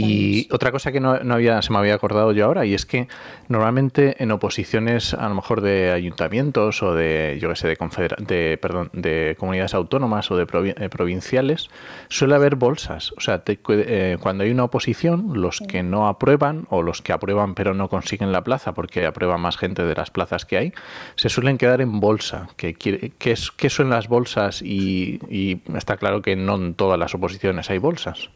Y 0.00 0.48
otra 0.52 0.70
cosa 0.72 0.92
que 0.92 1.00
no, 1.00 1.18
no 1.20 1.34
había, 1.34 1.60
se 1.62 1.72
me 1.72 1.78
había 1.78 1.94
acordado 1.94 2.32
yo 2.32 2.44
ahora, 2.44 2.64
y 2.66 2.74
es 2.74 2.84
que 2.86 3.08
normalmente 3.48 4.22
en 4.22 4.30
oposiciones, 4.30 5.14
a 5.14 5.28
lo 5.28 5.34
mejor 5.34 5.60
de 5.60 5.92
ayuntamientos 5.92 6.82
o 6.82 6.94
de, 6.94 7.38
yo 7.40 7.48
qué 7.50 7.56
sé, 7.56 7.68
de, 7.68 7.76
confedera- 7.76 8.16
de, 8.18 8.58
perdón, 8.60 8.90
de 8.92 9.36
comunidades 9.38 9.74
autónomas 9.74 10.30
o 10.30 10.36
de 10.36 10.46
provi- 10.46 10.74
eh, 10.80 10.88
provinciales, 10.88 11.68
suele 12.08 12.34
haber 12.34 12.56
bolsas. 12.56 13.12
O 13.16 13.20
sea, 13.20 13.44
te- 13.44 13.58
eh, 13.68 14.16
cuando 14.20 14.44
hay 14.44 14.50
una 14.50 14.64
oposición, 14.64 15.32
los 15.40 15.60
que 15.60 15.82
no 15.82 16.08
aprueban 16.08 16.66
o 16.70 16.82
los 16.82 17.02
que 17.02 17.12
aprueban 17.12 17.54
pero 17.54 17.74
no 17.74 17.88
consiguen 17.88 18.32
la 18.32 18.42
plaza 18.44 18.74
porque 18.74 19.06
aprueba 19.06 19.38
más 19.38 19.56
gente 19.56 19.84
de 19.84 19.94
las 19.94 20.10
plazas 20.10 20.44
que 20.44 20.56
hay, 20.56 20.72
se 21.16 21.28
suelen 21.28 21.58
quedar 21.58 21.80
en 21.80 22.00
bolsa. 22.00 22.48
¿Qué, 22.56 22.76
es, 23.20 23.50
qué 23.50 23.70
son 23.70 23.90
las 23.90 24.08
bolsas? 24.08 24.62
Y, 24.62 25.20
y 25.30 25.60
está 25.76 25.96
claro 25.96 26.22
que 26.22 26.36
no 26.36 26.56
en 26.56 26.74
todas 26.74 26.98
las 26.98 27.14
oposiciones 27.14 27.70
hay 27.70 27.78
bolsas. 27.78 28.30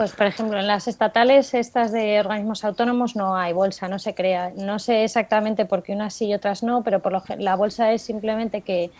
Pues, 0.00 0.12
por 0.12 0.26
ejemplo, 0.28 0.58
en 0.58 0.66
las 0.66 0.88
estatales, 0.88 1.52
estas 1.52 1.92
de 1.92 2.18
organismos 2.20 2.64
autónomos, 2.64 3.16
no 3.16 3.36
hay 3.36 3.52
bolsa, 3.52 3.86
no 3.86 3.98
se 3.98 4.14
crea. 4.14 4.50
No 4.56 4.78
sé 4.78 5.04
exactamente 5.04 5.66
por 5.66 5.82
qué 5.82 5.92
unas 5.92 6.14
sí 6.14 6.28
y 6.28 6.32
otras 6.32 6.62
no, 6.62 6.82
pero 6.82 7.00
por 7.00 7.12
lo 7.12 7.22
la 7.36 7.54
bolsa 7.54 7.92
es 7.92 8.00
simplemente 8.00 8.62
que, 8.62 8.90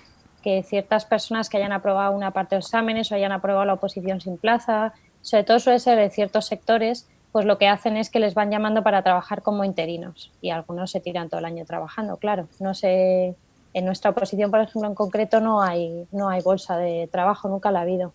que 0.42 0.62
ciertas 0.62 1.06
personas 1.06 1.48
que 1.48 1.56
hayan 1.56 1.72
aprobado 1.72 2.12
una 2.14 2.32
parte 2.32 2.54
de 2.54 2.58
exámenes 2.58 3.10
o 3.10 3.14
hayan 3.14 3.32
aprobado 3.32 3.64
la 3.64 3.72
oposición 3.72 4.20
sin 4.20 4.36
plaza, 4.36 4.92
sobre 5.22 5.44
todo 5.44 5.58
suele 5.58 5.78
ser 5.78 5.96
de 5.96 6.10
ciertos 6.10 6.44
sectores, 6.44 7.08
pues 7.32 7.46
lo 7.46 7.56
que 7.56 7.68
hacen 7.68 7.96
es 7.96 8.10
que 8.10 8.20
les 8.20 8.34
van 8.34 8.50
llamando 8.50 8.82
para 8.82 9.02
trabajar 9.02 9.40
como 9.40 9.64
interinos 9.64 10.30
y 10.42 10.50
algunos 10.50 10.90
se 10.90 11.00
tiran 11.00 11.30
todo 11.30 11.38
el 11.38 11.46
año 11.46 11.64
trabajando, 11.64 12.18
claro. 12.18 12.50
No 12.58 12.74
sé, 12.74 13.38
en 13.72 13.84
nuestra 13.86 14.10
oposición, 14.10 14.50
por 14.50 14.60
ejemplo, 14.60 14.86
en 14.86 14.94
concreto 14.94 15.40
no 15.40 15.62
hay, 15.62 16.06
no 16.12 16.28
hay 16.28 16.42
bolsa 16.42 16.76
de 16.76 17.08
trabajo, 17.10 17.48
nunca 17.48 17.70
la 17.70 17.78
ha 17.78 17.82
habido. 17.84 18.12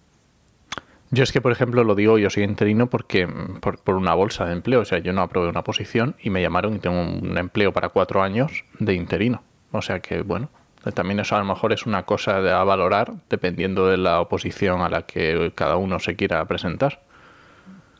Yo 1.11 1.23
es 1.23 1.31
que, 1.31 1.41
por 1.41 1.51
ejemplo, 1.51 1.83
lo 1.83 1.95
digo, 1.95 2.17
yo 2.17 2.29
soy 2.29 2.43
interino 2.43 2.87
porque 2.87 3.27
mm, 3.27 3.59
por, 3.59 3.95
una 3.95 4.13
bolsa 4.13 4.45
de 4.45 4.53
empleo. 4.53 4.81
O 4.81 4.85
sea, 4.85 4.99
yo 4.99 5.13
no 5.13 5.21
aprobé 5.21 5.49
una 5.49 5.63
posición 5.63 6.15
y 6.21 6.29
me 6.29 6.41
llamaron 6.41 6.75
y 6.75 6.79
tengo 6.79 6.99
un 6.99 7.37
empleo 7.37 7.71
para 7.71 7.89
cuatro 7.89 8.21
años 8.21 8.63
de 8.79 8.95
interino. 8.95 9.43
O 9.71 9.81
sea 9.81 9.99
que, 9.99 10.21
bueno, 10.21 10.49
también 10.93 11.19
eso 11.19 11.35
a 11.35 11.39
lo 11.39 11.45
mejor 11.45 11.73
es 11.73 11.85
una 11.85 12.03
cosa 12.03 12.37
a 12.37 12.63
valorar 12.63 13.13
dependiendo 13.29 13.87
de 13.87 13.97
la 13.97 14.21
oposición 14.21 14.81
a 14.81 14.89
la 14.89 15.03
que 15.03 15.51
cada 15.55 15.77
uno 15.77 15.99
se 15.99 16.15
quiera 16.15 16.43
presentar. 16.45 17.01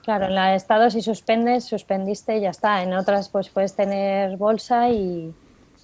Claro, 0.03 0.25
en 0.25 0.35
la 0.35 0.51
de 0.51 0.55
Estado 0.55 0.89
si 0.91 1.01
suspendes, 1.01 1.63
suspendiste 1.65 2.37
y 2.37 2.41
ya 2.41 2.51
está. 2.51 2.83
En 2.83 2.93
otras 2.93 3.29
pues 3.29 3.49
puedes 3.49 3.75
tener 3.75 4.37
bolsa 4.37 4.89
y, 4.89 5.33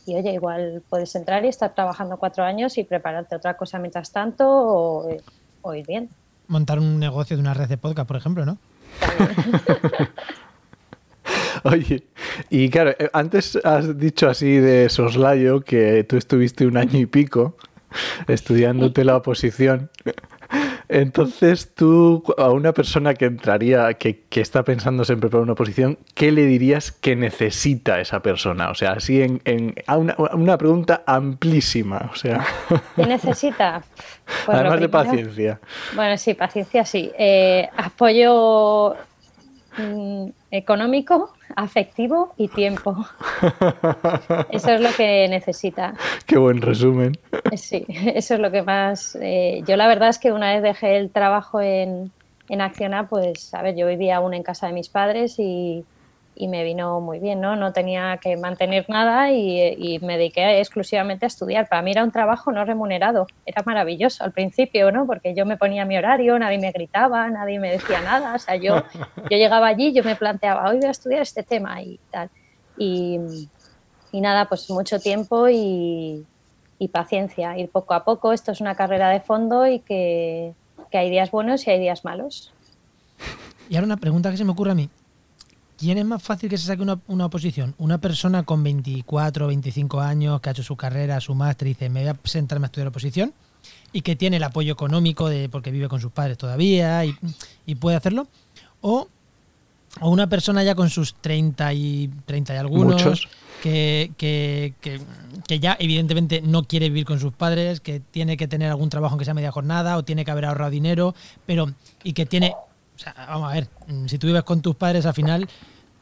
y, 0.05 0.15
oye, 0.15 0.34
igual 0.34 0.84
puedes 0.89 1.15
entrar 1.15 1.43
y 1.43 1.47
estar 1.47 1.73
trabajando 1.73 2.17
cuatro 2.17 2.43
años 2.43 2.77
y 2.77 2.84
prepararte 2.84 3.36
otra 3.36 3.57
cosa 3.57 3.79
mientras 3.79 4.12
tanto 4.12 4.47
o 4.47 5.73
ir 5.73 5.88
bien. 5.88 6.10
Montar 6.51 6.79
un 6.79 6.99
negocio 6.99 7.37
de 7.37 7.41
una 7.41 7.53
red 7.53 7.69
de 7.69 7.77
podcast, 7.77 8.05
por 8.05 8.17
ejemplo, 8.17 8.45
¿no? 8.45 8.57
Oye, 11.63 12.03
y 12.49 12.69
claro, 12.69 12.91
eh, 12.99 13.09
antes 13.13 13.57
has 13.63 13.97
dicho 13.97 14.27
así 14.27 14.57
de 14.57 14.89
soslayo 14.89 15.61
que 15.61 16.03
tú 16.03 16.17
estuviste 16.17 16.67
un 16.67 16.75
año 16.75 16.99
y 16.99 17.05
pico 17.05 17.55
estudiándote 18.27 19.05
la 19.05 19.15
oposición. 19.15 19.89
Entonces 20.91 21.73
tú, 21.73 22.21
a 22.38 22.49
una 22.49 22.73
persona 22.73 23.13
que 23.13 23.23
entraría, 23.23 23.93
que, 23.93 24.25
que 24.30 24.41
está 24.41 24.63
pensando 24.63 25.04
en 25.08 25.21
preparar 25.21 25.43
una 25.43 25.54
oposición, 25.54 25.97
¿qué 26.15 26.34
le 26.34 26.45
dirías 26.45 26.91
que 26.91 27.15
necesita 27.15 28.01
esa 28.01 28.21
persona? 28.21 28.69
O 28.69 28.75
sea, 28.75 28.91
así 28.91 29.21
en, 29.21 29.41
en 29.45 29.73
a 29.88 29.97
una, 29.97 30.17
una 30.34 30.58
pregunta 30.58 31.01
amplísima. 31.08 32.10
O 32.12 32.15
sea, 32.17 32.45
¿Qué 32.97 33.06
necesita? 33.06 33.82
Pues 34.45 34.58
además 34.58 34.82
de 34.82 34.89
paciencia. 34.89 35.62
Bueno, 35.95 36.17
sí, 36.17 36.34
paciencia 36.34 36.84
sí. 36.84 37.10
Eh, 37.17 37.69
apoyo 37.77 38.97
mm, 39.77 40.27
económico, 40.51 41.33
afectivo 41.55 42.33
y 42.37 42.49
tiempo. 42.49 43.05
Eso 44.51 44.71
es 44.71 44.81
lo 44.81 44.89
que 44.95 45.27
necesita. 45.29 45.95
Qué 46.25 46.37
buen 46.37 46.61
resumen. 46.61 47.17
Sí, 47.55 47.85
eso 47.87 48.35
es 48.35 48.39
lo 48.39 48.51
que 48.51 48.61
más. 48.61 49.17
eh, 49.21 49.63
yo 49.67 49.77
la 49.77 49.87
verdad 49.87 50.09
es 50.09 50.19
que 50.19 50.31
una 50.31 50.53
vez 50.53 50.61
dejé 50.61 50.97
el 50.97 51.09
trabajo 51.09 51.61
en, 51.61 52.11
en 52.49 52.61
Acciona, 52.61 53.07
pues, 53.07 53.53
a 53.53 53.61
ver, 53.61 53.75
yo 53.75 53.87
vivía 53.87 54.17
aún 54.17 54.33
en 54.33 54.43
casa 54.43 54.67
de 54.67 54.73
mis 54.73 54.89
padres 54.89 55.35
y, 55.39 55.83
y 56.36 56.48
me 56.48 56.63
vino 56.63 57.00
muy 57.02 57.20
bien, 57.20 57.41
¿no? 57.41 57.56
No 57.56 57.74
tenía 57.74 58.17
que 58.17 58.38
mantener 58.38 58.89
nada 58.89 59.32
y, 59.32 59.76
y 59.78 60.00
me 60.00 60.17
dediqué 60.17 60.60
exclusivamente 60.60 61.26
a 61.26 61.28
estudiar. 61.28 61.67
Para 61.67 61.82
mí 61.82 61.91
era 61.91 62.04
un 62.04 62.12
trabajo 62.12 62.52
no 62.52 62.63
remunerado, 62.65 63.28
era 63.46 63.62
maravilloso 63.65 64.24
al 64.24 64.32
principio, 64.32 64.91
¿no? 64.91 65.06
Porque 65.06 65.36
yo 65.36 65.46
me 65.46 65.58
ponía 65.58 65.86
mi 65.86 65.98
horario, 65.98 66.40
nadie 66.40 66.58
me 66.58 66.71
gritaba, 66.71 67.29
nadie 67.29 67.60
me 67.60 67.71
decía 67.71 68.02
nada, 68.02 68.36
o 68.36 68.40
sea, 68.40 68.56
yo, 68.56 68.84
yo 69.29 69.38
llegaba 69.38 69.67
allí, 69.67 69.94
yo 69.94 70.04
me 70.04 70.15
planteaba, 70.15 70.69
hoy 70.69 70.77
voy 70.77 70.88
a 70.88 70.92
estudiar 70.92 71.21
este 71.21 71.44
tema 71.44 71.82
y 71.82 72.00
tal. 72.10 72.29
Y, 72.77 73.19
y 74.12 74.21
nada, 74.21 74.48
pues 74.48 74.69
mucho 74.69 75.00
tiempo 75.00 75.50
y, 75.50 76.25
y 76.79 76.88
paciencia, 76.88 77.58
ir 77.58 77.69
poco 77.69 77.94
a 77.94 78.04
poco. 78.04 78.34
Esto 78.34 78.52
es 78.52 78.62
una 78.62 78.75
carrera 78.75 79.10
de 79.10 79.19
fondo 79.19 79.67
y 79.67 79.79
que, 79.79 80.54
que 80.90 80.98
hay 80.98 81.10
días 81.10 81.29
buenos 81.29 81.67
y 81.67 81.71
hay 81.71 81.79
días 81.79 82.04
malos. 82.06 82.54
Y 83.69 83.75
ahora 83.75 83.86
una 83.86 83.96
pregunta 83.96 84.29
que 84.29 84.36
se 84.36 84.44
me 84.44 84.52
ocurre 84.52 84.71
a 84.71 84.75
mí. 84.75 84.90
¿Quién 85.82 85.98
es 85.98 86.06
más 86.06 86.21
fácil 86.21 86.48
que 86.48 86.60
se 86.60 86.67
saque 86.67 86.84
una, 86.84 87.00
una 87.08 87.25
oposición? 87.25 87.73
¿Una 87.79 87.98
persona 88.00 88.44
con 88.44 88.63
24 88.63 89.46
o 89.46 89.48
25 89.48 90.00
años 90.00 90.40
que 90.40 90.50
ha 90.50 90.52
hecho 90.52 90.62
su 90.62 90.75
carrera, 90.75 91.19
su 91.19 91.34
máster 91.34 91.67
y 91.67 91.71
dice, 91.71 91.90
me 91.90 92.02
voy 92.02 92.10
a 92.10 92.19
sentarme 92.23 92.65
a 92.65 92.67
estudiar 92.67 92.90
oposición? 92.90 93.34
y 93.94 94.02
que 94.02 94.15
tiene 94.15 94.38
el 94.38 94.44
apoyo 94.44 94.73
económico 94.73 95.29
de 95.29 95.50
porque 95.50 95.71
vive 95.71 95.90
con 95.90 96.00
sus 96.00 96.12
padres 96.12 96.38
todavía 96.38 97.04
y, 97.06 97.15
y 97.65 97.75
puede 97.75 97.98
hacerlo. 97.98 98.27
O, 98.82 99.08
o, 100.00 100.10
una 100.10 100.27
persona 100.27 100.63
ya 100.63 100.75
con 100.75 100.90
sus 100.90 101.15
30 101.15 101.73
y, 101.73 102.10
30 102.25 102.54
y 102.54 102.58
algunos 102.58 103.27
que, 103.62 104.12
que, 104.17 104.73
que, 104.82 105.02
que, 105.48 105.60
ya 105.60 105.75
evidentemente 105.79 106.42
no 106.42 106.63
quiere 106.63 106.90
vivir 106.90 107.06
con 107.06 107.19
sus 107.19 107.34
padres, 107.34 107.82
que 107.82 108.00
tiene 108.00 108.38
que 108.38 108.48
tener 108.48 108.69
algún 108.69 108.90
trabajo 108.90 109.13
aunque 109.13 109.25
sea 109.25 109.34
media 109.34 109.52
jornada 109.52 109.98
o 109.98 110.04
tiene 110.04 110.25
que 110.25 110.32
haber 110.32 110.46
ahorrado 110.46 110.71
dinero, 110.71 111.13
pero 111.46 111.71
y 112.04 112.13
que 112.13 112.25
tiene... 112.25 112.54
O 112.96 113.04
sea, 113.04 113.15
vamos 113.17 113.52
a 113.52 113.56
ver, 113.56 113.67
si 114.06 114.19
tú 114.19 114.27
vives 114.27 114.44
con 114.44 114.62
tus 114.62 114.75
padres 114.75 115.08
al 115.08 115.15
final 115.15 115.50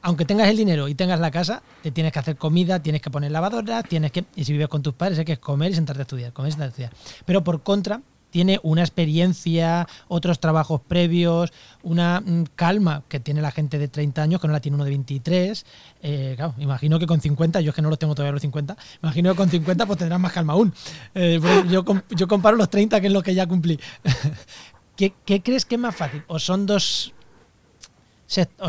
aunque 0.01 0.25
tengas 0.25 0.47
el 0.47 0.57
dinero 0.57 0.87
y 0.87 0.95
tengas 0.95 1.19
la 1.19 1.31
casa, 1.31 1.61
te 1.83 1.91
tienes 1.91 2.13
que 2.13 2.19
hacer 2.19 2.35
comida, 2.37 2.81
tienes 2.81 3.01
que 3.01 3.09
poner 3.09 3.31
lavadora, 3.31 3.83
tienes 3.83 4.11
que. 4.11 4.25
Y 4.35 4.45
si 4.45 4.53
vives 4.53 4.67
con 4.67 4.81
tus 4.81 4.93
padres, 4.93 5.19
hay 5.19 5.25
que 5.25 5.37
comer 5.37 5.71
y 5.71 5.75
sentarte 5.75 6.01
a 6.01 6.03
estudiar, 6.03 6.33
comer 6.33 6.49
y 6.49 6.51
sentarte 6.53 6.83
a 6.83 6.87
estudiar. 6.87 7.23
Pero 7.25 7.43
por 7.43 7.63
contra, 7.63 8.01
tiene 8.29 8.59
una 8.63 8.81
experiencia, 8.81 9.87
otros 10.07 10.39
trabajos 10.39 10.81
previos, 10.81 11.51
una 11.83 12.21
mm, 12.21 12.43
calma 12.55 13.03
que 13.07 13.19
tiene 13.19 13.41
la 13.41 13.51
gente 13.51 13.77
de 13.77 13.87
30 13.87 14.21
años, 14.21 14.41
que 14.41 14.47
no 14.47 14.53
la 14.53 14.59
tiene 14.59 14.75
uno 14.75 14.83
de 14.83 14.91
23. 14.91 15.65
Eh, 16.01 16.33
claro, 16.35 16.53
imagino 16.59 16.99
que 16.99 17.07
con 17.07 17.19
50, 17.21 17.61
yo 17.61 17.69
es 17.69 17.75
que 17.75 17.81
no 17.81 17.89
los 17.89 17.99
tengo 17.99 18.15
todavía 18.15 18.33
los 18.33 18.41
50, 18.41 18.77
imagino 19.01 19.31
que 19.31 19.37
con 19.37 19.49
50 19.49 19.85
pues 19.85 19.99
tendrás 19.99 20.19
más 20.19 20.31
calma 20.31 20.53
aún. 20.53 20.73
Eh, 21.15 21.39
pues 21.41 21.69
yo, 21.69 22.27
comparo 22.27 22.55
los 22.57 22.69
30, 22.69 23.01
que 23.01 23.07
es 23.07 23.13
lo 23.13 23.23
que 23.23 23.33
ya 23.33 23.47
cumplí. 23.47 23.79
¿Qué, 24.95 25.13
¿Qué 25.25 25.41
crees 25.41 25.65
que 25.65 25.75
es 25.75 25.81
más 25.81 25.95
fácil? 25.95 26.23
¿O 26.27 26.39
son 26.39 26.65
dos 26.65 27.13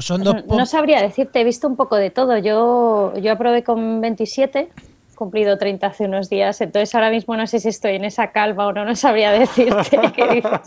son 0.00 0.24
dos 0.24 0.46
no 0.46 0.64
sabría 0.64 1.02
decirte, 1.02 1.40
he 1.40 1.44
visto 1.44 1.68
un 1.68 1.76
poco 1.76 1.96
de 1.96 2.10
todo. 2.10 2.38
Yo, 2.38 3.12
yo 3.20 3.32
aprobé 3.32 3.62
con 3.62 4.00
27, 4.00 4.70
cumplido 5.14 5.58
30 5.58 5.86
hace 5.86 6.06
unos 6.06 6.30
días, 6.30 6.60
entonces 6.62 6.94
ahora 6.94 7.10
mismo 7.10 7.36
no 7.36 7.46
sé 7.46 7.60
si 7.60 7.68
estoy 7.68 7.96
en 7.96 8.04
esa 8.04 8.32
calma 8.32 8.66
o 8.66 8.72
no, 8.72 8.84
no 8.84 8.96
sabría 8.96 9.32
decirte 9.38 10.12
qué 10.14 10.26
dices. 10.28 10.60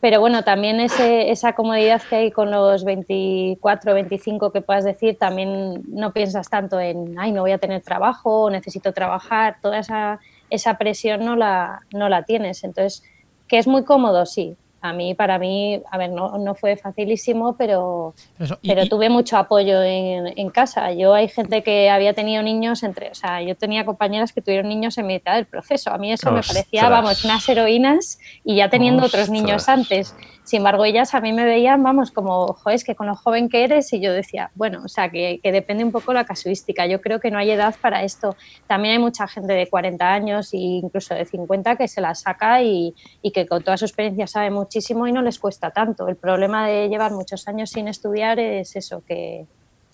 Pero 0.00 0.18
bueno, 0.18 0.42
también 0.42 0.80
ese, 0.80 1.30
esa 1.30 1.52
comodidad 1.52 2.02
que 2.02 2.16
hay 2.16 2.30
con 2.32 2.50
los 2.50 2.84
24, 2.84 3.94
25 3.94 4.50
que 4.50 4.60
puedas 4.60 4.84
decir, 4.84 5.16
también 5.16 5.82
no 5.86 6.12
piensas 6.12 6.48
tanto 6.50 6.80
en, 6.80 7.16
ay, 7.18 7.30
no 7.30 7.42
voy 7.42 7.52
a 7.52 7.58
tener 7.58 7.82
trabajo, 7.82 8.50
necesito 8.50 8.92
trabajar, 8.92 9.58
toda 9.62 9.78
esa, 9.78 10.18
esa 10.50 10.76
presión 10.76 11.24
no 11.24 11.36
la, 11.36 11.82
no 11.92 12.08
la 12.08 12.24
tienes. 12.24 12.64
Entonces, 12.64 13.04
que 13.46 13.58
es 13.58 13.68
muy 13.68 13.84
cómodo, 13.84 14.26
sí, 14.26 14.56
a 14.82 14.92
mí, 14.92 15.14
para 15.14 15.38
mí, 15.38 15.80
a 15.90 15.96
ver, 15.96 16.10
no, 16.10 16.36
no 16.38 16.56
fue 16.56 16.76
facilísimo, 16.76 17.56
pero, 17.56 18.14
pero, 18.36 18.58
pero 18.66 18.86
tuve 18.86 19.08
mucho 19.08 19.36
apoyo 19.36 19.80
en, 19.80 20.34
en, 20.36 20.50
casa. 20.50 20.92
Yo 20.92 21.14
hay 21.14 21.28
gente 21.28 21.62
que 21.62 21.88
había 21.88 22.14
tenido 22.14 22.42
niños 22.42 22.82
entre, 22.82 23.10
o 23.10 23.14
sea, 23.14 23.40
yo 23.42 23.56
tenía 23.56 23.86
compañeras 23.86 24.32
que 24.32 24.42
tuvieron 24.42 24.68
niños 24.68 24.98
en 24.98 25.06
mitad 25.06 25.36
del 25.36 25.46
proceso. 25.46 25.92
A 25.92 25.98
mí 25.98 26.12
eso 26.12 26.28
Ostras. 26.28 26.48
me 26.48 26.54
parecía, 26.54 26.88
vamos, 26.88 27.24
unas 27.24 27.48
heroínas 27.48 28.18
y 28.44 28.56
ya 28.56 28.68
teniendo 28.70 29.04
Ostras. 29.04 29.28
otros 29.28 29.30
niños 29.30 29.68
antes. 29.68 30.16
Sin 30.44 30.58
embargo, 30.58 30.84
ellas 30.84 31.14
a 31.14 31.20
mí 31.20 31.32
me 31.32 31.44
veían, 31.44 31.82
vamos, 31.84 32.10
como, 32.10 32.48
joder, 32.54 32.74
es 32.74 32.82
que 32.82 32.96
con 32.96 33.06
lo 33.06 33.14
joven 33.14 33.48
que 33.48 33.62
eres, 33.62 33.92
y 33.92 34.00
yo 34.00 34.12
decía, 34.12 34.50
bueno, 34.56 34.82
o 34.84 34.88
sea, 34.88 35.08
que, 35.08 35.38
que, 35.40 35.52
depende 35.52 35.84
un 35.84 35.92
poco 35.92 36.12
la 36.12 36.24
casuística. 36.24 36.84
Yo 36.86 37.00
creo 37.00 37.20
que 37.20 37.30
no 37.30 37.38
hay 37.38 37.52
edad 37.52 37.76
para 37.80 38.02
esto. 38.02 38.34
También 38.66 38.94
hay 38.94 38.98
mucha 38.98 39.28
gente 39.28 39.52
de 39.52 39.68
40 39.68 40.12
años 40.12 40.52
e 40.52 40.58
incluso 40.58 41.14
de 41.14 41.24
50 41.24 41.76
que 41.76 41.86
se 41.86 42.00
la 42.00 42.16
saca 42.16 42.60
y, 42.62 42.92
y 43.22 43.30
que 43.30 43.46
con 43.46 43.62
toda 43.62 43.76
su 43.76 43.84
experiencia 43.84 44.26
sabe 44.26 44.50
muchísimo 44.72 45.06
y 45.06 45.12
no 45.12 45.20
les 45.20 45.38
cuesta 45.38 45.70
tanto. 45.70 46.08
El 46.08 46.16
problema 46.16 46.66
de 46.66 46.88
llevar 46.88 47.12
muchos 47.12 47.46
años 47.46 47.68
sin 47.68 47.88
estudiar 47.88 48.38
es 48.38 48.74
eso, 48.74 49.02
que 49.06 49.44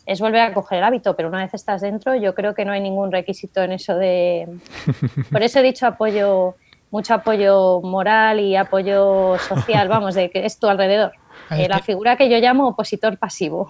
es 0.07 0.21
volver 0.21 0.41
a 0.43 0.55
coger 0.55 0.79
el 0.79 0.85
hábito, 0.85 1.17
pero 1.17 1.29
una 1.29 1.39
vez 1.39 1.53
estás 1.53 1.81
dentro, 1.81 2.15
yo 2.15 2.33
creo 2.33 2.55
que 2.55 2.65
no 2.65 2.71
hay 2.71 2.81
ningún 2.81 3.11
requisito 3.11 3.61
en 3.61 3.73
eso 3.73 3.97
de... 3.97 4.47
Por 5.33 5.43
eso 5.43 5.59
he 5.59 5.63
dicho 5.65 5.85
apoyo 5.85 6.55
mucho 6.93 7.13
apoyo 7.13 7.81
moral 7.83 8.39
y 8.39 8.55
apoyo 8.55 9.37
social, 9.39 9.89
vamos, 9.95 10.15
de 10.15 10.31
que 10.31 10.47
es 10.47 10.61
tu 10.61 10.69
alrededor. 10.69 11.13
Eh, 11.51 11.67
la 11.69 11.81
figura 11.81 12.17
que 12.17 12.31
yo 12.31 12.39
llamo 12.39 12.69
opositor 12.69 13.19
pasivo. 13.19 13.69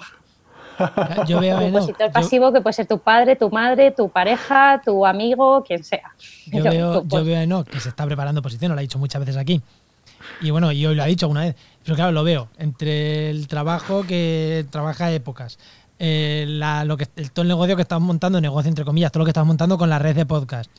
Yo 1.26 1.40
veo 1.40 1.58
un 1.58 1.74
opositor 1.74 2.12
pasivo 2.12 2.48
yo, 2.48 2.52
que 2.52 2.60
puede 2.60 2.74
ser 2.74 2.86
tu 2.86 2.98
padre, 2.98 3.34
tu 3.34 3.50
madre, 3.50 3.92
tu 3.92 4.10
pareja, 4.10 4.80
tu 4.84 5.06
amigo, 5.06 5.64
quien 5.64 5.82
sea. 5.82 6.14
Yo, 6.46 6.58
yo 6.64 6.70
veo, 6.70 7.04
yo 7.04 7.24
veo 7.24 7.38
a 7.38 7.42
Enoch 7.42 7.66
que 7.66 7.80
se 7.80 7.88
está 7.88 8.04
preparando 8.04 8.40
oposición, 8.40 8.72
lo 8.72 8.78
ha 8.78 8.82
dicho 8.82 8.98
muchas 8.98 9.20
veces 9.20 9.38
aquí. 9.38 9.62
Y 10.40 10.50
bueno, 10.50 10.72
y 10.72 10.84
hoy 10.86 10.94
lo 10.94 11.02
ha 11.02 11.06
dicho 11.06 11.26
alguna 11.26 11.42
vez. 11.42 11.56
Pero 11.84 11.96
claro, 11.96 12.12
lo 12.12 12.24
veo. 12.24 12.48
Entre 12.58 13.30
el 13.30 13.48
trabajo 13.48 14.04
que 14.06 14.66
trabaja 14.70 15.12
épocas, 15.12 15.58
eh, 15.98 16.44
la, 16.48 16.84
lo 16.84 16.96
que, 16.96 17.06
el, 17.16 17.32
todo 17.32 17.42
el 17.42 17.48
negocio 17.48 17.76
que 17.76 17.82
estamos 17.82 18.06
montando, 18.06 18.40
negocio 18.40 18.68
entre 18.68 18.84
comillas, 18.84 19.10
todo 19.10 19.20
lo 19.20 19.24
que 19.24 19.30
estamos 19.30 19.48
montando 19.48 19.78
con 19.78 19.88
la 19.88 19.98
red 19.98 20.14
de 20.14 20.26
podcast 20.26 20.70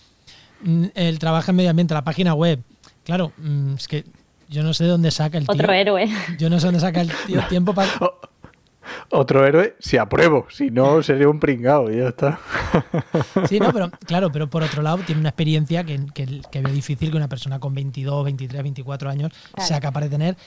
Mm, 0.62 0.86
el 0.94 1.20
trabajo 1.20 1.52
en 1.52 1.58
medio 1.58 1.70
ambiente, 1.70 1.94
la 1.94 2.04
página 2.04 2.34
web. 2.34 2.62
Claro, 3.04 3.32
mm, 3.38 3.76
es 3.76 3.88
que 3.88 4.04
yo 4.50 4.64
no 4.64 4.74
sé 4.74 4.84
de 4.86 4.92
dónde 4.92 5.12
saca 5.12 5.38
el 5.38 5.46
tío. 5.46 5.54
Otro 5.54 5.72
héroe. 5.72 6.10
Yo 6.38 6.50
no 6.50 6.60
sé 6.60 6.68
dónde 6.68 6.80
saca 6.80 7.02
el 7.02 7.12
tío 7.28 7.42
tiempo 7.50 7.74
para. 7.74 7.90
Otro 9.10 9.46
héroe, 9.46 9.76
si 9.80 9.98
apruebo, 9.98 10.48
si 10.50 10.72
no 10.72 11.02
sería 11.04 11.30
un 11.30 11.40
pringao 11.40 11.92
y 11.92 11.98
ya 11.98 12.10
está. 12.10 12.40
Sí, 13.48 13.60
no, 13.60 13.72
pero 13.72 13.90
claro, 14.06 14.32
pero 14.32 14.50
por 14.50 14.64
otro 14.64 14.82
lado 14.82 15.00
tiene 15.00 15.22
una 15.22 15.30
experiencia 15.30 15.84
que, 15.84 16.00
que, 16.14 16.42
que 16.52 16.62
veo 16.62 16.74
difícil 16.74 17.12
que 17.12 17.18
una 17.18 17.28
persona 17.28 17.60
con 17.60 17.74
22, 17.74 18.26
23, 18.26 18.64
24 18.64 19.10
años 19.10 19.32
claro. 19.54 19.68
sea 19.68 19.80
capaz 19.80 20.02
de 20.02 20.10
tener 20.10 20.38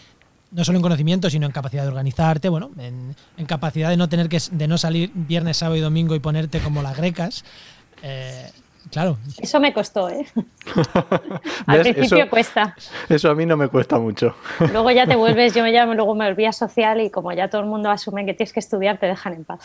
no 0.53 0.65
solo 0.65 0.79
en 0.79 0.83
conocimiento, 0.83 1.31
sino 1.31 1.47
en 1.47 1.53
capacidad 1.53 1.83
de 1.83 1.89
organizarte, 1.89 2.49
bueno, 2.49 2.71
en, 2.79 3.17
en, 3.39 3.47
capacidad 3.47 3.89
de 3.89 3.97
no 3.97 4.09
tener 4.09 4.29
que 4.29 4.39
de 4.51 4.69
no 4.69 4.77
salir 4.77 5.11
viernes, 5.15 5.57
sábado 5.57 5.77
y 5.77 5.81
domingo 5.81 6.15
y 6.15 6.21
ponerte 6.21 6.61
como 6.61 6.83
las 6.83 6.97
grecas. 6.97 7.45
Eh, 8.03 8.51
Claro. 8.91 9.17
Eso 9.41 9.61
me 9.61 9.73
costó, 9.73 10.09
¿eh? 10.09 10.27
Al 11.67 11.81
principio 11.81 12.19
eso, 12.19 12.31
cuesta. 12.31 12.77
Eso 13.09 13.31
a 13.31 13.35
mí 13.35 13.47
no 13.47 13.57
me 13.57 13.69
cuesta 13.69 13.99
mucho. 13.99 14.35
Luego 14.73 14.91
ya 14.91 15.07
te 15.07 15.17
vuelves, 15.23 15.55
yo 15.55 15.63
me 15.63 15.73
llamo, 15.73 15.95
luego 15.95 16.15
me 16.15 16.29
volví 16.29 16.45
a 16.45 16.53
social 16.53 17.01
y 17.01 17.11
como 17.11 17.33
ya 17.33 17.49
todo 17.49 17.63
el 17.63 17.69
mundo 17.69 17.91
asume 17.91 18.27
que 18.27 18.35
tienes 18.35 18.53
que 18.53 18.61
estudiar, 18.61 18.99
te 18.99 19.07
dejan 19.07 19.35
en 19.35 19.45
paz. 19.45 19.61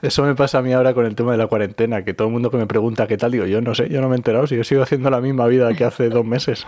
Eso 0.00 0.22
me 0.22 0.34
pasa 0.34 0.58
a 0.58 0.62
mí 0.62 0.72
ahora 0.72 0.94
con 0.94 1.06
el 1.06 1.14
tema 1.14 1.32
de 1.32 1.38
la 1.38 1.46
cuarentena, 1.46 2.04
que 2.04 2.14
todo 2.14 2.28
el 2.28 2.32
mundo 2.32 2.50
que 2.50 2.56
me 2.56 2.66
pregunta 2.66 3.06
qué 3.06 3.16
tal, 3.16 3.32
digo, 3.32 3.46
yo 3.46 3.60
no 3.60 3.74
sé, 3.74 3.88
yo 3.88 4.00
no 4.00 4.08
me 4.08 4.14
he 4.14 4.18
enterado, 4.18 4.46
si 4.46 4.56
yo 4.56 4.64
sigo 4.64 4.82
haciendo 4.82 5.10
la 5.10 5.20
misma 5.20 5.46
vida 5.46 5.72
que 5.74 5.84
hace 5.84 6.08
dos 6.08 6.24
meses. 6.24 6.66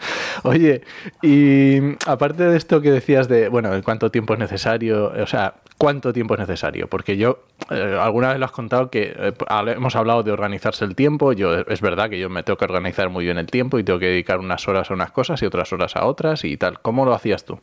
Oye, 0.44 0.82
y 1.22 1.78
aparte 2.06 2.44
de 2.44 2.56
esto 2.56 2.80
que 2.80 2.90
decías 2.90 3.28
de, 3.28 3.48
bueno, 3.48 3.70
cuánto 3.84 4.10
tiempo 4.10 4.34
es 4.34 4.38
necesario, 4.38 5.12
o 5.12 5.26
sea, 5.26 5.54
cuánto 5.78 6.12
tiempo 6.12 6.34
es 6.34 6.40
necesario, 6.40 6.88
porque 6.88 7.16
yo 7.16 7.40
eh, 7.70 7.98
alguna 8.00 8.28
vez 8.28 8.38
lo 8.38 8.44
has 8.44 8.52
contado 8.52 8.90
que 8.90 9.14
eh, 9.16 9.32
hemos 9.74 9.96
hablado 9.96 10.22
de 10.22 10.32
organizarse 10.32 10.84
el 10.84 10.94
tiempo, 10.94 11.32
yo 11.32 11.54
es 11.60 11.80
verdad 11.80 12.10
que 12.10 12.18
yo 12.18 12.28
me 12.30 12.42
tengo 12.42 12.56
que 12.56 12.64
organizar 12.64 13.10
muy 13.10 13.24
bien 13.24 13.38
el 13.38 13.46
tiempo 13.46 13.78
y 13.78 13.84
tengo 13.84 13.98
que 13.98 14.06
dedicar 14.06 14.38
unas 14.38 14.66
horas 14.68 14.90
a 14.90 14.94
unas 14.94 15.10
cosas 15.10 15.42
y 15.42 15.46
otras 15.46 15.72
horas 15.72 15.96
a 15.96 16.06
otras 16.06 16.44
y 16.44 16.56
tal. 16.56 16.80
¿Cómo 16.80 17.04
lo 17.04 17.14
hacías 17.14 17.44
tú? 17.44 17.58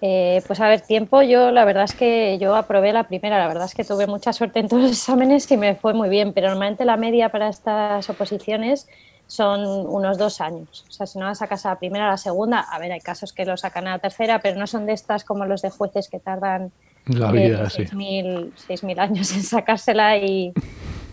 Eh, 0.00 0.42
pues 0.46 0.60
a 0.60 0.68
ver, 0.68 0.80
tiempo, 0.82 1.22
yo 1.22 1.50
la 1.50 1.64
verdad 1.64 1.84
es 1.84 1.94
que 1.94 2.38
yo 2.38 2.54
aprobé 2.54 2.92
la 2.92 3.08
primera, 3.08 3.36
la 3.38 3.48
verdad 3.48 3.64
es 3.64 3.74
que 3.74 3.82
tuve 3.82 4.06
mucha 4.06 4.32
suerte 4.32 4.60
en 4.60 4.68
todos 4.68 4.82
los 4.82 4.92
exámenes 4.98 5.50
y 5.50 5.56
me 5.56 5.74
fue 5.74 5.92
muy 5.92 6.08
bien, 6.08 6.32
pero 6.32 6.48
normalmente 6.48 6.84
la 6.84 6.96
media 6.96 7.30
para 7.30 7.48
estas 7.48 8.08
oposiciones 8.08 8.88
son 9.28 9.60
unos 9.64 10.16
dos 10.16 10.40
años. 10.40 10.84
O 10.88 10.90
sea, 10.90 11.06
si 11.06 11.18
no 11.18 11.26
la 11.26 11.34
sacas 11.34 11.64
a 11.66 11.70
la 11.70 11.78
primera, 11.78 12.08
a 12.08 12.10
la 12.12 12.16
segunda, 12.16 12.60
a 12.60 12.78
ver, 12.78 12.90
hay 12.90 13.00
casos 13.00 13.32
que 13.32 13.44
lo 13.44 13.56
sacan 13.56 13.86
a 13.86 13.90
la 13.92 13.98
tercera, 13.98 14.40
pero 14.40 14.58
no 14.58 14.66
son 14.66 14.86
de 14.86 14.94
estas 14.94 15.22
como 15.22 15.44
los 15.44 15.62
de 15.62 15.70
jueces 15.70 16.08
que 16.08 16.18
tardan 16.18 16.72
la 17.06 17.30
vida, 17.30 17.64
eh, 17.64 17.90
6.000 17.94 18.52
sí. 18.56 18.86
años 18.98 19.32
en 19.32 19.42
sacársela 19.42 20.16
y, 20.16 20.52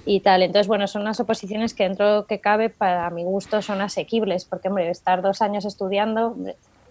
y, 0.05 0.21
tal. 0.21 0.43
Entonces, 0.43 0.67
bueno, 0.67 0.87
son 0.87 1.01
unas 1.03 1.19
oposiciones 1.19 1.73
que 1.73 1.83
dentro 1.83 2.25
que 2.25 2.39
cabe, 2.39 2.69
para 2.69 3.09
mi 3.09 3.23
gusto, 3.23 3.61
son 3.61 3.81
asequibles, 3.81 4.45
porque, 4.45 4.69
hombre, 4.69 4.89
estar 4.89 5.21
dos 5.21 5.41
años 5.41 5.65
estudiando, 5.65 6.35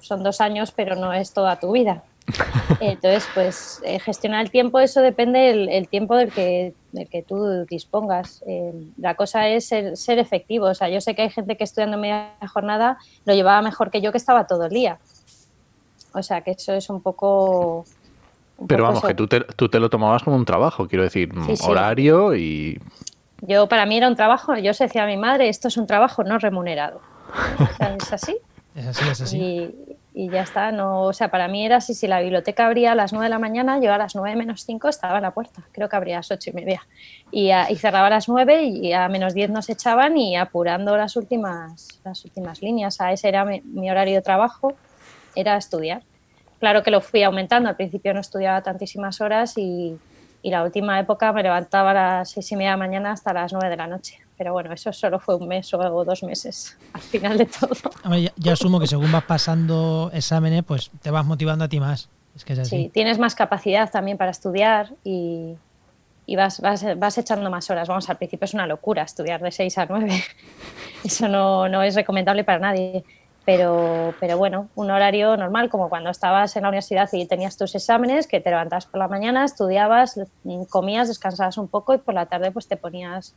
son 0.01 0.22
dos 0.22 0.43
años, 0.43 0.72
pero 0.72 0.95
no 0.95 1.12
es 1.14 1.33
toda 1.33 1.59
tu 1.59 1.72
vida. 1.72 2.03
Entonces, 2.81 3.29
pues 3.35 3.81
eh, 3.85 3.99
gestionar 4.01 4.43
el 4.43 4.51
tiempo, 4.51 4.81
eso 4.81 5.01
depende 5.01 5.39
del 5.39 5.68
el 5.68 5.89
tiempo 5.89 6.16
del 6.16 6.33
que, 6.33 6.75
del 6.93 7.09
que 7.09 7.22
tú 7.22 7.66
dispongas. 7.68 8.43
Eh, 8.47 8.72
la 8.97 9.14
cosa 9.14 9.49
es 9.49 9.66
ser, 9.66 9.97
ser, 9.97 10.18
efectivo. 10.18 10.66
O 10.66 10.75
sea, 10.75 10.89
yo 10.89 11.01
sé 11.01 11.14
que 11.14 11.22
hay 11.22 11.31
gente 11.31 11.57
que 11.57 11.64
estudiando 11.64 11.99
media 11.99 12.33
jornada 12.53 12.99
lo 13.25 13.35
llevaba 13.35 13.61
mejor 13.62 13.91
que 13.91 14.01
yo 14.01 14.11
que 14.11 14.18
estaba 14.18 14.47
todo 14.47 14.66
el 14.66 14.70
día. 14.70 14.99
O 16.14 16.22
sea, 16.22 16.41
que 16.41 16.53
eso 16.53 16.72
es 16.72 16.89
un 16.91 17.03
poco... 17.03 17.85
Un 18.57 18.68
Pero 18.68 18.85
poco 18.85 18.95
vamos, 18.95 19.09
que 19.09 19.14
tú 19.14 19.27
te, 19.27 19.41
tú 19.41 19.68
te, 19.68 19.81
lo 19.81 19.91
tomabas 19.91 20.22
como 20.22 20.37
un 20.37 20.45
trabajo, 20.45 20.87
quiero 20.87 21.03
decir, 21.03 21.29
sí, 21.47 21.57
sí. 21.57 21.64
horario 21.68 22.37
y... 22.37 22.81
Yo, 23.41 23.68
para 23.68 23.85
mí 23.85 23.97
era 23.97 24.07
un 24.09 24.14
trabajo, 24.14 24.57
yo 24.57 24.70
decía 24.79 25.03
a 25.03 25.07
mi 25.07 25.16
madre, 25.16 25.49
esto 25.49 25.68
es 25.68 25.77
un 25.77 25.87
trabajo 25.87 26.22
no 26.22 26.39
remunerado. 26.39 27.01
O 27.59 27.77
sea, 27.77 27.97
es 27.97 28.12
así. 28.12 28.37
Es 28.75 28.89
así, 28.89 29.09
es 29.09 29.20
así. 29.20 29.39
Y, 29.39 29.97
y 30.15 30.31
ya 30.31 30.43
está. 30.43 30.71
No, 30.71 31.03
o 31.03 31.12
sea, 31.12 31.29
para 31.29 31.49
mí 31.49 31.67
era 31.67 31.77
así, 31.77 31.93
si 31.93 32.07
la 32.07 32.21
biblioteca 32.21 32.67
abría 32.67 32.93
a 32.93 32.95
las 32.95 33.12
9 33.12 33.27
de 33.27 33.31
la 33.31 33.41
mañana, 33.41 33.81
yo 33.81 33.93
a 33.93 33.99
las 33.99 34.15
9 34.15 34.37
menos 34.37 34.65
5 34.65 34.89
estaba 34.89 35.17
en 35.17 35.23
la 35.23 35.33
puerta, 35.33 35.62
creo 35.73 35.89
que 35.89 35.97
abría 35.97 36.17
a 36.17 36.19
las 36.21 36.31
8 36.31 36.51
y 36.51 36.53
media. 36.53 36.87
Y, 37.33 37.51
y, 37.51 37.77
cerraba 37.77 38.07
a 38.07 38.11
las 38.11 38.29
9 38.29 38.62
y 38.62 38.93
a 38.93 39.09
menos 39.09 39.35
10 39.35 39.51
nos 39.51 39.69
echaban 39.69 40.17
y 40.17 40.37
apurando 40.37 40.97
las 40.97 41.17
últimas, 41.17 42.01
las 42.05 42.25
últimas 42.25 42.62
líneas. 42.62 43.01
A 43.01 43.12
ese 43.12 43.29
era 43.29 43.45
mi, 43.45 43.61
mi 43.62 43.91
horario 43.91 44.15
de 44.15 44.23
trabajo, 44.23 44.75
era 45.35 45.57
estudiar. 45.57 46.03
Claro 46.61 46.83
que 46.85 46.93
lo 46.93 47.01
fui 47.01 47.25
aumentando, 47.25 47.69
al 47.69 47.77
principio 47.77 48.15
no 48.15 48.21
estudiaba 48.21 48.62
tantísimas 48.62 49.21
horas 49.21 49.59
y, 49.59 49.99
y 50.43 50.51
la 50.51 50.62
última 50.62 51.01
época 51.01 51.33
me 51.33 51.43
levantaba 51.43 51.91
a 51.91 51.95
las 51.95 52.31
6 52.31 52.53
y 52.53 52.57
media 52.57 52.71
de 52.71 52.77
la 52.77 52.79
mañana 52.79 53.12
hasta 53.12 53.33
las 53.33 53.53
9 53.53 53.69
de 53.69 53.77
la 53.77 53.89
noche. 53.89 54.24
Pero 54.37 54.53
bueno, 54.53 54.72
eso 54.72 54.93
solo 54.93 55.20
fue 55.20 55.37
un 55.37 55.47
mes 55.47 55.72
o 55.74 56.05
dos 56.05 56.22
meses 56.24 56.76
al 56.93 57.01
final 57.01 57.39
de 57.39 57.47
todo. 57.47 57.74
Yo 58.37 58.53
asumo 58.53 58.80
que 58.80 58.87
según 58.87 59.12
vas 59.12 59.24
pasando 59.24 60.11
exámenes, 60.12 60.64
pues 60.64 60.91
te 61.03 61.11
vas 61.11 61.24
motivando 61.24 61.64
a 61.64 61.68
ti 61.68 61.78
más. 61.78 62.09
Es 62.35 62.45
que 62.45 62.55
es 62.55 62.59
así. 62.59 62.76
Sí, 62.76 62.91
tienes 62.93 63.18
más 63.18 63.35
capacidad 63.35 63.91
también 63.91 64.18
para 64.18 64.32
estudiar 64.32 64.93
y, 65.05 65.55
y 66.26 66.37
vas, 66.37 66.61
vas, 66.61 66.85
vas, 66.99 67.18
echando 67.18 67.49
más 67.49 67.70
horas. 67.70 67.89
Vamos, 67.89 68.11
al 68.11 68.16
principio 68.16 68.45
es 68.45 68.55
una 68.55 68.66
locura 68.66 69.03
estudiar 69.03 69.41
de 69.41 69.53
6 69.53 69.78
a 69.78 69.87
9. 69.87 70.24
Eso 71.05 71.28
no, 71.28 71.68
no 71.68 71.82
es 71.82 71.95
recomendable 71.95 72.43
para 72.43 72.59
nadie. 72.59 73.05
Pero, 73.45 74.14
pero 74.20 74.39
bueno, 74.39 74.68
un 74.74 74.91
horario 74.91 75.37
normal, 75.37 75.68
como 75.68 75.91
cuando 75.91 76.09
estabas 76.09 76.57
en 76.57 76.62
la 76.62 76.70
universidad 76.70 77.11
y 77.12 77.26
tenías 77.26 77.59
tus 77.59 77.74
exámenes, 77.74 78.26
que 78.26 78.41
te 78.41 78.49
levantabas 78.49 78.87
por 78.87 78.99
la 78.99 79.07
mañana, 79.07 79.45
estudiabas, 79.45 80.18
comías, 80.70 81.09
descansabas 81.09 81.59
un 81.59 81.68
poco 81.68 81.93
y 81.93 81.99
por 81.99 82.14
la 82.14 82.24
tarde 82.24 82.51
pues 82.53 82.66
te 82.66 82.78
ponías 82.78 83.35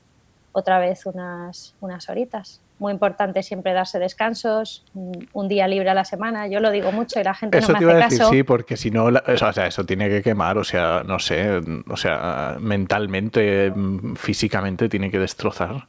otra 0.58 0.80
vez 0.80 1.06
unas, 1.06 1.76
unas 1.82 2.10
horitas. 2.10 2.62
Muy 2.80 2.92
importante 2.92 3.44
siempre 3.44 3.74
darse 3.74 4.00
descansos, 4.00 4.86
un 5.34 5.48
día 5.48 5.68
libre 5.68 5.90
a 5.90 5.94
la 5.94 6.04
semana. 6.04 6.48
Yo 6.48 6.60
lo 6.60 6.72
digo 6.72 6.92
mucho 6.92 7.20
y 7.20 7.24
la 7.24 7.34
gente 7.36 7.60
eso 7.60 7.68
no 7.68 7.74
me 7.74 7.80
te 7.80 7.84
iba 7.84 7.94
hace 7.94 8.02
a 8.02 8.06
decir, 8.06 8.20
caso. 8.20 8.32
sí, 8.32 8.44
porque 8.44 8.76
si 8.78 8.92
no, 8.92 9.06
o 9.06 9.54
sea, 9.54 9.68
eso 9.68 9.86
tiene 9.86 10.10
que 10.10 10.24
quemar, 10.24 10.58
o 10.58 10.64
sea, 10.64 11.04
no 11.06 11.20
sé, 11.20 11.62
o 11.88 11.98
sea, 11.98 12.58
mentalmente, 12.60 13.72
físicamente 14.16 14.90
tiene 14.90 15.12
que 15.12 15.20
destrozar. 15.20 15.88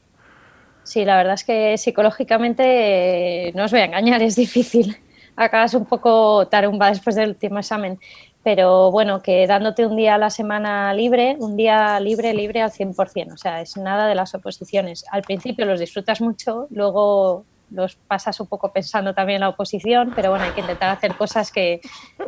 Sí, 0.83 1.05
la 1.05 1.17
verdad 1.17 1.35
es 1.35 1.45
que 1.45 1.77
psicológicamente, 1.79 3.53
no 3.55 3.65
os 3.65 3.71
voy 3.71 3.81
a 3.81 3.85
engañar, 3.87 4.23
es 4.23 4.37
difícil. 4.37 4.97
Acabas 5.37 5.75
un 5.75 5.87
poco 5.87 6.49
tarumba 6.49 6.89
después 6.89 7.17
del 7.17 7.31
último 7.31 7.59
examen. 7.59 7.99
Pero 8.45 8.91
bueno, 8.91 9.21
que 9.21 9.47
dándote 9.47 9.85
un 9.85 9.97
día 9.97 10.15
a 10.15 10.19
la 10.19 10.31
semana 10.31 10.95
libre, 10.95 11.37
un 11.39 11.57
día 11.57 11.99
libre, 12.01 12.33
libre 12.33 12.63
al 12.63 12.71
100%. 12.71 13.33
O 13.33 13.37
sea, 13.37 13.61
es 13.61 13.77
nada 13.77 14.07
de 14.07 14.15
las 14.15 14.35
oposiciones. 14.35 15.05
Al 15.11 15.23
principio 15.23 15.67
los 15.67 15.81
disfrutas 15.81 16.21
mucho, 16.21 16.67
luego 16.71 17.45
los 17.71 17.97
pasas 17.97 18.41
un 18.41 18.47
poco 18.47 18.73
pensando 18.73 19.15
también 19.15 19.37
en 19.37 19.41
la 19.43 19.49
oposición, 19.51 20.13
pero 20.15 20.31
bueno, 20.31 20.45
hay 20.45 20.53
que 20.53 20.61
intentar 20.61 20.91
hacer 20.91 21.15
cosas 21.17 21.53
que, 21.53 21.81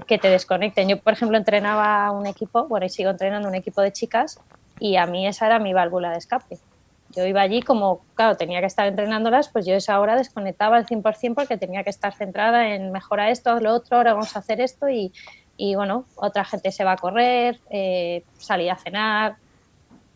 que 0.07 0.19
te 0.19 0.29
desconecten. 0.29 0.89
Yo, 0.89 0.99
por 0.99 1.13
ejemplo, 1.13 1.39
entrenaba 1.39 2.11
un 2.11 2.27
equipo, 2.27 2.67
bueno, 2.67 2.87
y 2.87 2.91
sigo 2.91 3.11
entrenando 3.11 3.49
un 3.49 3.55
equipo 3.55 3.81
de 3.81 3.93
chicas, 3.93 4.39
y 4.79 4.97
a 4.97 5.07
mí 5.07 5.27
esa 5.27 5.47
era 5.47 5.59
mi 5.59 5.73
válvula 5.73 6.11
de 6.11 6.19
escape. 6.19 6.59
Yo 7.11 7.27
iba 7.27 7.41
allí 7.41 7.61
como, 7.63 8.03
claro, 8.15 8.37
tenía 8.37 8.61
que 8.61 8.67
estar 8.67 8.87
entrenándolas, 8.87 9.49
pues 9.49 9.67
yo 9.67 9.75
esa 9.75 9.99
hora 9.99 10.15
desconectaba 10.17 10.77
al 10.77 10.87
100% 10.87 11.35
porque 11.35 11.57
tenía 11.57 11.83
que 11.83 11.91
estar 11.91 12.15
centrada 12.15 12.73
en 12.75 12.93
mejorar 12.93 13.31
esto, 13.31 13.59
lo 13.59 13.75
otro, 13.75 13.97
ahora 13.97 14.13
vamos 14.13 14.37
a 14.37 14.39
hacer 14.39 14.61
esto 14.61 14.89
y, 14.89 15.13
y 15.63 15.75
bueno, 15.75 16.07
otra 16.17 16.43
gente 16.47 16.73
se 16.73 16.85
va 16.85 16.93
a 16.93 16.97
correr, 16.97 17.61
eh, 17.69 18.25
salir 18.39 18.71
a 18.71 18.77
cenar, 18.77 19.37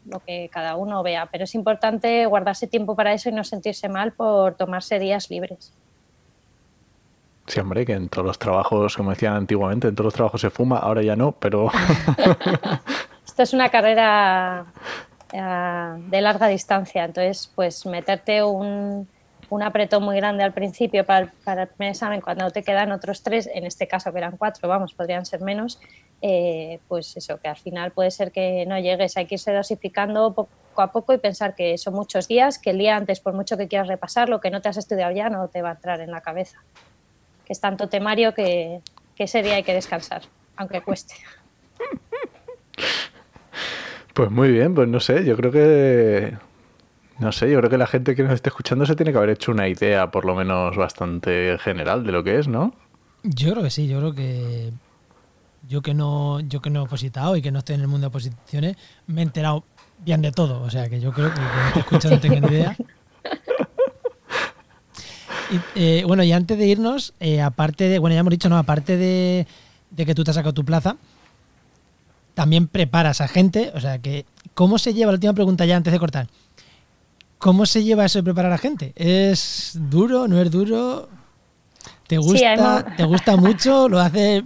lo 0.06 0.20
que 0.20 0.48
cada 0.50 0.74
uno 0.76 1.02
vea. 1.02 1.28
Pero 1.30 1.44
es 1.44 1.54
importante 1.54 2.24
guardarse 2.24 2.66
tiempo 2.66 2.96
para 2.96 3.12
eso 3.12 3.28
y 3.28 3.32
no 3.32 3.44
sentirse 3.44 3.90
mal 3.90 4.12
por 4.12 4.54
tomarse 4.54 4.98
días 4.98 5.28
libres. 5.28 5.74
Sí, 7.46 7.60
hombre, 7.60 7.84
que 7.84 7.92
en 7.92 8.08
todos 8.08 8.26
los 8.26 8.38
trabajos, 8.38 8.96
como 8.96 9.10
decían 9.10 9.34
antiguamente, 9.34 9.86
en 9.88 9.94
todos 9.94 10.06
los 10.06 10.14
trabajos 10.14 10.40
se 10.40 10.48
fuma, 10.48 10.78
ahora 10.78 11.02
ya 11.02 11.14
no, 11.14 11.32
pero... 11.32 11.70
Esto 13.26 13.42
es 13.42 13.52
una 13.52 13.68
carrera 13.68 14.64
uh, 15.30 16.10
de 16.10 16.20
larga 16.22 16.46
distancia, 16.48 17.04
entonces 17.04 17.52
pues 17.54 17.84
meterte 17.84 18.42
un, 18.42 19.06
un 19.50 19.62
apretón 19.62 20.02
muy 20.02 20.16
grande 20.16 20.42
al 20.42 20.52
principio 20.52 21.04
para 21.04 21.32
para 21.44 21.62
el, 21.62 21.68
primer 21.68 21.92
examen, 21.92 22.20
cuando 22.20 22.50
te 22.50 22.62
quedan 22.62 22.92
otros 22.92 23.22
tres, 23.22 23.48
en 23.52 23.64
este 23.64 23.86
caso 23.86 24.12
que 24.12 24.18
eran 24.18 24.36
cuatro, 24.36 24.68
vamos, 24.68 24.94
podrían 24.94 25.26
ser 25.26 25.40
menos, 25.40 25.80
eh, 26.22 26.80
pues 26.88 27.16
eso, 27.16 27.38
que 27.38 27.48
al 27.48 27.56
final 27.56 27.92
puede 27.92 28.10
ser 28.10 28.32
que 28.32 28.64
no 28.66 28.78
llegues, 28.78 29.16
hay 29.16 29.26
que 29.26 29.36
irse 29.36 29.52
dosificando 29.52 30.32
poco 30.32 30.50
a 30.76 30.90
poco 30.90 31.12
y 31.12 31.18
pensar 31.18 31.54
que 31.54 31.78
son 31.78 31.94
muchos 31.94 32.28
días, 32.28 32.58
que 32.58 32.70
el 32.70 32.78
día 32.78 32.96
antes, 32.96 33.20
por 33.20 33.34
mucho 33.34 33.56
que 33.56 33.68
quieras 33.68 33.88
repasar, 33.88 34.28
lo 34.28 34.40
que 34.40 34.50
no 34.50 34.60
te 34.60 34.68
has 34.68 34.76
estudiado 34.76 35.12
ya 35.12 35.28
no 35.28 35.48
te 35.48 35.62
va 35.62 35.70
a 35.70 35.74
entrar 35.74 36.00
en 36.00 36.10
la 36.10 36.20
cabeza, 36.20 36.62
que 37.44 37.52
es 37.52 37.60
tanto 37.60 37.88
temario 37.88 38.34
que, 38.34 38.80
que 39.14 39.24
ese 39.24 39.42
día 39.42 39.56
hay 39.56 39.62
que 39.62 39.74
descansar, 39.74 40.22
aunque 40.56 40.80
cueste. 40.80 41.14
Pues 44.14 44.30
muy 44.30 44.52
bien, 44.52 44.76
pues 44.76 44.86
no 44.86 45.00
sé, 45.00 45.24
yo 45.24 45.36
creo 45.36 45.50
que 45.50 46.34
no 47.18 47.32
sé, 47.32 47.50
yo 47.50 47.58
creo 47.58 47.70
que 47.70 47.78
la 47.78 47.86
gente 47.86 48.14
que 48.14 48.22
nos 48.22 48.32
esté 48.32 48.48
escuchando 48.48 48.86
se 48.86 48.96
tiene 48.96 49.12
que 49.12 49.18
haber 49.18 49.30
hecho 49.30 49.52
una 49.52 49.68
idea, 49.68 50.10
por 50.10 50.24
lo 50.24 50.34
menos 50.34 50.76
bastante 50.76 51.56
general, 51.58 52.04
de 52.04 52.12
lo 52.12 52.24
que 52.24 52.38
es, 52.38 52.48
¿no? 52.48 52.74
Yo 53.22 53.52
creo 53.52 53.62
que 53.62 53.70
sí, 53.70 53.86
yo 53.86 53.98
creo 53.98 54.14
que 54.14 54.72
yo 55.68 55.82
que 55.82 55.94
no, 55.94 56.40
yo 56.40 56.60
que 56.60 56.70
no 56.70 56.80
he 56.80 56.82
opositado 56.82 57.36
y 57.36 57.42
que 57.42 57.50
no 57.50 57.60
estoy 57.60 57.76
en 57.76 57.82
el 57.82 57.88
mundo 57.88 58.06
de 58.06 58.08
oposiciones, 58.08 58.76
me 59.06 59.20
he 59.20 59.24
enterado 59.24 59.64
bien 59.98 60.22
de 60.22 60.32
todo. 60.32 60.62
O 60.62 60.70
sea 60.70 60.88
que 60.88 61.00
yo 61.00 61.12
creo 61.12 61.32
que 61.32 61.40
el 61.40 61.72
que 61.72 61.80
escuchando 61.80 62.16
no 62.16 62.20
tenga 62.20 62.40
ni 62.40 62.54
idea. 62.54 62.76
Eh, 65.76 66.02
bueno, 66.06 66.24
y 66.24 66.32
antes 66.32 66.58
de 66.58 66.66
irnos, 66.66 67.12
eh, 67.20 67.40
aparte 67.40 67.84
de, 67.88 67.98
bueno, 67.98 68.14
ya 68.14 68.20
hemos 68.20 68.30
dicho, 68.30 68.48
no, 68.48 68.56
aparte 68.56 68.96
de, 68.96 69.46
de 69.90 70.06
que 70.06 70.14
tú 70.14 70.24
te 70.24 70.30
has 70.30 70.34
sacado 70.34 70.54
tu 70.54 70.64
plaza, 70.64 70.96
también 72.32 72.66
preparas 72.66 73.20
a 73.20 73.28
gente, 73.28 73.70
o 73.74 73.80
sea 73.80 73.98
que, 73.98 74.24
¿cómo 74.54 74.78
se 74.78 74.94
lleva? 74.94 75.12
La 75.12 75.16
última 75.16 75.34
pregunta 75.34 75.64
ya 75.64 75.76
antes 75.76 75.92
de 75.92 75.98
cortar. 75.98 76.28
¿Cómo 77.44 77.66
se 77.66 77.84
lleva 77.84 78.06
eso 78.06 78.20
de 78.20 78.22
preparar 78.22 78.52
a 78.52 78.56
gente? 78.56 78.94
¿Es 78.96 79.72
duro? 79.78 80.26
¿No 80.26 80.40
es 80.40 80.50
duro? 80.50 81.10
¿Te 82.06 82.16
gusta, 82.16 82.78
Sí, 82.78 82.92
¿te 82.96 83.04
gusta 83.04 83.36
mucho? 83.36 83.86
¿Lo 83.86 83.98
hace, 84.00 84.42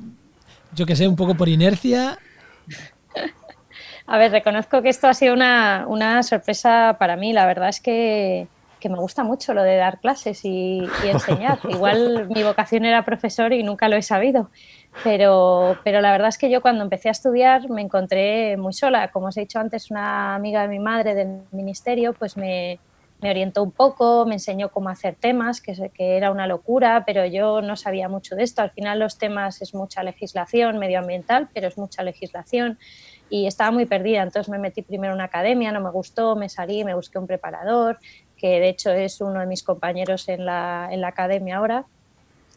yo 0.74 0.84
que 0.84 0.96
sé, 0.96 1.06
un 1.06 1.14
poco 1.14 1.36
por 1.36 1.48
inercia? 1.48 2.18
A 4.04 4.18
ver, 4.18 4.32
reconozco 4.32 4.82
que 4.82 4.88
esto 4.88 5.06
ha 5.06 5.14
sido 5.14 5.32
una, 5.32 5.84
una 5.86 6.24
sorpresa 6.24 6.96
para 6.98 7.14
mí. 7.14 7.32
La 7.32 7.46
verdad 7.46 7.68
es 7.68 7.80
que, 7.80 8.48
que, 8.80 8.88
me 8.88 8.96
gusta 8.96 9.22
mucho 9.22 9.54
lo 9.54 9.62
de 9.62 9.76
dar 9.76 10.00
clases 10.00 10.44
y, 10.44 10.78
y 11.04 11.08
enseñar. 11.08 11.60
Igual 11.68 12.26
mi 12.34 12.42
vocación 12.42 12.84
era 12.84 13.04
profesor 13.04 13.52
y 13.52 13.62
nunca 13.62 13.88
lo 13.88 13.94
he 13.94 14.02
sabido. 14.02 14.50
Pero, 15.04 15.76
pero 15.84 16.00
la 16.00 16.10
verdad 16.10 16.30
es 16.30 16.38
que 16.38 16.50
yo 16.50 16.60
cuando 16.60 16.82
empecé 16.82 17.10
a 17.10 17.12
estudiar 17.12 17.70
me 17.70 17.80
encontré 17.80 18.56
muy 18.56 18.72
sola. 18.72 19.12
Como 19.12 19.28
os 19.28 19.36
he 19.36 19.42
dicho 19.42 19.60
antes, 19.60 19.88
una 19.92 20.34
amiga 20.34 20.62
de 20.62 20.68
mi 20.68 20.80
madre 20.80 21.14
del 21.14 21.42
ministerio 21.52 22.12
pues 22.12 22.36
me, 22.36 22.80
me 23.20 23.30
orientó 23.30 23.62
un 23.62 23.72
poco, 23.72 24.26
me 24.26 24.34
enseñó 24.34 24.70
cómo 24.70 24.90
hacer 24.90 25.16
temas, 25.16 25.60
que, 25.60 25.90
que, 25.92 26.16
era 26.16 26.30
una 26.30 26.46
locura, 26.46 27.02
pero 27.04 27.26
yo 27.26 27.60
no 27.60 27.74
sabía 27.74 28.08
mucho 28.08 28.36
de 28.36 28.44
esto. 28.44 28.62
Al 28.62 28.70
final 28.70 29.00
los 29.00 29.18
temas 29.18 29.60
es 29.60 29.74
mucha 29.74 30.02
legislación 30.02 30.78
medioambiental, 30.78 31.48
pero 31.52 31.68
es 31.68 31.76
mucha 31.76 32.02
legislación 32.02 32.78
y 33.28 33.46
estaba 33.46 33.72
muy 33.72 33.86
perdida. 33.86 34.22
Entonces 34.22 34.48
me 34.48 34.58
metí 34.58 34.82
primero 34.82 35.12
en 35.12 35.16
una 35.16 35.24
academia, 35.24 35.72
no 35.72 35.80
me 35.80 35.90
gustó, 35.90 36.36
me 36.36 36.48
salí, 36.48 36.84
me 36.84 36.94
busqué 36.94 37.18
un 37.18 37.26
preparador, 37.26 37.98
que 38.36 38.60
de 38.60 38.68
hecho 38.68 38.90
es 38.92 39.20
uno 39.20 39.40
de 39.40 39.46
mis 39.46 39.64
compañeros 39.64 40.28
en 40.28 40.46
la, 40.46 40.88
en 40.90 41.00
la 41.00 41.08
academia 41.08 41.56
ahora. 41.56 41.86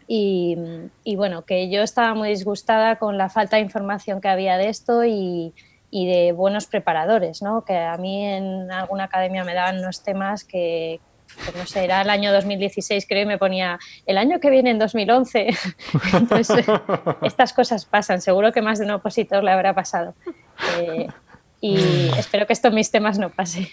Y, 0.07 0.57
y, 1.05 1.15
bueno, 1.15 1.45
que 1.45 1.69
yo 1.69 1.83
estaba 1.83 2.13
muy 2.13 2.29
disgustada 2.29 2.97
con 2.97 3.17
la 3.17 3.29
falta 3.29 3.55
de 3.55 3.61
información 3.61 4.19
que 4.19 4.27
había 4.27 4.57
de 4.57 4.67
esto 4.67 5.05
y, 5.05 5.53
y 5.91 6.07
de 6.07 6.31
buenos 6.31 6.65
preparadores, 6.65 7.41
¿no? 7.41 7.63
Que 7.65 7.77
a 7.77 7.97
mí 7.97 8.25
en 8.25 8.71
alguna 8.71 9.03
academia 9.03 9.43
me 9.43 9.53
daban 9.53 9.79
unos 9.79 10.01
temas 10.03 10.45
que, 10.45 11.01
que 11.45 11.57
no 11.57 11.65
sé, 11.65 11.83
era 11.83 12.01
el 12.01 12.09
año 12.09 12.31
2016 12.31 13.05
creo 13.07 13.23
y 13.23 13.25
me 13.25 13.37
ponía 13.37 13.77
el 14.05 14.17
año 14.17 14.39
que 14.39 14.49
viene 14.49 14.71
en 14.71 14.79
2011. 14.79 15.49
Entonces, 16.13 16.65
estas 17.21 17.53
cosas 17.53 17.85
pasan, 17.85 18.21
seguro 18.21 18.51
que 18.51 18.61
más 18.61 18.79
de 18.79 18.85
un 18.85 18.91
opositor 18.91 19.43
le 19.43 19.51
habrá 19.51 19.75
pasado. 19.75 20.15
Eh, 20.79 21.07
y 21.63 22.09
espero 22.17 22.47
que 22.47 22.53
esto 22.53 22.69
en 22.69 22.75
mis 22.75 22.89
temas 22.89 23.19
no 23.19 23.29
pase. 23.29 23.69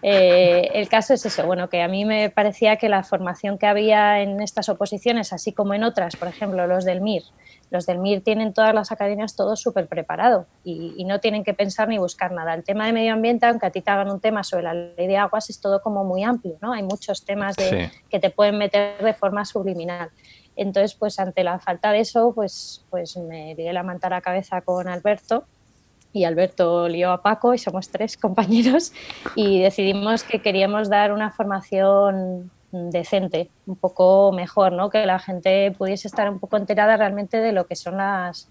Eh, 0.00 0.70
el 0.74 0.88
caso 0.88 1.12
es 1.12 1.26
eso, 1.26 1.44
bueno, 1.44 1.68
que 1.68 1.82
a 1.82 1.88
mí 1.88 2.04
me 2.04 2.30
parecía 2.30 2.76
que 2.76 2.88
la 2.88 3.02
formación 3.02 3.58
que 3.58 3.66
había 3.66 4.20
en 4.20 4.40
estas 4.40 4.68
oposiciones, 4.68 5.32
así 5.32 5.52
como 5.52 5.74
en 5.74 5.82
otras, 5.82 6.14
por 6.14 6.28
ejemplo, 6.28 6.66
los 6.68 6.84
del 6.84 7.00
MIR, 7.00 7.24
los 7.70 7.84
del 7.84 7.98
MIR 7.98 8.22
tienen 8.22 8.52
todas 8.52 8.72
las 8.74 8.92
academias 8.92 9.34
todo 9.34 9.56
súper 9.56 9.88
preparado 9.88 10.46
y, 10.62 10.94
y, 10.96 11.04
no 11.04 11.18
tienen 11.18 11.42
que 11.42 11.52
pensar 11.52 11.88
ni 11.88 11.98
buscar 11.98 12.30
nada. 12.30 12.54
El 12.54 12.62
tema 12.62 12.86
de 12.86 12.92
medio 12.92 13.12
ambiente, 13.12 13.46
aunque 13.46 13.66
a 13.66 13.70
ti 13.70 13.80
te 13.80 13.90
hagan 13.90 14.10
un 14.10 14.20
tema 14.20 14.44
sobre 14.44 14.62
la 14.62 14.74
ley 14.74 15.06
de 15.08 15.16
aguas, 15.16 15.50
es 15.50 15.60
todo 15.60 15.82
como 15.82 16.04
muy 16.04 16.22
amplio, 16.22 16.58
¿no? 16.60 16.72
Hay 16.72 16.82
muchos 16.82 17.24
temas 17.24 17.56
de, 17.56 17.70
sí. 17.70 17.98
que 18.08 18.20
te 18.20 18.30
pueden 18.30 18.58
meter 18.58 19.02
de 19.02 19.14
forma 19.14 19.44
subliminal. 19.44 20.10
Entonces, 20.54 20.94
pues 20.94 21.18
ante 21.18 21.42
la 21.42 21.58
falta 21.58 21.90
de 21.92 22.00
eso, 22.00 22.32
pues, 22.34 22.84
pues 22.90 23.16
me 23.16 23.54
di 23.54 23.64
la 23.72 23.82
manta 23.82 24.08
a 24.08 24.10
la 24.10 24.20
cabeza 24.20 24.60
con 24.60 24.86
Alberto 24.86 25.46
y 26.12 26.24
Alberto 26.24 26.88
lió 26.88 27.12
a 27.12 27.22
Paco 27.22 27.54
y 27.54 27.58
somos 27.58 27.88
tres 27.88 28.16
compañeros 28.16 28.92
y 29.36 29.60
decidimos 29.60 30.24
que 30.24 30.40
queríamos 30.40 30.88
dar 30.88 31.12
una 31.12 31.30
formación 31.30 32.50
decente, 32.72 33.50
un 33.66 33.76
poco 33.76 34.32
mejor, 34.32 34.72
¿no? 34.72 34.88
Que 34.88 35.04
la 35.04 35.18
gente 35.18 35.72
pudiese 35.72 36.08
estar 36.08 36.28
un 36.30 36.38
poco 36.38 36.56
enterada 36.56 36.96
realmente 36.96 37.36
de 37.38 37.52
lo 37.52 37.66
que 37.66 37.76
son 37.76 37.98
las, 37.98 38.48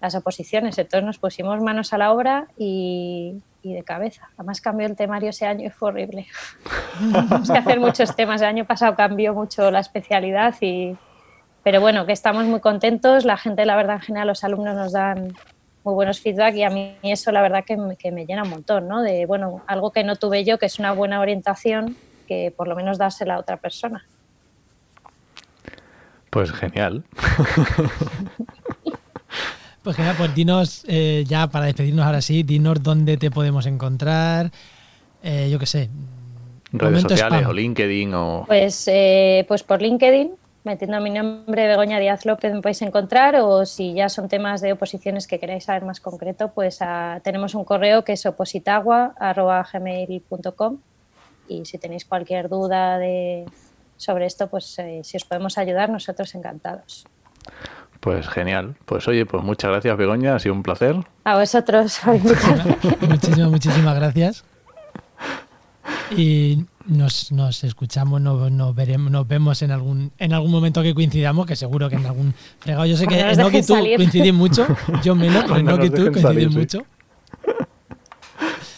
las 0.00 0.14
oposiciones. 0.16 0.76
Entonces 0.78 1.06
nos 1.06 1.18
pusimos 1.18 1.60
manos 1.62 1.92
a 1.92 1.98
la 1.98 2.12
obra 2.12 2.48
y, 2.58 3.40
y 3.62 3.74
de 3.74 3.84
cabeza. 3.84 4.28
Además 4.36 4.60
cambió 4.60 4.86
el 4.86 4.96
temario 4.96 5.30
ese 5.30 5.46
año 5.46 5.66
y 5.66 5.70
fue 5.70 5.90
horrible. 5.90 6.26
Tenemos 7.12 7.50
que 7.50 7.58
hacer 7.58 7.80
muchos 7.80 8.16
temas. 8.16 8.40
El 8.40 8.48
año 8.48 8.64
pasado 8.64 8.94
cambió 8.96 9.34
mucho 9.34 9.70
la 9.70 9.80
especialidad 9.80 10.54
y... 10.60 10.96
Pero 11.62 11.82
bueno, 11.82 12.06
que 12.06 12.12
estamos 12.12 12.46
muy 12.46 12.60
contentos. 12.60 13.26
La 13.26 13.36
gente, 13.36 13.66
la 13.66 13.76
verdad, 13.76 13.96
en 13.96 14.02
general, 14.02 14.28
los 14.28 14.44
alumnos 14.44 14.74
nos 14.74 14.92
dan 14.92 15.34
muy 15.84 15.94
buenos 15.94 16.20
feedback 16.20 16.54
y 16.56 16.62
a 16.62 16.70
mí 16.70 16.96
eso 17.02 17.32
la 17.32 17.42
verdad 17.42 17.64
que 17.64 17.76
me, 17.76 17.96
que 17.96 18.12
me 18.12 18.26
llena 18.26 18.42
un 18.42 18.50
montón, 18.50 18.88
¿no? 18.88 19.02
De, 19.02 19.26
bueno, 19.26 19.62
algo 19.66 19.90
que 19.92 20.04
no 20.04 20.16
tuve 20.16 20.44
yo, 20.44 20.58
que 20.58 20.66
es 20.66 20.78
una 20.78 20.92
buena 20.92 21.20
orientación, 21.20 21.96
que 22.28 22.52
por 22.54 22.68
lo 22.68 22.76
menos 22.76 22.98
dársela 22.98 23.34
a 23.34 23.38
otra 23.38 23.56
persona. 23.56 24.04
Pues 26.30 26.52
genial. 26.52 27.04
Pues 29.82 29.96
genial, 29.96 30.14
pues 30.18 30.34
dinos, 30.34 30.84
eh, 30.88 31.24
ya 31.26 31.46
para 31.46 31.64
despedirnos 31.64 32.04
ahora 32.04 32.20
sí, 32.20 32.42
dinos 32.42 32.82
dónde 32.82 33.16
te 33.16 33.30
podemos 33.30 33.64
encontrar, 33.64 34.50
eh, 35.22 35.48
yo 35.50 35.58
qué 35.58 35.64
sé. 35.64 35.88
Redes 36.70 37.02
sociales 37.02 37.40
spam. 37.40 37.50
o 37.50 37.52
LinkedIn 37.54 38.12
o... 38.12 38.44
Pues, 38.46 38.86
eh, 38.88 39.46
pues 39.48 39.62
por 39.62 39.80
LinkedIn, 39.80 40.32
metiendo 40.64 41.00
mi 41.00 41.10
nombre 41.10 41.66
Begoña 41.66 41.98
Díaz 41.98 42.24
López 42.26 42.52
me 42.52 42.60
podéis 42.60 42.82
encontrar 42.82 43.36
o 43.36 43.64
si 43.64 43.94
ya 43.94 44.08
son 44.08 44.28
temas 44.28 44.60
de 44.60 44.72
oposiciones 44.72 45.26
que 45.26 45.38
queráis 45.38 45.64
saber 45.64 45.84
más 45.84 46.00
concreto, 46.00 46.52
pues 46.52 46.82
ah, 46.82 47.20
tenemos 47.22 47.54
un 47.54 47.64
correo 47.64 48.04
que 48.04 48.12
es 48.12 48.26
opositagua.gmail.com 48.26 50.78
y 51.48 51.64
si 51.64 51.78
tenéis 51.78 52.04
cualquier 52.04 52.48
duda 52.48 52.98
de, 52.98 53.46
sobre 53.96 54.26
esto, 54.26 54.48
pues 54.48 54.78
eh, 54.78 55.00
si 55.02 55.16
os 55.16 55.24
podemos 55.24 55.58
ayudar, 55.58 55.90
nosotros 55.90 56.34
encantados. 56.34 57.06
Pues 58.00 58.28
genial. 58.28 58.76
Pues 58.86 59.08
oye, 59.08 59.26
pues 59.26 59.42
muchas 59.42 59.70
gracias 59.70 59.96
Begoña, 59.96 60.36
ha 60.36 60.38
sido 60.38 60.54
un 60.54 60.62
placer. 60.62 60.96
A 61.24 61.38
vosotros 61.38 61.98
por 62.04 62.14
invitarme. 62.16 62.76
muchísimas, 63.08 63.50
muchísimas 63.50 63.94
gracias. 63.96 64.44
Y 66.10 66.64
nos, 66.86 67.32
nos 67.32 67.64
escuchamos, 67.64 68.20
nos, 68.20 68.50
nos 68.50 68.74
veremos, 68.74 69.10
nos 69.10 69.26
vemos 69.26 69.62
en 69.62 69.70
algún, 69.70 70.12
en 70.18 70.32
algún 70.32 70.50
momento 70.50 70.82
que 70.82 70.94
coincidamos, 70.94 71.46
que 71.46 71.56
seguro 71.56 71.88
que 71.88 71.96
en 71.96 72.06
algún 72.06 72.34
fregado. 72.58 72.86
Yo 72.86 72.96
sé 72.96 73.06
que 73.06 73.14
y 73.14 73.36
dejen 73.36 73.66
tú 73.66 73.74
salir. 73.74 73.96
coincidís 73.96 74.34
mucho, 74.34 74.66
yo 75.02 75.14
menos, 75.14 75.44
pero 75.44 75.58
Enoch 75.58 75.84
y 75.84 75.90
tú 75.90 75.96
dejen 75.96 76.12
coincidís 76.12 76.22
salir, 76.22 76.52
sí. 76.52 76.58
mucho. 76.58 76.86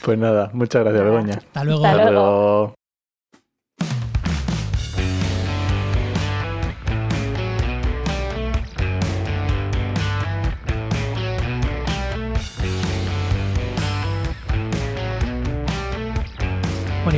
Pues 0.04 0.18
nada, 0.18 0.50
muchas 0.52 0.82
gracias 0.82 1.04
Begoña. 1.04 1.34
Hasta 1.34 1.64
luego. 1.64 1.86
Hasta 1.86 2.10
luego. 2.10 2.74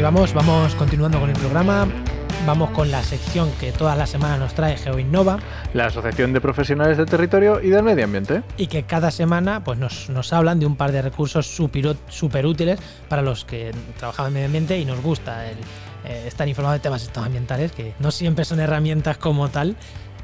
Vamos, 0.05 0.35
vamos 0.35 0.75
continuando 0.75 1.19
con 1.19 1.31
el 1.31 1.37
programa. 1.37 1.89
Vamos 2.47 2.71
con 2.73 2.91
la 2.91 3.03
sección 3.03 3.51
que 3.59 3.73
todas 3.73 3.97
las 3.97 4.11
semanas 4.11 4.39
nos 4.39 4.53
trae 4.53 4.77
GeoInnova 4.77 5.39
La 5.73 5.87
Asociación 5.87 6.35
de 6.35 6.43
Profesionales 6.43 6.99
del 6.99 7.07
Territorio 7.07 7.63
y 7.63 7.71
del 7.71 7.83
Medio 7.83 8.05
Ambiente. 8.05 8.43
y 8.59 8.67
que 8.67 8.83
cada 8.83 9.11
semana 9.11 9.65
pues, 9.65 9.79
nos, 9.79 10.11
nos 10.11 10.31
hablan 10.35 10.61
de 10.61 10.67
un 10.67 10.77
par 10.77 10.93
de 10.93 11.01
recursos 11.01 11.47
super, 11.47 11.97
super 12.09 12.45
útiles 12.45 12.79
para 13.09 13.23
los 13.23 13.47
que 13.47 13.71
trabajamos 13.97 14.29
en 14.29 14.35
medio 14.35 14.47
ambiente 14.47 14.79
y 14.79 14.85
nos 14.85 15.01
gusta 15.01 15.49
el, 15.49 15.57
eh, 16.05 16.25
estar 16.27 16.47
informados 16.49 16.81
de 16.81 16.83
temas 16.83 17.11
ambientales, 17.17 17.73
que 17.73 17.95
no 17.99 18.11
siempre 18.11 18.45
son 18.45 18.61
herramientas 18.61 19.17
como 19.17 19.49
tal. 19.49 19.75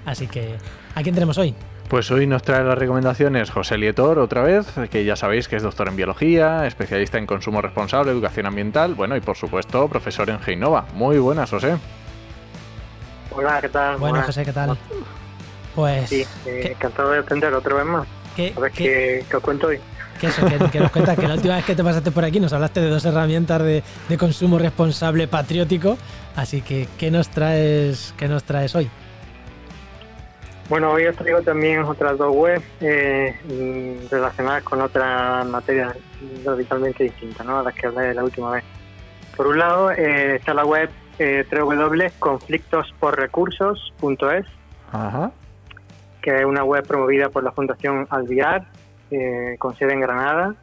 Así 0.05 0.26
que, 0.26 0.57
¿a 0.95 1.03
quién 1.03 1.14
tenemos 1.14 1.39
hoy? 1.39 1.55
Pues 1.91 2.09
hoy 2.12 2.26
nos 2.28 2.43
trae 2.45 2.62
las 2.62 2.78
recomendaciones 2.78 3.51
José 3.51 3.76
Lietor 3.76 4.20
otra 4.20 4.43
vez, 4.43 4.66
que 4.93 5.05
ya 5.05 5.16
sabéis 5.16 5.49
que 5.49 5.57
es 5.57 5.62
doctor 5.64 5.88
en 5.88 5.97
biología, 5.97 6.64
especialista 6.66 7.18
en 7.18 7.26
consumo 7.26 7.61
responsable, 7.61 8.12
educación 8.12 8.47
ambiental, 8.47 8.95
bueno 8.95 9.16
y 9.16 9.20
por 9.20 9.36
supuesto 9.36 9.88
profesor 9.88 10.30
en 10.30 10.38
Geinova. 10.38 10.86
Muy 10.95 11.18
buenas, 11.18 11.51
José. 11.51 11.76
Hola, 13.32 13.61
¿qué 13.61 13.68
tal? 13.70 13.97
Bueno, 13.97 14.12
Buenas. 14.12 14.26
José, 14.26 14.45
¿qué 14.45 14.53
tal? 14.53 14.78
Pues, 15.74 16.09
Sí, 16.09 16.20
eh, 16.47 16.61
¿qué, 16.62 16.72
encantado 16.72 17.11
de 17.11 17.18
atender 17.18 17.53
otra 17.55 17.74
vez 17.74 17.84
más. 17.86 18.07
qué- 18.36 18.55
A 18.57 18.61
ver 18.61 18.70
qué- 18.70 19.24
qué, 19.28 19.36
os 19.36 19.43
cuento 19.43 19.66
hoy. 19.66 19.80
que 20.20 20.26
eso, 20.28 20.47
que, 20.47 20.59
que 20.70 20.78
nos 20.80 20.91
cuentas 20.93 21.18
que 21.18 21.26
la 21.26 21.34
última 21.34 21.57
vez 21.57 21.64
que 21.64 21.74
te 21.74 21.82
pasaste 21.82 22.11
por 22.12 22.24
aquí 22.24 22.38
nos 22.38 22.53
hablaste 22.53 22.80
de 22.80 22.88
dos 22.91 23.05
herramientas 23.05 23.62
de, 23.62 23.82
de 24.09 24.18
consumo 24.18 24.59
responsable 24.59 25.26
patriótico. 25.26 25.97
Así 26.36 26.61
que, 26.62 26.88
¿qué 26.99 27.11
nos 27.11 27.30
traes, 27.30 28.14
qué 28.16 28.28
nos 28.28 28.45
traes 28.45 28.74
hoy? 28.76 28.88
Bueno, 30.70 30.92
hoy 30.92 31.04
os 31.04 31.14
traigo 31.16 31.42
también 31.42 31.82
otras 31.82 32.16
dos 32.16 32.32
webs 32.32 32.64
eh, 32.80 33.34
mm, 33.44 34.06
relacionadas 34.08 34.62
con 34.62 34.80
otras 34.80 35.44
materias 35.48 35.96
radicalmente 36.44 37.02
distintas 37.02 37.44
¿no? 37.44 37.58
a 37.58 37.64
las 37.64 37.74
que 37.74 37.88
hablé 37.88 38.14
la 38.14 38.22
última 38.22 38.52
vez. 38.52 38.62
Por 39.36 39.48
un 39.48 39.58
lado, 39.58 39.90
eh, 39.90 40.36
está 40.36 40.54
la 40.54 40.64
web 40.64 40.88
eh, 41.18 41.44
www.conflictosporrecursos.es, 41.50 44.46
que 46.22 46.38
es 46.38 46.44
una 46.44 46.62
web 46.62 46.86
promovida 46.86 47.30
por 47.30 47.42
la 47.42 47.50
Fundación 47.50 48.06
Alviar, 48.08 48.68
eh, 49.10 49.56
con 49.58 49.74
sede 49.74 49.94
en 49.94 50.02
Granada, 50.02 50.54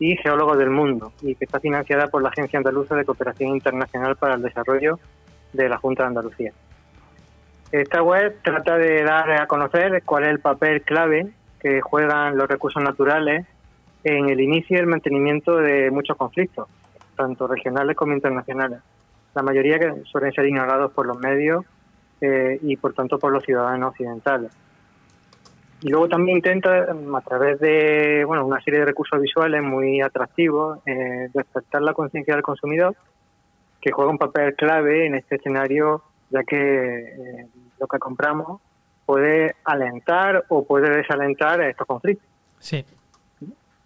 y 0.00 0.16
Geólogos 0.16 0.58
del 0.58 0.70
Mundo, 0.70 1.12
y 1.22 1.36
que 1.36 1.44
está 1.44 1.60
financiada 1.60 2.08
por 2.08 2.20
la 2.20 2.30
Agencia 2.30 2.56
Andaluza 2.56 2.96
de 2.96 3.04
Cooperación 3.04 3.50
Internacional 3.50 4.16
para 4.16 4.34
el 4.34 4.42
Desarrollo 4.42 4.98
de 5.52 5.68
la 5.68 5.78
Junta 5.78 6.02
de 6.02 6.08
Andalucía. 6.08 6.52
Esta 7.72 8.02
web 8.02 8.36
trata 8.42 8.76
de 8.76 9.02
dar 9.02 9.30
a 9.32 9.46
conocer 9.46 10.02
cuál 10.04 10.24
es 10.24 10.28
el 10.28 10.40
papel 10.40 10.82
clave 10.82 11.32
que 11.58 11.80
juegan 11.80 12.36
los 12.36 12.46
recursos 12.46 12.82
naturales 12.82 13.46
en 14.04 14.28
el 14.28 14.40
inicio 14.42 14.76
y 14.76 14.80
el 14.80 14.86
mantenimiento 14.86 15.56
de 15.56 15.90
muchos 15.90 16.18
conflictos, 16.18 16.68
tanto 17.16 17.46
regionales 17.46 17.96
como 17.96 18.12
internacionales. 18.12 18.80
La 19.34 19.42
mayoría 19.42 19.78
que 19.78 20.02
suelen 20.04 20.32
ser 20.32 20.44
ignorados 20.44 20.92
por 20.92 21.06
los 21.06 21.18
medios 21.18 21.64
eh, 22.20 22.58
y 22.60 22.76
por 22.76 22.92
tanto 22.92 23.18
por 23.18 23.32
los 23.32 23.42
ciudadanos 23.42 23.92
occidentales. 23.92 24.52
Y 25.80 25.88
luego 25.88 26.08
también 26.08 26.36
intenta, 26.36 26.92
mm, 26.92 27.14
a 27.16 27.20
través 27.22 27.58
de 27.58 28.24
bueno, 28.26 28.44
una 28.44 28.60
serie 28.60 28.80
de 28.80 28.86
recursos 28.86 29.18
visuales 29.18 29.62
muy 29.62 30.02
atractivos, 30.02 30.78
eh, 30.84 31.30
despertar 31.32 31.80
la 31.80 31.94
conciencia 31.94 32.34
del 32.34 32.42
consumidor, 32.42 32.94
que 33.80 33.92
juega 33.92 34.10
un 34.10 34.18
papel 34.18 34.54
clave 34.56 35.06
en 35.06 35.14
este 35.14 35.36
escenario, 35.36 36.02
ya 36.32 36.42
que 36.44 36.56
eh, 36.56 37.46
lo 37.78 37.86
que 37.86 37.98
compramos 37.98 38.60
puede 39.04 39.56
alentar 39.64 40.44
o 40.48 40.64
puede 40.64 40.90
desalentar 40.96 41.60
estos 41.60 41.86
conflictos. 41.86 42.28
Sí, 42.58 42.84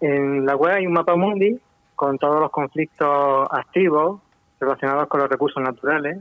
En 0.00 0.46
la 0.46 0.54
web 0.56 0.74
hay 0.74 0.86
un 0.86 0.92
mapa 0.92 1.16
mundi 1.16 1.58
con 1.94 2.18
todos 2.18 2.40
los 2.40 2.50
conflictos 2.50 3.48
activos 3.50 4.20
relacionados 4.60 5.08
con 5.08 5.20
los 5.20 5.30
recursos 5.30 5.62
naturales, 5.62 6.18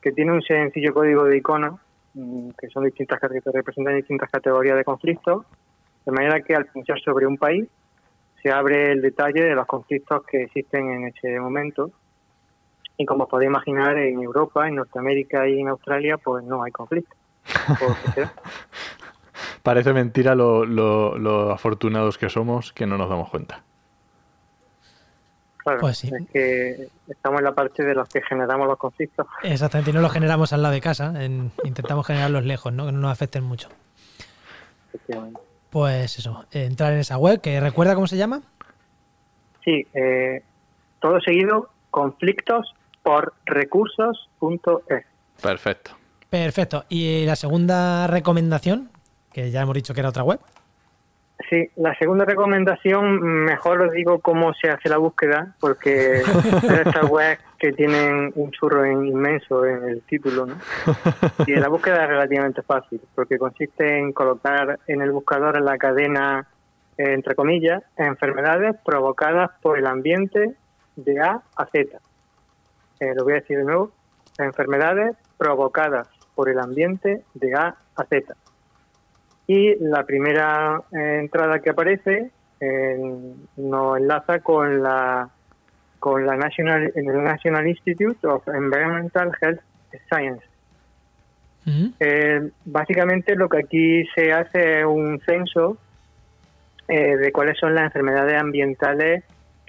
que 0.00 0.12
tiene 0.12 0.32
un 0.32 0.42
sencillo 0.42 0.92
código 0.92 1.24
de 1.24 1.38
iconos 1.38 1.80
mm, 2.14 2.50
que 2.58 2.68
son 2.68 2.84
distintas 2.84 3.18
que 3.20 3.28
representan 3.28 3.96
distintas 3.96 4.30
categorías 4.30 4.76
de 4.76 4.84
conflictos, 4.84 5.46
de 6.04 6.12
manera 6.12 6.40
que 6.42 6.54
al 6.54 6.66
pinchar 6.66 7.00
sobre 7.00 7.26
un 7.26 7.38
país 7.38 7.66
se 8.42 8.50
abre 8.50 8.92
el 8.92 9.00
detalle 9.00 9.44
de 9.44 9.54
los 9.54 9.66
conflictos 9.66 10.24
que 10.24 10.42
existen 10.44 10.90
en 10.90 11.06
ese 11.06 11.38
momento. 11.38 11.90
Y 12.98 13.06
como 13.06 13.24
os 13.24 13.30
podéis 13.30 13.48
imaginar, 13.50 13.96
en 13.98 14.22
Europa, 14.22 14.68
en 14.68 14.76
Norteamérica 14.76 15.48
y 15.48 15.60
en 15.60 15.68
Australia, 15.68 16.18
pues 16.18 16.44
no 16.44 16.62
hay 16.62 16.70
conflictos. 16.72 17.16
¿Por 17.78 17.96
qué 17.96 18.10
será? 18.12 18.32
Parece 19.62 19.92
mentira 19.92 20.34
lo, 20.34 20.64
lo- 20.64 21.16
lo 21.18 21.52
afortunados 21.52 22.18
que 22.18 22.28
somos 22.28 22.72
que 22.72 22.86
no 22.86 22.98
nos 22.98 23.08
damos 23.08 23.28
cuenta. 23.30 23.62
Claro, 25.58 25.78
Pues 25.80 25.98
sí. 25.98 26.08
es 26.12 26.28
que 26.30 26.88
estamos 27.08 27.38
en 27.38 27.44
la 27.44 27.52
parte 27.54 27.84
de 27.84 27.94
los 27.94 28.08
que 28.08 28.20
generamos 28.22 28.66
los 28.66 28.76
conflictos. 28.78 29.26
exactamente. 29.44 29.90
Y 29.90 29.94
no 29.94 30.00
los 30.00 30.12
generamos 30.12 30.52
al 30.52 30.62
lado 30.62 30.74
de 30.74 30.80
casa. 30.80 31.12
en- 31.24 31.52
intentamos 31.64 32.04
generarlos 32.06 32.44
lejos, 32.44 32.72
¿no? 32.72 32.86
Que 32.86 32.92
no 32.92 32.98
nos 32.98 33.12
afecten 33.12 33.44
mucho. 33.44 33.68
Pues 35.70 36.18
eso, 36.18 36.44
entrar 36.52 36.92
en 36.92 36.98
esa 36.98 37.16
web, 37.16 37.40
que 37.40 37.58
recuerda 37.60 37.94
cómo 37.94 38.06
se 38.06 38.16
llama. 38.16 38.42
Sí, 39.64 39.86
eh, 39.94 40.42
todo 41.00 41.20
seguido, 41.20 41.70
conflictos 41.90 42.74
por 43.02 43.34
recursos.es. 43.46 45.04
Perfecto. 45.42 45.90
Perfecto. 46.30 46.84
Y 46.88 47.24
la 47.26 47.36
segunda 47.36 48.06
recomendación, 48.06 48.90
que 49.32 49.50
ya 49.50 49.62
hemos 49.62 49.74
dicho 49.74 49.92
que 49.94 50.00
era 50.00 50.08
otra 50.08 50.22
web. 50.24 50.40
Sí, 51.50 51.68
la 51.76 51.94
segunda 51.98 52.24
recomendación, 52.24 53.20
mejor 53.44 53.82
os 53.82 53.92
digo 53.92 54.20
cómo 54.20 54.54
se 54.54 54.70
hace 54.70 54.88
la 54.88 54.96
búsqueda, 54.98 55.54
porque 55.60 56.20
es 56.20 56.64
estas 56.64 57.10
webs 57.10 57.40
que 57.58 57.72
tienen 57.72 58.32
un 58.36 58.50
churro 58.52 58.84
en- 58.84 59.06
inmenso 59.06 59.66
en 59.66 59.84
el 59.88 60.02
título, 60.02 60.46
¿no? 60.46 60.56
Y 61.46 61.54
la 61.56 61.68
búsqueda 61.68 62.04
es 62.04 62.08
relativamente 62.08 62.62
fácil, 62.62 63.00
porque 63.14 63.38
consiste 63.38 63.98
en 63.98 64.12
colocar 64.12 64.78
en 64.86 65.02
el 65.02 65.10
buscador 65.10 65.56
en 65.56 65.64
la 65.64 65.76
cadena, 65.78 66.46
eh, 66.96 67.12
entre 67.12 67.34
comillas, 67.34 67.82
enfermedades 67.96 68.76
provocadas 68.84 69.50
por 69.60 69.78
el 69.78 69.86
ambiente 69.86 70.54
de 70.96 71.20
A 71.20 71.42
a 71.56 71.66
Z. 71.66 71.98
Eh, 73.02 73.14
lo 73.16 73.24
voy 73.24 73.32
a 73.32 73.36
decir 73.36 73.58
de 73.58 73.64
nuevo. 73.64 73.90
Enfermedades 74.38 75.16
provocadas 75.36 76.08
por 76.36 76.48
el 76.48 76.60
ambiente 76.60 77.24
de 77.34 77.54
A 77.54 77.74
a 77.96 78.04
Z. 78.04 78.34
Y 79.48 79.74
la 79.80 80.04
primera 80.04 80.80
eh, 80.92 81.18
entrada 81.20 81.58
que 81.58 81.70
aparece 81.70 82.30
eh, 82.60 83.34
nos 83.56 83.98
enlaza 83.98 84.38
con 84.38 84.82
la 84.84 85.28
con 85.98 86.26
la 86.26 86.36
National, 86.36 86.92
el 86.94 87.24
National 87.24 87.66
Institute 87.66 88.24
of 88.26 88.46
Environmental 88.48 89.32
Health 89.40 89.60
Science. 90.08 90.44
Eh, 92.00 92.50
básicamente 92.64 93.36
lo 93.36 93.48
que 93.48 93.58
aquí 93.58 94.04
se 94.14 94.32
hace 94.32 94.80
es 94.80 94.84
un 94.84 95.20
censo 95.20 95.76
eh, 96.88 97.16
de 97.16 97.30
cuáles 97.30 97.56
son 97.58 97.74
las 97.74 97.84
enfermedades 97.84 98.40
ambientales 98.40 99.22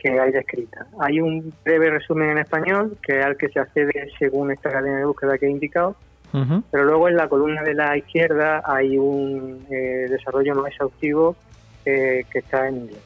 que 0.03 0.19
hay 0.19 0.31
descritas. 0.31 0.85
Hay 0.99 1.21
un 1.21 1.53
breve 1.63 1.89
resumen 1.89 2.31
en 2.31 2.37
español 2.39 2.97
que 3.01 3.19
es 3.19 3.25
al 3.25 3.37
que 3.37 3.47
se 3.47 3.59
accede 3.59 4.11
según 4.19 4.51
esta 4.51 4.69
cadena 4.69 4.97
de 4.97 5.05
búsqueda 5.05 5.37
que 5.37 5.47
he 5.47 5.49
indicado, 5.49 5.95
Ujú. 6.33 6.61
pero 6.69 6.83
luego 6.83 7.07
en 7.07 7.15
la 7.15 7.29
columna 7.29 7.63
de 7.63 7.73
la 7.73 7.95
izquierda 7.97 8.61
hay 8.65 8.97
un 8.97 9.65
eh, 9.69 10.07
desarrollo 10.09 10.55
más 10.55 10.71
exhaustivo 10.71 11.37
eh, 11.85 12.25
que 12.29 12.39
está 12.39 12.67
en 12.67 12.77
inglés. 12.77 13.01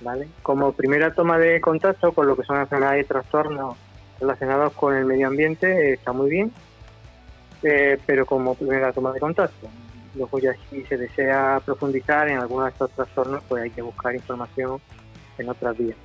¿vale? 0.00 0.28
Como 0.42 0.72
primera 0.72 1.12
toma 1.12 1.38
de 1.38 1.60
contacto 1.60 2.12
con 2.12 2.26
lo 2.26 2.36
que 2.36 2.44
son 2.44 2.58
enfermedades 2.60 3.04
y 3.04 3.08
trastornos 3.08 3.76
relacionados 4.20 4.72
con 4.74 4.94
el 4.94 5.04
medio 5.04 5.26
ambiente 5.26 5.66
eh, 5.66 5.92
está 5.94 6.12
muy 6.12 6.30
bien, 6.30 6.52
eh, 7.62 7.98
pero 8.06 8.24
como 8.26 8.54
primera 8.54 8.92
toma 8.92 9.12
de 9.12 9.20
contacto. 9.20 9.68
Luego 10.14 10.38
ya 10.38 10.52
si 10.70 10.82
se 10.84 10.96
desea 10.96 11.60
profundizar 11.64 12.28
en 12.28 12.38
algunos 12.38 12.66
de 12.66 12.70
estos 12.70 12.90
trastornos, 12.92 13.42
pues 13.48 13.64
hay 13.64 13.70
que 13.70 13.82
buscar 13.82 14.14
información 14.14 14.80
en 15.38 15.48
otras 15.48 15.76
vías. 15.76 15.96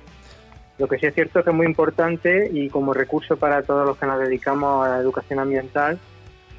Lo 0.78 0.88
que 0.88 0.98
sí 0.98 1.06
es 1.06 1.14
cierto 1.14 1.38
es 1.38 1.44
que 1.44 1.50
es 1.50 1.56
muy 1.56 1.66
importante 1.66 2.48
y 2.52 2.68
como 2.68 2.92
recurso 2.94 3.36
para 3.36 3.62
todos 3.62 3.86
los 3.86 3.96
que 3.98 4.06
nos 4.06 4.18
dedicamos 4.18 4.86
a 4.86 4.90
la 4.90 4.98
educación 4.98 5.38
ambiental, 5.38 5.98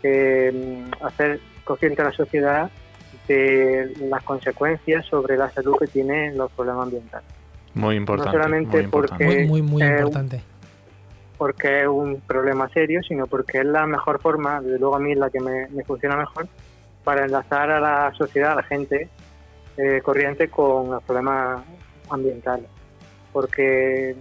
eh, 0.04 0.84
hacer 1.02 1.40
consciente 1.64 2.02
a 2.02 2.06
la 2.06 2.12
sociedad 2.12 2.70
de 3.28 3.94
las 4.02 4.24
consecuencias 4.24 5.06
sobre 5.06 5.38
la 5.38 5.50
salud 5.52 5.78
que 5.80 5.88
tienen 5.88 6.38
los 6.38 6.52
problemas 6.52 6.84
ambientales. 6.84 7.28
Muy 7.74 7.96
importante. 7.96 8.32
solamente 8.38 8.78
muy 8.78 8.84
importante. 8.86 9.26
porque- 9.26 9.46
Muy, 9.46 9.48
muy, 9.48 9.62
muy 9.62 9.82
eh, 9.82 9.88
importante. 9.98 10.42
porque 11.38 11.82
es 11.82 11.88
un 11.88 12.22
problema 12.22 12.70
serio, 12.70 13.02
sino 13.02 13.28
porque 13.28 13.60
es 13.60 13.66
la 13.66 13.86
mejor 13.88 14.22
forma, 14.22 14.62
desde 14.62 14.78
luego 14.80 14.96
a 14.96 15.00
mí 15.00 15.14
es 15.14 15.18
la 15.18 15.30
que 15.30 15.40
me, 15.40 15.68
me 15.70 15.84
funciona 15.84 16.16
mejor, 16.18 16.48
para 17.04 17.26
enlazar 17.26 17.72
a 17.72 17.80
la 17.80 18.14
sociedad, 18.14 18.52
a 18.54 18.56
la 18.56 18.64
gente 18.64 19.10
eh, 19.78 20.02
corriente 20.04 20.50
con 20.50 20.92
los 20.92 21.04
problemas 21.04 21.64
ambientales. 22.10 22.68
Porque 23.32 24.16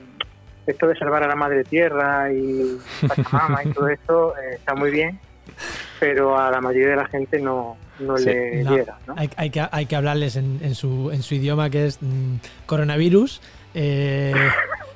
esto 0.66 0.86
de 0.86 0.96
salvar 0.96 1.22
a 1.24 1.28
la 1.28 1.34
madre 1.36 1.64
tierra 1.64 2.32
y 2.32 2.78
Pachamama 3.06 3.64
y 3.64 3.68
todo 3.72 3.88
esto 3.88 4.34
eh, 4.38 4.54
está 4.54 4.74
muy 4.74 4.90
bien, 4.90 5.18
pero 6.00 6.38
a 6.38 6.50
la 6.50 6.60
mayoría 6.60 6.90
de 6.90 6.96
la 6.96 7.06
gente 7.06 7.38
no, 7.40 7.76
no 7.98 8.16
Sí. 8.16 8.26
le 8.26 8.62
No, 8.64 8.76
llega. 8.76 8.96
¿no? 9.06 9.14
Hay, 9.16 9.28
hay 9.36 9.50
que, 9.50 9.66
hay 9.70 9.86
que 9.86 9.96
hablarles 9.96 10.36
en, 10.36 10.60
en 10.62 10.74
su, 10.74 11.10
en 11.12 11.22
su 11.22 11.34
idioma 11.34 11.68
que 11.68 11.86
es 11.86 11.98
mm, 12.00 12.36
coronavirus. 12.66 13.40
eh, 13.74 14.34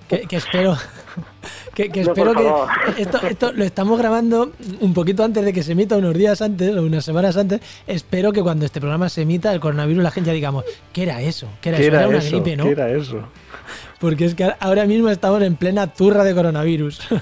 que, 0.08 0.20
que 0.26 0.36
espero 0.36 0.76
que, 1.74 1.90
que 1.90 2.02
No, 2.02 2.12
espero 2.12 2.34
que 2.34 3.02
esto, 3.02 3.20
esto 3.26 3.52
lo 3.52 3.64
estamos 3.64 3.98
grabando 3.98 4.52
un 4.80 4.94
poquito 4.94 5.24
antes 5.24 5.44
de 5.44 5.52
que 5.52 5.62
se 5.62 5.72
emita, 5.72 5.96
unos 5.96 6.14
días 6.14 6.40
antes 6.42 6.76
o 6.76 6.82
unas 6.82 7.04
semanas 7.04 7.36
antes. 7.36 7.60
Espero 7.86 8.32
que 8.32 8.42
cuando 8.42 8.64
este 8.64 8.80
programa 8.80 9.08
se 9.08 9.22
emita, 9.22 9.52
el 9.52 9.60
coronavirus, 9.60 10.02
la 10.02 10.10
gente 10.10 10.28
ya 10.28 10.34
digamos, 10.34 10.64
¿qué 10.92 11.02
era 11.04 11.20
eso? 11.20 11.48
¿Qué 11.60 11.70
era 11.70 11.78
¿Qué 11.78 11.84
eso? 11.84 11.92
era 11.92 12.00
Era 12.00 12.08
una 12.08 12.18
eso? 12.18 12.30
gripe, 12.30 12.56
¿no? 12.56 12.64
¿Qué 12.64 12.70
era 12.70 12.88
eso? 12.90 13.28
Porque 13.98 14.26
es 14.26 14.34
que 14.34 14.52
ahora 14.60 14.84
mismo 14.84 15.08
estamos 15.08 15.42
en 15.42 15.56
plena 15.56 15.86
turra 15.92 16.24
de 16.24 16.34
coronavirus. 16.34 17.00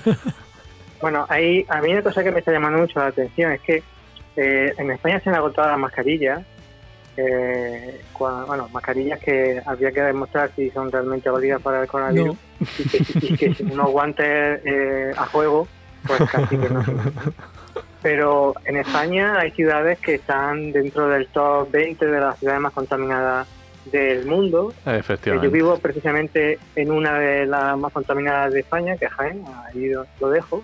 Bueno, 1.00 1.26
ahí, 1.28 1.66
a 1.68 1.82
mí 1.82 1.90
una 1.92 2.02
cosa 2.02 2.24
que 2.24 2.30
me 2.30 2.38
está 2.38 2.50
llamando 2.50 2.78
mucho 2.78 2.98
la 2.98 3.08
atención 3.08 3.52
es 3.52 3.60
que 3.60 3.82
eh, 4.36 4.72
en 4.78 4.90
España 4.90 5.20
se 5.20 5.28
han 5.28 5.34
agotado 5.34 5.68
las 5.68 5.78
mascarillas. 5.78 6.40
Eh, 7.16 8.00
cua- 8.12 8.46
bueno, 8.46 8.68
mascarillas 8.72 9.18
que 9.20 9.60
habría 9.64 9.92
que 9.92 10.02
demostrar 10.02 10.50
si 10.56 10.70
son 10.70 10.90
realmente 10.90 11.30
válidas 11.30 11.60
para 11.62 11.82
el 11.82 11.86
coronavirus 11.88 12.36
y, 12.78 12.88
que, 12.88 13.26
y 13.26 13.36
que 13.36 13.54
sin 13.54 13.72
unos 13.72 13.90
guantes 13.90 14.60
eh, 14.64 15.12
a 15.16 15.26
juego, 15.26 15.66
pues 16.06 16.20
casi 16.30 16.56
que 16.56 16.68
no. 16.70 16.84
Pero 18.02 18.54
en 18.66 18.76
España 18.76 19.38
hay 19.38 19.50
ciudades 19.52 19.98
que 19.98 20.16
están 20.16 20.72
dentro 20.72 21.08
del 21.08 21.26
top 21.28 21.70
20 21.70 22.04
de 22.06 22.20
las 22.20 22.38
ciudades 22.38 22.60
más 22.60 22.72
contaminadas 22.72 23.48
del 23.90 24.24
mundo 24.26 24.72
que 24.84 24.90
yo 24.90 24.96
Efectivamente. 24.96 25.48
vivo 25.48 25.78
precisamente 25.78 26.58
en 26.74 26.90
una 26.90 27.18
de 27.18 27.46
las 27.46 27.76
más 27.78 27.92
contaminadas 27.92 28.52
de 28.52 28.60
España, 28.60 28.96
que 28.96 29.06
es 29.06 29.12
Jaén, 29.12 29.42
ahí 29.66 29.90
lo 30.20 30.30
dejo. 30.30 30.62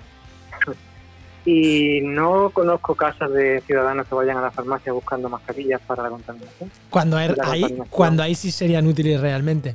Y 1.46 2.00
no 2.02 2.50
conozco 2.50 2.94
casos 2.94 3.32
de 3.32 3.62
ciudadanos 3.66 4.06
que 4.06 4.14
vayan 4.14 4.36
a 4.36 4.42
la 4.42 4.50
farmacia 4.50 4.92
buscando 4.92 5.28
mascarillas 5.28 5.80
para 5.86 6.02
la 6.02 6.10
contaminación. 6.10 6.70
Cuando 6.90 7.16
hay- 7.16 7.28
La 7.34 7.50
ahí, 7.50 7.78
cuando 7.88 8.22
ahí 8.22 8.34
sí 8.34 8.50
serían 8.50 8.86
útiles 8.86 9.20
realmente. 9.20 9.74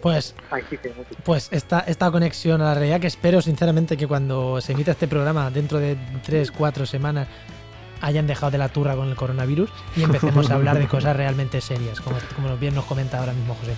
Pues 0.00 0.34
sí. 0.70 0.78
Pues 1.24 1.48
esta, 1.52 1.80
esta 1.80 2.10
conexión 2.10 2.60
a 2.60 2.66
la 2.66 2.74
realidad 2.74 3.00
que 3.00 3.06
espero 3.08 3.42
sinceramente 3.42 3.96
que 3.96 4.06
cuando 4.06 4.60
se 4.60 4.72
emita 4.72 4.92
este 4.92 5.08
programa 5.08 5.50
dentro 5.50 5.78
de 5.78 5.96
3, 6.24 6.50
4 6.52 6.86
semanas 6.86 7.28
hayan 8.00 8.26
dejado 8.26 8.50
de 8.50 8.58
la 8.58 8.68
turra 8.68 8.96
con 8.96 9.08
el 9.08 9.14
coronavirus 9.16 9.70
y 9.96 10.02
empecemos 10.02 10.50
a 10.50 10.54
hablar 10.54 10.78
de 10.78 10.88
cosas 10.88 11.16
realmente 11.16 11.60
serias, 11.60 12.00
como, 12.00 12.16
como 12.34 12.56
bien 12.56 12.74
nos 12.74 12.84
comenta 12.84 13.18
ahora 13.18 13.32
mismo 13.32 13.54
José. 13.54 13.74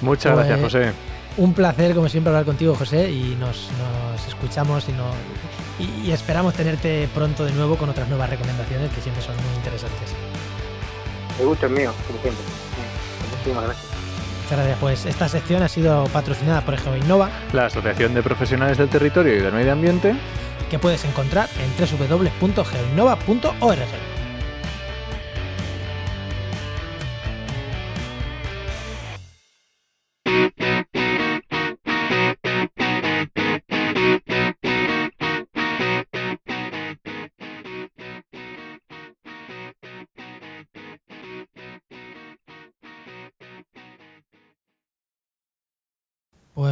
Muchas 0.00 0.32
Pues- 0.34 0.46
gracias, 0.46 0.60
José. 0.72 0.92
Un 1.36 1.52
placer 1.52 1.94
como 1.94 2.08
siempre 2.08 2.30
hablar 2.30 2.44
contigo 2.44 2.74
José 2.76 3.10
y 3.10 3.36
nos, 3.40 3.68
nos 3.78 4.24
escuchamos 4.28 4.88
y, 4.88 4.92
no, 4.92 5.06
y, 5.80 6.06
y 6.08 6.12
esperamos 6.12 6.54
tenerte 6.54 7.08
pronto 7.12 7.44
de 7.44 7.50
nuevo 7.52 7.76
con 7.76 7.88
otras 7.88 8.08
nuevas 8.08 8.30
recomendaciones 8.30 8.92
que 8.92 9.00
siempre 9.00 9.20
son 9.22 9.34
muy 9.36 9.52
interesantes. 9.56 10.12
El 11.40 11.46
gusto 11.46 11.66
es 11.66 11.72
mío, 11.72 11.92
como 12.06 12.20
siempre. 12.20 12.44
Muchísimas 13.32 13.64
gracias. 13.64 13.86
Muchas 14.44 14.58
gracias. 14.58 14.78
Pues 14.78 15.06
esta 15.06 15.28
sección 15.28 15.62
ha 15.64 15.68
sido 15.68 16.04
patrocinada 16.12 16.60
por 16.64 16.76
GeoInnova 16.76 17.30
La 17.52 17.66
Asociación 17.66 18.14
de 18.14 18.22
Profesionales 18.22 18.78
del 18.78 18.88
Territorio 18.88 19.34
y 19.34 19.40
del 19.40 19.52
Medio 19.52 19.72
Ambiente. 19.72 20.14
que 20.70 20.78
puedes 20.78 21.04
encontrar 21.04 21.48
en 21.58 21.68
www.geoinnova.org. 21.76 24.13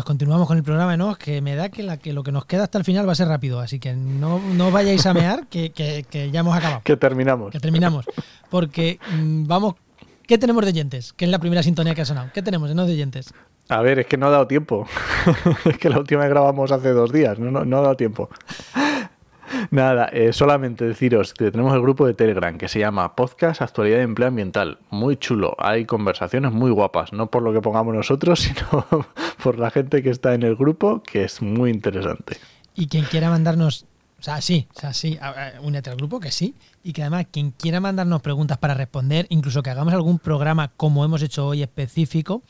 Pues 0.02 0.08
continuamos 0.08 0.48
con 0.48 0.56
el 0.56 0.64
programa, 0.64 0.96
¿no? 0.96 1.14
Que 1.14 1.40
me 1.40 1.54
da 1.54 1.68
que, 1.68 1.84
la, 1.84 1.96
que 1.96 2.12
lo 2.12 2.24
que 2.24 2.32
nos 2.32 2.44
queda 2.44 2.64
hasta 2.64 2.76
el 2.76 2.82
final 2.84 3.06
va 3.06 3.12
a 3.12 3.14
ser 3.14 3.28
rápido, 3.28 3.60
así 3.60 3.78
que 3.78 3.94
no, 3.94 4.40
no 4.40 4.72
vayáis 4.72 5.06
a 5.06 5.14
mear, 5.14 5.46
que, 5.46 5.70
que- 5.70 6.04
que 6.10 6.28
ya 6.32 6.40
hemos 6.40 6.56
acabado, 6.56 6.80
Que 6.82 6.96
terminamos. 6.96 7.52
que 7.52 7.60
terminamos. 7.60 8.04
Porque 8.50 8.98
mm, 9.16 9.46
vamos, 9.46 9.76
¿qué 10.26 10.38
tenemos 10.38 10.64
de 10.64 10.70
oyentes? 10.72 11.12
Que 11.12 11.26
es 11.26 11.30
la 11.30 11.38
primera 11.38 11.62
sintonía 11.62 11.94
que 11.94 12.00
ha 12.00 12.04
sonado. 12.04 12.30
¿Qué 12.34 12.42
tenemos 12.42 12.68
de 12.68 12.74
no 12.74 12.84
de 12.84 12.94
oyentes? 12.94 13.32
A 13.68 13.80
ver, 13.80 14.00
es 14.00 14.06
que 14.06 14.16
no 14.16 14.26
ha 14.26 14.30
dado 14.30 14.48
tiempo. 14.48 14.88
es 15.66 15.78
que 15.78 15.88
la 15.88 16.00
última 16.00 16.22
que 16.24 16.30
grabamos 16.30 16.72
hace 16.72 16.90
dos 16.90 17.12
días. 17.12 17.38
No, 17.38 17.52
no, 17.52 17.64
no 17.64 17.78
ha 17.78 17.82
dado 17.82 17.96
tiempo. 17.96 18.28
Nada, 19.70 20.06
eh, 20.06 20.32
solamente 20.32 20.84
deciros 20.84 21.34
que 21.34 21.50
tenemos 21.50 21.74
el 21.74 21.82
grupo 21.82 22.06
de 22.06 22.14
Telegram 22.14 22.56
que 22.58 22.68
se 22.68 22.78
llama 22.78 23.14
Podcast 23.14 23.62
Actualidad 23.62 23.98
de 23.98 24.02
Empleo 24.02 24.28
Ambiental. 24.28 24.78
Muy 24.90 25.16
chulo. 25.16 25.54
Hay 25.58 25.84
conversaciones 25.84 26.52
muy 26.52 26.70
guapas. 26.70 27.12
No 27.12 27.30
por 27.30 27.42
lo 27.42 27.52
que 27.52 27.60
pongamos 27.60 27.94
nosotros, 27.94 28.40
sino 28.40 28.86
por 29.42 29.58
la 29.58 29.70
gente 29.70 30.02
que 30.02 30.10
está 30.10 30.34
en 30.34 30.42
el 30.42 30.56
grupo, 30.56 31.02
que 31.02 31.24
es 31.24 31.42
muy 31.42 31.70
interesante. 31.70 32.36
Y 32.74 32.86
quien 32.86 33.04
quiera 33.04 33.30
mandarnos, 33.30 33.86
o 34.18 34.22
sea, 34.22 34.40
sí, 34.40 34.66
o 34.74 34.80
sea, 34.80 34.92
sí, 34.92 35.18
únete 35.62 35.90
al 35.90 35.96
grupo, 35.96 36.20
que 36.20 36.30
sí. 36.30 36.54
Y 36.82 36.92
que 36.92 37.02
además, 37.02 37.26
quien 37.30 37.50
quiera 37.50 37.80
mandarnos 37.80 38.22
preguntas 38.22 38.58
para 38.58 38.74
responder, 38.74 39.26
incluso 39.28 39.62
que 39.62 39.70
hagamos 39.70 39.92
algún 39.92 40.18
programa 40.18 40.68
como 40.76 41.04
hemos 41.04 41.22
hecho 41.22 41.46
hoy 41.46 41.62
específico, 41.62 42.42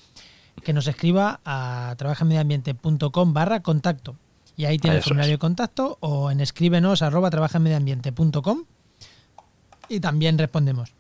que 0.65 0.73
nos 0.73 0.87
escriba 0.87 1.41
a 1.45 1.95
trabajamediambiente.com 1.97 3.33
barra 3.33 3.61
contacto. 3.61 4.17
Y 4.57 4.65
ahí 4.67 4.79
tiene 4.79 4.99
el 4.99 5.03
formulario 5.03 5.33
de 5.35 5.39
contacto 5.39 5.97
o 6.01 6.31
en 6.31 6.41
escríbenos 6.41 7.03
arroba 7.03 7.31
trabajamediambiente.com 7.31 8.65
y 9.89 10.01
también 10.01 10.39
respondemos. 10.39 10.93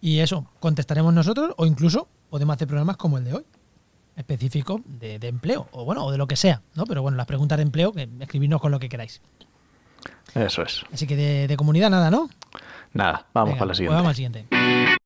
Y 0.00 0.20
eso, 0.20 0.46
contestaremos 0.60 1.12
nosotros 1.12 1.52
o 1.56 1.66
incluso 1.66 2.08
podemos 2.30 2.54
hacer 2.54 2.68
programas 2.68 2.96
como 2.96 3.18
el 3.18 3.24
de 3.24 3.34
hoy, 3.34 3.44
específico 4.16 4.80
de, 4.86 5.18
de 5.18 5.28
empleo 5.28 5.68
o 5.72 5.84
bueno, 5.84 6.04
o 6.04 6.12
de 6.12 6.18
lo 6.18 6.26
que 6.26 6.36
sea, 6.36 6.62
¿no? 6.74 6.84
Pero 6.84 7.02
bueno, 7.02 7.16
las 7.16 7.26
preguntas 7.26 7.58
de 7.58 7.62
empleo, 7.62 7.92
que 7.92 8.08
escribirnos 8.20 8.60
con 8.60 8.70
lo 8.70 8.78
que 8.78 8.88
queráis. 8.88 9.20
Eso 10.34 10.62
es. 10.62 10.82
Así 10.92 11.06
que 11.06 11.16
de, 11.16 11.48
de 11.48 11.56
comunidad 11.56 11.90
nada, 11.90 12.10
¿no? 12.10 12.30
Nada, 12.94 13.26
vamos 13.34 13.50
Venga, 13.50 13.58
para 13.58 13.66
la 13.66 13.70
pues 13.70 13.76
siguiente. 13.76 13.94
vamos 13.94 14.08
al 14.08 14.14
siguiente. 14.14 14.99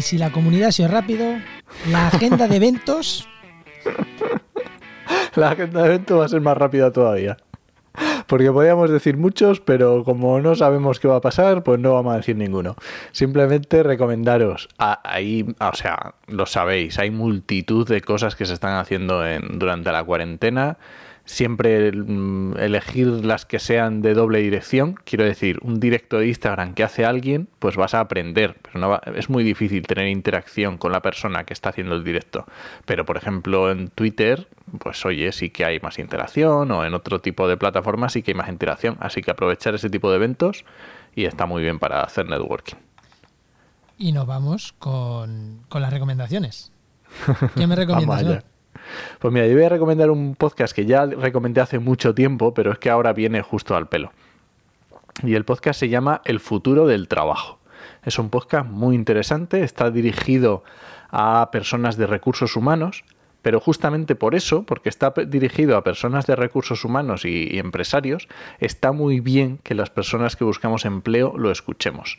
Y 0.00 0.02
si 0.02 0.16
la 0.16 0.32
comunidad 0.32 0.68
ha 0.68 0.72
sido 0.72 0.88
rápido, 0.88 1.26
la 1.90 2.06
agenda 2.06 2.48
de 2.48 2.56
eventos 2.56 3.28
La 5.34 5.50
agenda 5.50 5.82
de 5.82 5.88
evento 5.88 6.16
va 6.16 6.24
a 6.24 6.28
ser 6.28 6.40
más 6.40 6.56
rápida 6.56 6.90
todavía. 6.90 7.36
Porque 8.26 8.50
podríamos 8.50 8.88
decir 8.88 9.18
muchos, 9.18 9.60
pero 9.60 10.02
como 10.02 10.40
no 10.40 10.54
sabemos 10.54 11.00
qué 11.00 11.08
va 11.08 11.16
a 11.16 11.20
pasar, 11.20 11.62
pues 11.62 11.78
no 11.78 11.92
vamos 11.92 12.14
a 12.14 12.16
decir 12.16 12.34
ninguno. 12.34 12.76
Simplemente 13.12 13.82
recomendaros, 13.82 14.70
ahí, 14.78 15.46
o 15.60 15.74
sea, 15.74 16.14
lo 16.28 16.46
sabéis, 16.46 16.98
hay 16.98 17.10
multitud 17.10 17.86
de 17.86 18.00
cosas 18.00 18.36
que 18.36 18.46
se 18.46 18.54
están 18.54 18.78
haciendo 18.78 19.26
en, 19.26 19.58
durante 19.58 19.92
la 19.92 20.02
cuarentena 20.02 20.78
siempre 21.30 21.92
mm, 21.92 22.58
elegir 22.58 23.06
las 23.06 23.46
que 23.46 23.60
sean 23.60 24.02
de 24.02 24.14
doble 24.14 24.40
dirección. 24.40 24.96
Quiero 25.04 25.24
decir, 25.24 25.58
un 25.62 25.78
directo 25.78 26.18
de 26.18 26.26
Instagram 26.26 26.74
que 26.74 26.82
hace 26.82 27.04
alguien, 27.04 27.48
pues 27.60 27.76
vas 27.76 27.94
a 27.94 28.00
aprender. 28.00 28.56
Pero 28.62 28.80
no 28.80 29.00
es 29.14 29.30
muy 29.30 29.44
difícil 29.44 29.86
tener 29.86 30.08
interacción 30.08 30.76
con 30.76 30.90
la 30.90 31.00
persona 31.02 31.44
que 31.44 31.52
está 31.52 31.68
haciendo 31.68 31.94
el 31.94 32.02
directo. 32.02 32.46
Pero, 32.84 33.04
por 33.04 33.16
ejemplo, 33.16 33.70
en 33.70 33.88
Twitter, 33.88 34.48
pues 34.80 35.06
oye, 35.06 35.30
sí 35.30 35.50
que 35.50 35.64
hay 35.64 35.78
más 35.78 36.00
interacción 36.00 36.70
o 36.72 36.84
en 36.84 36.94
otro 36.94 37.20
tipo 37.20 37.46
de 37.46 37.56
plataformas 37.56 38.12
sí 38.12 38.22
que 38.22 38.32
hay 38.32 38.36
más 38.36 38.48
interacción. 38.48 38.96
Así 38.98 39.22
que 39.22 39.30
aprovechar 39.30 39.74
ese 39.76 39.88
tipo 39.88 40.10
de 40.10 40.16
eventos 40.16 40.64
y 41.14 41.26
está 41.26 41.46
muy 41.46 41.62
bien 41.62 41.78
para 41.78 42.02
hacer 42.02 42.28
networking. 42.28 42.76
Y 43.98 44.10
nos 44.10 44.26
vamos 44.26 44.74
con, 44.78 45.60
las 45.72 45.92
recomendaciones. 45.92 46.72
¿Qué 47.54 47.66
me 47.68 47.76
recomiendas? 47.76 48.44
Pues 49.18 49.32
mira, 49.32 49.46
yo 49.46 49.54
voy 49.54 49.64
a 49.64 49.68
recomendar 49.68 50.10
un 50.10 50.34
podcast 50.34 50.74
que 50.74 50.86
ya 50.86 51.06
recomendé 51.06 51.60
hace 51.60 51.78
mucho 51.78 52.14
tiempo, 52.14 52.54
pero 52.54 52.72
es 52.72 52.78
que 52.78 52.90
ahora 52.90 53.12
viene 53.12 53.42
justo 53.42 53.76
al 53.76 53.88
pelo. 53.88 54.12
Y 55.22 55.34
el 55.34 55.44
podcast 55.44 55.80
se 55.80 55.88
llama 55.88 56.22
El 56.24 56.40
futuro 56.40 56.86
del 56.86 57.08
trabajo. 57.08 57.58
Es 58.04 58.18
un 58.18 58.30
podcast 58.30 58.68
muy 58.68 58.94
interesante, 58.94 59.62
está 59.62 59.90
dirigido 59.90 60.64
a 61.10 61.50
personas 61.50 61.96
de 61.96 62.06
recursos 62.06 62.56
humanos, 62.56 63.04
pero 63.42 63.60
justamente 63.60 64.14
por 64.14 64.34
eso, 64.34 64.64
porque 64.64 64.88
está 64.88 65.12
dirigido 65.26 65.76
a 65.76 65.84
personas 65.84 66.26
de 66.26 66.36
recursos 66.36 66.84
humanos 66.84 67.24
y, 67.24 67.58
empresarios, 67.58 68.28
está 68.58 68.92
muy 68.92 69.20
bien 69.20 69.58
que 69.62 69.74
las 69.74 69.90
personas 69.90 70.36
que 70.36 70.44
buscamos 70.44 70.84
empleo 70.84 71.36
lo 71.36 71.50
escuchemos. 71.50 72.18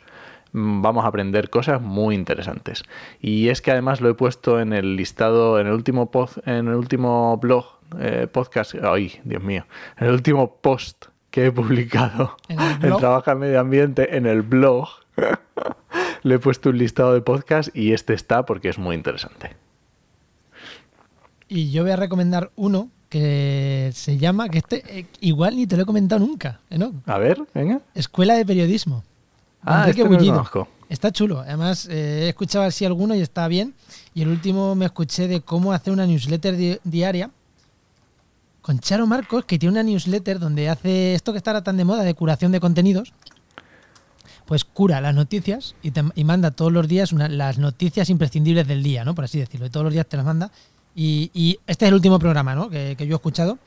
Mm, 0.52 0.82
vamos 0.82 1.04
a 1.04 1.08
aprender 1.08 1.50
cosas 1.50 1.80
muy 1.80 2.14
interesantes. 2.14 2.84
Y 3.20 3.48
es 3.48 3.62
que 3.62 3.70
además 3.70 4.00
lo 4.00 4.10
he 4.10 4.14
puesto 4.14 4.60
en 4.60 4.72
el 4.72 4.96
listado, 4.96 5.58
en 5.58 5.66
el 5.66 5.72
último, 5.72 6.10
en 6.44 6.68
el 6.68 6.74
último 6.74 7.36
blog, 7.38 7.66
eh, 7.98 8.26
podcast, 8.30 8.74
ay, 8.82 9.20
Dios 9.24 9.42
mío, 9.42 9.66
en 9.98 10.08
el 10.08 10.12
último 10.14 10.56
post 10.56 11.06
que 11.30 11.46
he 11.46 11.52
publicado 11.52 12.36
en, 12.48 12.60
el 12.60 12.96
Trabaja 12.96 13.34
Medio 13.34 13.60
Ambiente, 13.60 14.16
en 14.16 14.26
el 14.26 14.42
blog, 14.42 14.88
le 16.22 16.34
he 16.34 16.38
puesto 16.38 16.70
un 16.70 16.78
listado 16.78 17.14
de 17.14 17.22
podcast 17.22 17.74
y 17.74 17.92
este 17.92 18.14
está 18.14 18.44
porque 18.44 18.68
es 18.68 18.78
muy 18.78 18.94
interesante. 18.94 19.56
Y 21.48 21.70
yo 21.70 21.82
voy 21.82 21.92
a 21.92 21.96
recomendar 21.96 22.50
uno 22.56 22.88
que 23.10 23.90
se 23.92 24.16
llama, 24.16 24.48
que 24.48 24.58
este 24.58 25.00
eh, 25.00 25.06
igual 25.20 25.56
ni 25.56 25.66
te 25.66 25.76
lo 25.76 25.82
he 25.82 25.86
comentado 25.86 26.24
nunca, 26.24 26.60
¿no? 26.70 26.94
A 27.04 27.18
ver, 27.18 27.42
venga. 27.54 27.82
Escuela 27.94 28.34
de 28.34 28.46
Periodismo. 28.46 29.04
Ah, 29.64 29.86
este 29.88 30.04
no 30.04 30.68
Está 30.88 31.10
chulo. 31.10 31.40
Además, 31.40 31.86
eh, 31.86 32.24
he 32.24 32.28
escuchado 32.28 32.64
así 32.64 32.84
alguno 32.84 33.14
y 33.14 33.20
está 33.20 33.48
bien. 33.48 33.74
Y 34.14 34.22
el 34.22 34.28
último 34.28 34.74
me 34.74 34.84
escuché 34.84 35.26
de 35.26 35.40
cómo 35.40 35.72
hacer 35.72 35.92
una 35.92 36.06
newsletter 36.06 36.80
diaria 36.84 37.30
con 38.60 38.78
Charo 38.78 39.06
Marcos, 39.06 39.44
que 39.44 39.58
tiene 39.58 39.72
una 39.72 39.82
newsletter 39.82 40.38
donde 40.38 40.68
hace 40.68 41.14
esto 41.14 41.32
que 41.32 41.38
estará 41.38 41.62
tan 41.62 41.76
de 41.76 41.84
moda 41.84 42.02
de 42.02 42.14
curación 42.14 42.52
de 42.52 42.60
contenidos. 42.60 43.12
Pues 44.44 44.64
cura 44.64 45.00
las 45.00 45.14
noticias 45.14 45.76
y, 45.82 45.92
y 46.14 46.24
manda 46.24 46.50
todos 46.50 46.72
los 46.72 46.86
días 46.88 47.12
las 47.12 47.58
noticias 47.58 48.10
imprescindibles 48.10 48.66
del 48.68 48.82
día, 48.82 49.04
¿no? 49.04 49.14
Por 49.14 49.24
así 49.24 49.38
decirlo. 49.38 49.66
Y 49.66 49.70
todos 49.70 49.84
los 49.84 49.92
días 49.94 50.06
te 50.06 50.16
las 50.16 50.26
manda. 50.26 50.50
Y, 50.94 51.58
este 51.66 51.86
es 51.86 51.88
el 51.88 51.94
último 51.94 52.18
programa, 52.18 52.54
¿no? 52.54 52.68
Que, 52.68 52.96
que 52.98 53.06
yo 53.06 53.14
he 53.14 53.16
escuchado 53.16 53.58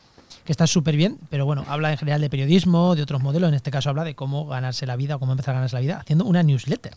que 0.43 0.51
está 0.51 0.67
súper 0.67 0.95
bien, 0.95 1.17
pero 1.29 1.45
bueno, 1.45 1.65
habla 1.67 1.91
en 1.91 1.97
general 1.97 2.21
de 2.21 2.29
periodismo, 2.29 2.95
de 2.95 3.01
otros 3.01 3.21
modelos, 3.21 3.49
en 3.49 3.55
este 3.55 3.71
caso 3.71 3.89
habla 3.89 4.03
de 4.03 4.15
cómo 4.15 4.45
ganarse 4.45 4.85
la 4.85 4.95
vida 4.95 5.15
o 5.15 5.19
cómo 5.19 5.31
empezar 5.31 5.55
a 5.55 5.57
ganarse 5.59 5.75
la 5.75 5.81
vida 5.81 5.99
haciendo 5.99 6.25
una 6.25 6.43
newsletter. 6.43 6.93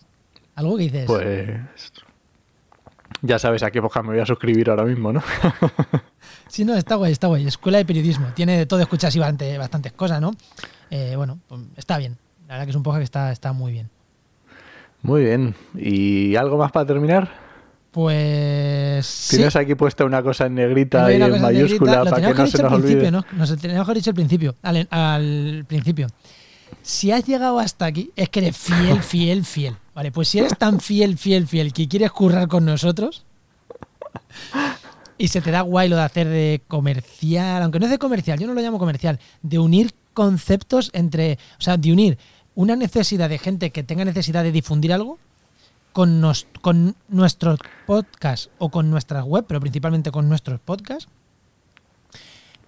Algo 0.55 0.77
que 0.77 0.83
dices. 0.85 1.07
Pues. 1.07 1.61
Ya 3.23 3.39
sabes 3.39 3.63
a 3.63 3.71
qué 3.71 3.79
época 3.79 4.03
me 4.03 4.11
voy 4.11 4.21
a 4.21 4.27
suscribir 4.27 4.71
ahora 4.71 4.85
mismo, 4.85 5.13
¿no? 5.13 5.23
sí, 6.49 6.65
no, 6.65 6.75
está 6.75 6.97
guay, 6.97 7.13
está 7.13 7.27
guay. 7.27 7.47
Escuela 7.47 7.79
de 7.79 7.85
periodismo. 7.85 8.29
Tiene 8.35 8.59
de 8.59 8.67
todo, 8.67 8.81
escuchas 8.81 9.15
y 9.17 9.19
bastante, 9.19 9.57
bastantes 9.59 9.93
cosas, 9.93 10.21
¿no? 10.21 10.33
Eh, 10.91 11.15
bueno, 11.17 11.39
pues 11.49 11.61
está 11.77 11.99
bien. 11.99 12.17
La 12.47 12.55
verdad 12.55 12.67
que 12.67 12.71
es 12.71 12.77
un 12.77 12.83
podcast 12.83 13.01
que 13.01 13.05
está, 13.05 13.33
está 13.33 13.53
muy 13.53 13.73
bien. 13.73 13.91
Muy 15.03 15.25
bien. 15.25 15.55
¿Y 15.75 16.37
algo 16.37 16.57
más 16.59 16.73
para 16.73 16.87
terminar? 16.87 17.48
Pues. 17.99 19.27
Tienes 19.29 19.57
aquí 19.57 19.75
puesta 19.75 20.05
una 20.05 20.23
cosa 20.23 20.47
en 20.47 20.55
negrita 20.55 21.13
y 21.13 21.21
en 21.21 21.43
mayúscula 21.43 22.05
para 22.05 22.29
que 22.29 22.33
no 22.33 22.47
se 22.47 22.63
nos 22.63 22.73
olvide. 22.73 23.11
¿no? 23.11 23.25
Nos 23.33 23.59
teníamos 23.59 23.89
que 23.89 23.95
dicho 23.95 24.11
al 24.11 24.15
principio. 24.15 24.55
Al, 24.63 25.65
principio. 25.67 26.07
Si 26.81 27.11
has 27.11 27.27
llegado 27.27 27.59
hasta 27.59 27.87
aquí, 27.87 28.13
es 28.15 28.29
que 28.29 28.39
eres 28.39 28.57
fiel, 28.57 29.03
fiel, 29.03 29.45
fiel. 29.45 29.77
Vale, 29.97 30.13
pues 30.13 30.29
si 30.29 30.39
eres 30.39 30.57
tan 30.57 30.79
fiel, 30.79 31.19
fiel, 31.19 31.49
fiel 31.49 31.73
que 31.73 31.89
quieres 31.89 32.13
currar 32.13 32.47
con 32.47 32.65
nosotros 32.65 33.25
y 35.19 35.27
se 35.27 35.41
te 35.41 35.51
da 35.51 35.63
guay 35.63 35.89
lo 35.89 35.97
de 35.97 36.03
hacer 36.03 36.29
de 36.29 36.63
comercial, 36.69 37.65
aunque 37.65 37.81
no 37.81 37.87
es 37.87 37.91
de 37.91 37.99
comercial, 37.99 38.39
yo 38.39 38.47
no 38.47 38.55
lo 38.55 38.61
llamo 38.61 38.79
comercial, 38.79 39.19
de 39.43 39.59
unir 39.59 39.93
conceptos 40.15 40.91
entre, 40.93 41.41
o 41.59 41.63
sea, 41.63 41.77
de 41.77 41.93
unir 41.93 42.17
una 42.55 42.77
necesidad 42.77 43.29
de 43.29 43.39
gente 43.39 43.71
que 43.71 43.83
tenga 43.83 44.05
necesidad 44.05 44.45
de 44.45 44.53
difundir 44.53 44.93
algo 44.93 45.19
con, 45.99 46.21
nos, 46.21 46.47
con 46.61 46.95
nuestros 47.09 47.59
podcasts 47.85 48.51
o 48.59 48.69
con 48.69 48.89
nuestra 48.89 49.25
web, 49.25 49.47
pero 49.49 49.59
principalmente 49.59 50.13
con 50.13 50.29
nuestros 50.29 50.61
podcasts, 50.61 51.09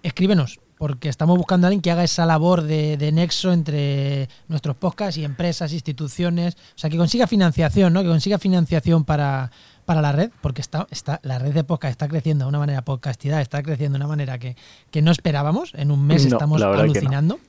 escríbenos, 0.03 0.59
porque 0.77 1.07
estamos 1.07 1.37
buscando 1.37 1.65
a 1.65 1.67
alguien 1.69 1.81
que 1.81 1.91
haga 1.91 2.03
esa 2.03 2.25
labor 2.25 2.63
de, 2.63 3.09
nexo 3.13 3.53
entre 3.53 4.27
nuestros 4.49 4.75
podcasts 4.75 5.17
y 5.17 5.23
empresas, 5.23 5.71
instituciones, 5.71 6.55
o 6.55 6.77
sea, 6.77 6.89
que 6.89 6.97
consiga 6.97 7.25
financiación, 7.25 7.93
¿no? 7.93 8.01
Que 8.01 8.09
consiga 8.09 8.37
financiación 8.37 9.05
para, 9.05 9.49
para 9.85 10.01
la 10.01 10.11
red, 10.11 10.29
porque 10.41 10.59
está, 10.59 10.85
está, 10.91 11.21
la 11.23 11.39
red 11.39 11.53
de 11.53 11.63
podcast 11.63 11.91
está 11.91 12.09
creciendo 12.09 12.43
de 12.43 12.49
una 12.49 12.59
manera, 12.59 12.81
podcastidad 12.81 13.39
está 13.39 13.63
creciendo 13.63 13.97
de 13.97 14.03
una 14.03 14.09
manera 14.09 14.39
que, 14.39 14.57
no 15.01 15.09
esperábamos. 15.09 15.71
En 15.75 15.91
un 15.91 16.05
mes 16.05 16.25
estamos 16.25 16.61
alucinando. 16.61 17.39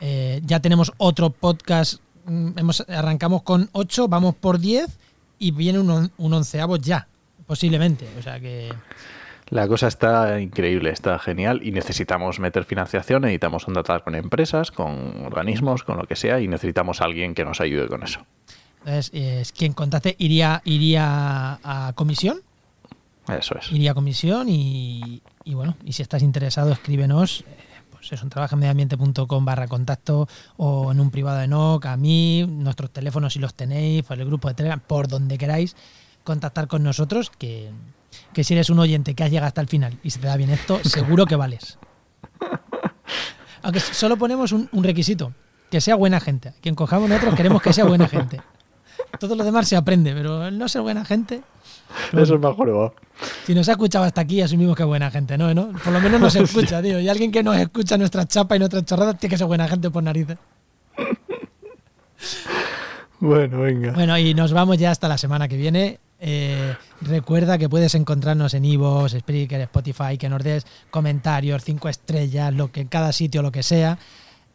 Eh, 0.00 0.42
ya 0.44 0.60
tenemos 0.60 0.92
otro 0.98 1.30
podcast 1.30 2.02
hemos, 2.28 2.84
arrancamos 2.88 3.42
con 3.42 3.68
8, 3.72 4.08
vamos 4.08 4.34
por 4.34 4.58
10 4.58 4.86
y 5.38 5.50
viene 5.50 5.78
un, 5.78 6.10
un 6.16 6.32
onceavo 6.32 6.76
ya, 6.76 7.08
posiblemente. 7.46 8.08
O 8.18 8.22
sea 8.22 8.38
que... 8.38 8.72
La 9.50 9.66
cosa 9.66 9.88
está 9.88 10.40
increíble, 10.40 10.90
está 10.90 11.18
genial 11.18 11.60
y 11.62 11.72
necesitamos 11.72 12.38
meter 12.38 12.64
financiación, 12.64 13.22
necesitamos 13.22 13.64
tratar 13.64 14.04
con 14.04 14.14
empresas, 14.14 14.70
con 14.70 15.24
organismos, 15.24 15.84
con 15.84 15.96
lo 15.96 16.04
que 16.04 16.16
sea 16.16 16.40
y 16.40 16.48
necesitamos 16.48 17.00
a 17.00 17.06
alguien 17.06 17.34
que 17.34 17.44
nos 17.44 17.60
ayude 17.62 17.88
con 17.88 18.02
eso. 18.02 18.20
Entonces, 18.80 19.10
es, 19.14 19.52
quien 19.52 19.72
contacte 19.72 20.16
iría, 20.18 20.60
iría 20.64 21.58
a 21.64 21.92
comisión. 21.94 22.42
Eso 23.26 23.56
es. 23.58 23.72
Iría 23.72 23.92
a 23.92 23.94
comisión 23.94 24.48
y, 24.50 25.22
y 25.44 25.54
bueno, 25.54 25.76
y 25.84 25.92
si 25.92 26.02
estás 26.02 26.22
interesado, 26.22 26.72
escríbenos 26.72 27.44
pues 28.08 28.22
un 28.22 28.30
en 29.38 29.44
barra 29.44 29.68
contacto 29.68 30.28
o 30.56 30.92
en 30.92 31.00
un 31.00 31.10
privado 31.10 31.38
de 31.38 31.48
NOC, 31.48 31.86
a 31.86 31.96
mí, 31.96 32.44
nuestros 32.48 32.90
teléfonos 32.90 33.32
si 33.32 33.38
los 33.38 33.54
tenéis, 33.54 34.02
por 34.04 34.18
el 34.18 34.26
grupo 34.26 34.48
de 34.48 34.54
Telegram, 34.54 34.80
por 34.80 35.08
donde 35.08 35.38
queráis 35.38 35.76
contactar 36.24 36.68
con 36.68 36.82
nosotros, 36.82 37.30
que, 37.30 37.70
si 38.42 38.54
eres 38.54 38.70
un 38.70 38.78
oyente 38.78 39.14
que 39.14 39.24
has 39.24 39.30
llegado 39.30 39.48
hasta 39.48 39.60
el 39.60 39.68
final 39.68 39.98
y 40.02 40.10
se 40.10 40.18
te 40.18 40.26
da 40.26 40.36
bien 40.36 40.50
esto, 40.50 40.80
seguro 40.84 41.26
que 41.26 41.36
vales. 41.36 41.78
Aunque 43.62 43.80
solo 43.80 44.16
ponemos 44.16 44.52
un, 44.52 44.68
requisito, 44.82 45.32
que 45.70 45.80
sea 45.80 45.96
buena 45.96 46.20
gente. 46.20 46.54
Quien 46.60 46.74
cojamos 46.74 47.08
nosotros 47.08 47.34
queremos 47.34 47.60
que 47.60 47.72
sea 47.72 47.84
buena 47.84 48.08
gente. 48.08 48.40
Todo 49.18 49.34
lo 49.34 49.44
demás 49.44 49.68
se 49.68 49.76
aprende, 49.76 50.12
pero 50.14 50.46
el 50.46 50.58
no 50.58 50.68
ser 50.68 50.82
buena 50.82 51.04
gente... 51.04 51.42
Eso 52.12 52.34
es 52.34 52.40
mejor, 52.40 52.92
si 53.46 53.54
nos 53.54 53.68
ha 53.68 53.72
escuchado 53.72 54.04
hasta 54.04 54.20
aquí, 54.20 54.40
asumimos 54.40 54.76
que 54.76 54.82
es 54.82 54.86
buena 54.86 55.10
gente, 55.10 55.36
¿no? 55.36 55.52
¿no? 55.52 55.72
Por 55.72 55.92
lo 55.92 56.00
menos 56.00 56.20
nos 56.20 56.36
escucha, 56.36 56.80
tío. 56.82 57.00
Y 57.00 57.08
alguien 57.08 57.32
que 57.32 57.42
nos 57.42 57.56
escucha 57.56 57.96
nuestra 57.96 58.26
chapa 58.26 58.56
y 58.56 58.58
nuestras 58.58 58.84
chorradas 58.84 59.18
tiene 59.18 59.30
que 59.32 59.38
ser 59.38 59.46
buena 59.46 59.68
gente 59.68 59.90
por 59.90 60.02
narices. 60.02 60.38
Bueno, 63.20 63.62
venga. 63.62 63.94
Bueno, 63.94 64.16
y 64.16 64.32
nos 64.32 64.52
vamos 64.52 64.78
ya 64.78 64.92
hasta 64.92 65.08
la 65.08 65.18
semana 65.18 65.48
que 65.48 65.56
viene. 65.56 65.98
Eh, 66.20 66.76
recuerda 67.00 67.58
que 67.58 67.68
puedes 67.68 67.96
encontrarnos 67.96 68.54
en 68.54 68.64
Ivo, 68.64 69.08
Spreaker, 69.08 69.60
Spotify, 69.62 70.16
que 70.16 70.28
nos 70.28 70.44
des 70.44 70.64
comentarios, 70.90 71.64
cinco 71.64 71.88
estrellas, 71.88 72.54
lo 72.54 72.70
que 72.70 72.82
en 72.82 72.86
cada 72.86 73.10
sitio, 73.10 73.42
lo 73.42 73.50
que 73.50 73.64
sea. 73.64 73.98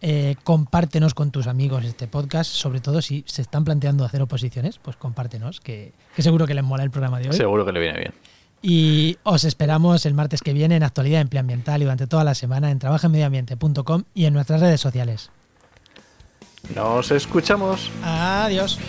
Eh, 0.05 0.35
compártenos 0.43 1.13
con 1.13 1.31
tus 1.31 1.47
amigos 1.47 1.85
este 1.85 2.07
podcast, 2.07 2.51
sobre 2.51 2.81
todo 2.81 3.01
si 3.01 3.23
se 3.25 3.41
están 3.41 3.63
planteando 3.63 4.03
hacer 4.03 4.21
oposiciones, 4.21 4.77
pues 4.77 4.97
compártenos, 4.97 5.61
que, 5.61 5.93
que 6.13 6.21
seguro 6.21 6.45
que 6.45 6.53
les 6.53 6.63
mola 6.65 6.83
el 6.83 6.91
programa 6.91 7.19
de 7.19 7.29
hoy. 7.29 7.37
Seguro 7.37 7.65
que 7.65 7.71
le 7.71 7.79
viene 7.79 7.99
bien. 7.99 8.13
Y 8.61 9.17
os 9.23 9.45
esperamos 9.45 10.05
el 10.05 10.13
martes 10.13 10.41
que 10.41 10.51
viene 10.51 10.75
en 10.75 10.83
Actualidad 10.83 11.21
Empleo 11.21 11.39
Ambiental 11.39 11.81
y 11.81 11.85
durante 11.85 12.05
toda 12.05 12.25
la 12.25 12.35
semana 12.35 12.69
en 12.69 12.79
trabajenmedioambiente.com 12.79 14.03
y 14.13 14.25
en 14.25 14.33
nuestras 14.33 14.59
redes 14.59 14.81
sociales. 14.81 15.31
Nos 16.75 17.09
escuchamos. 17.09 17.89
Adiós. 18.03 18.79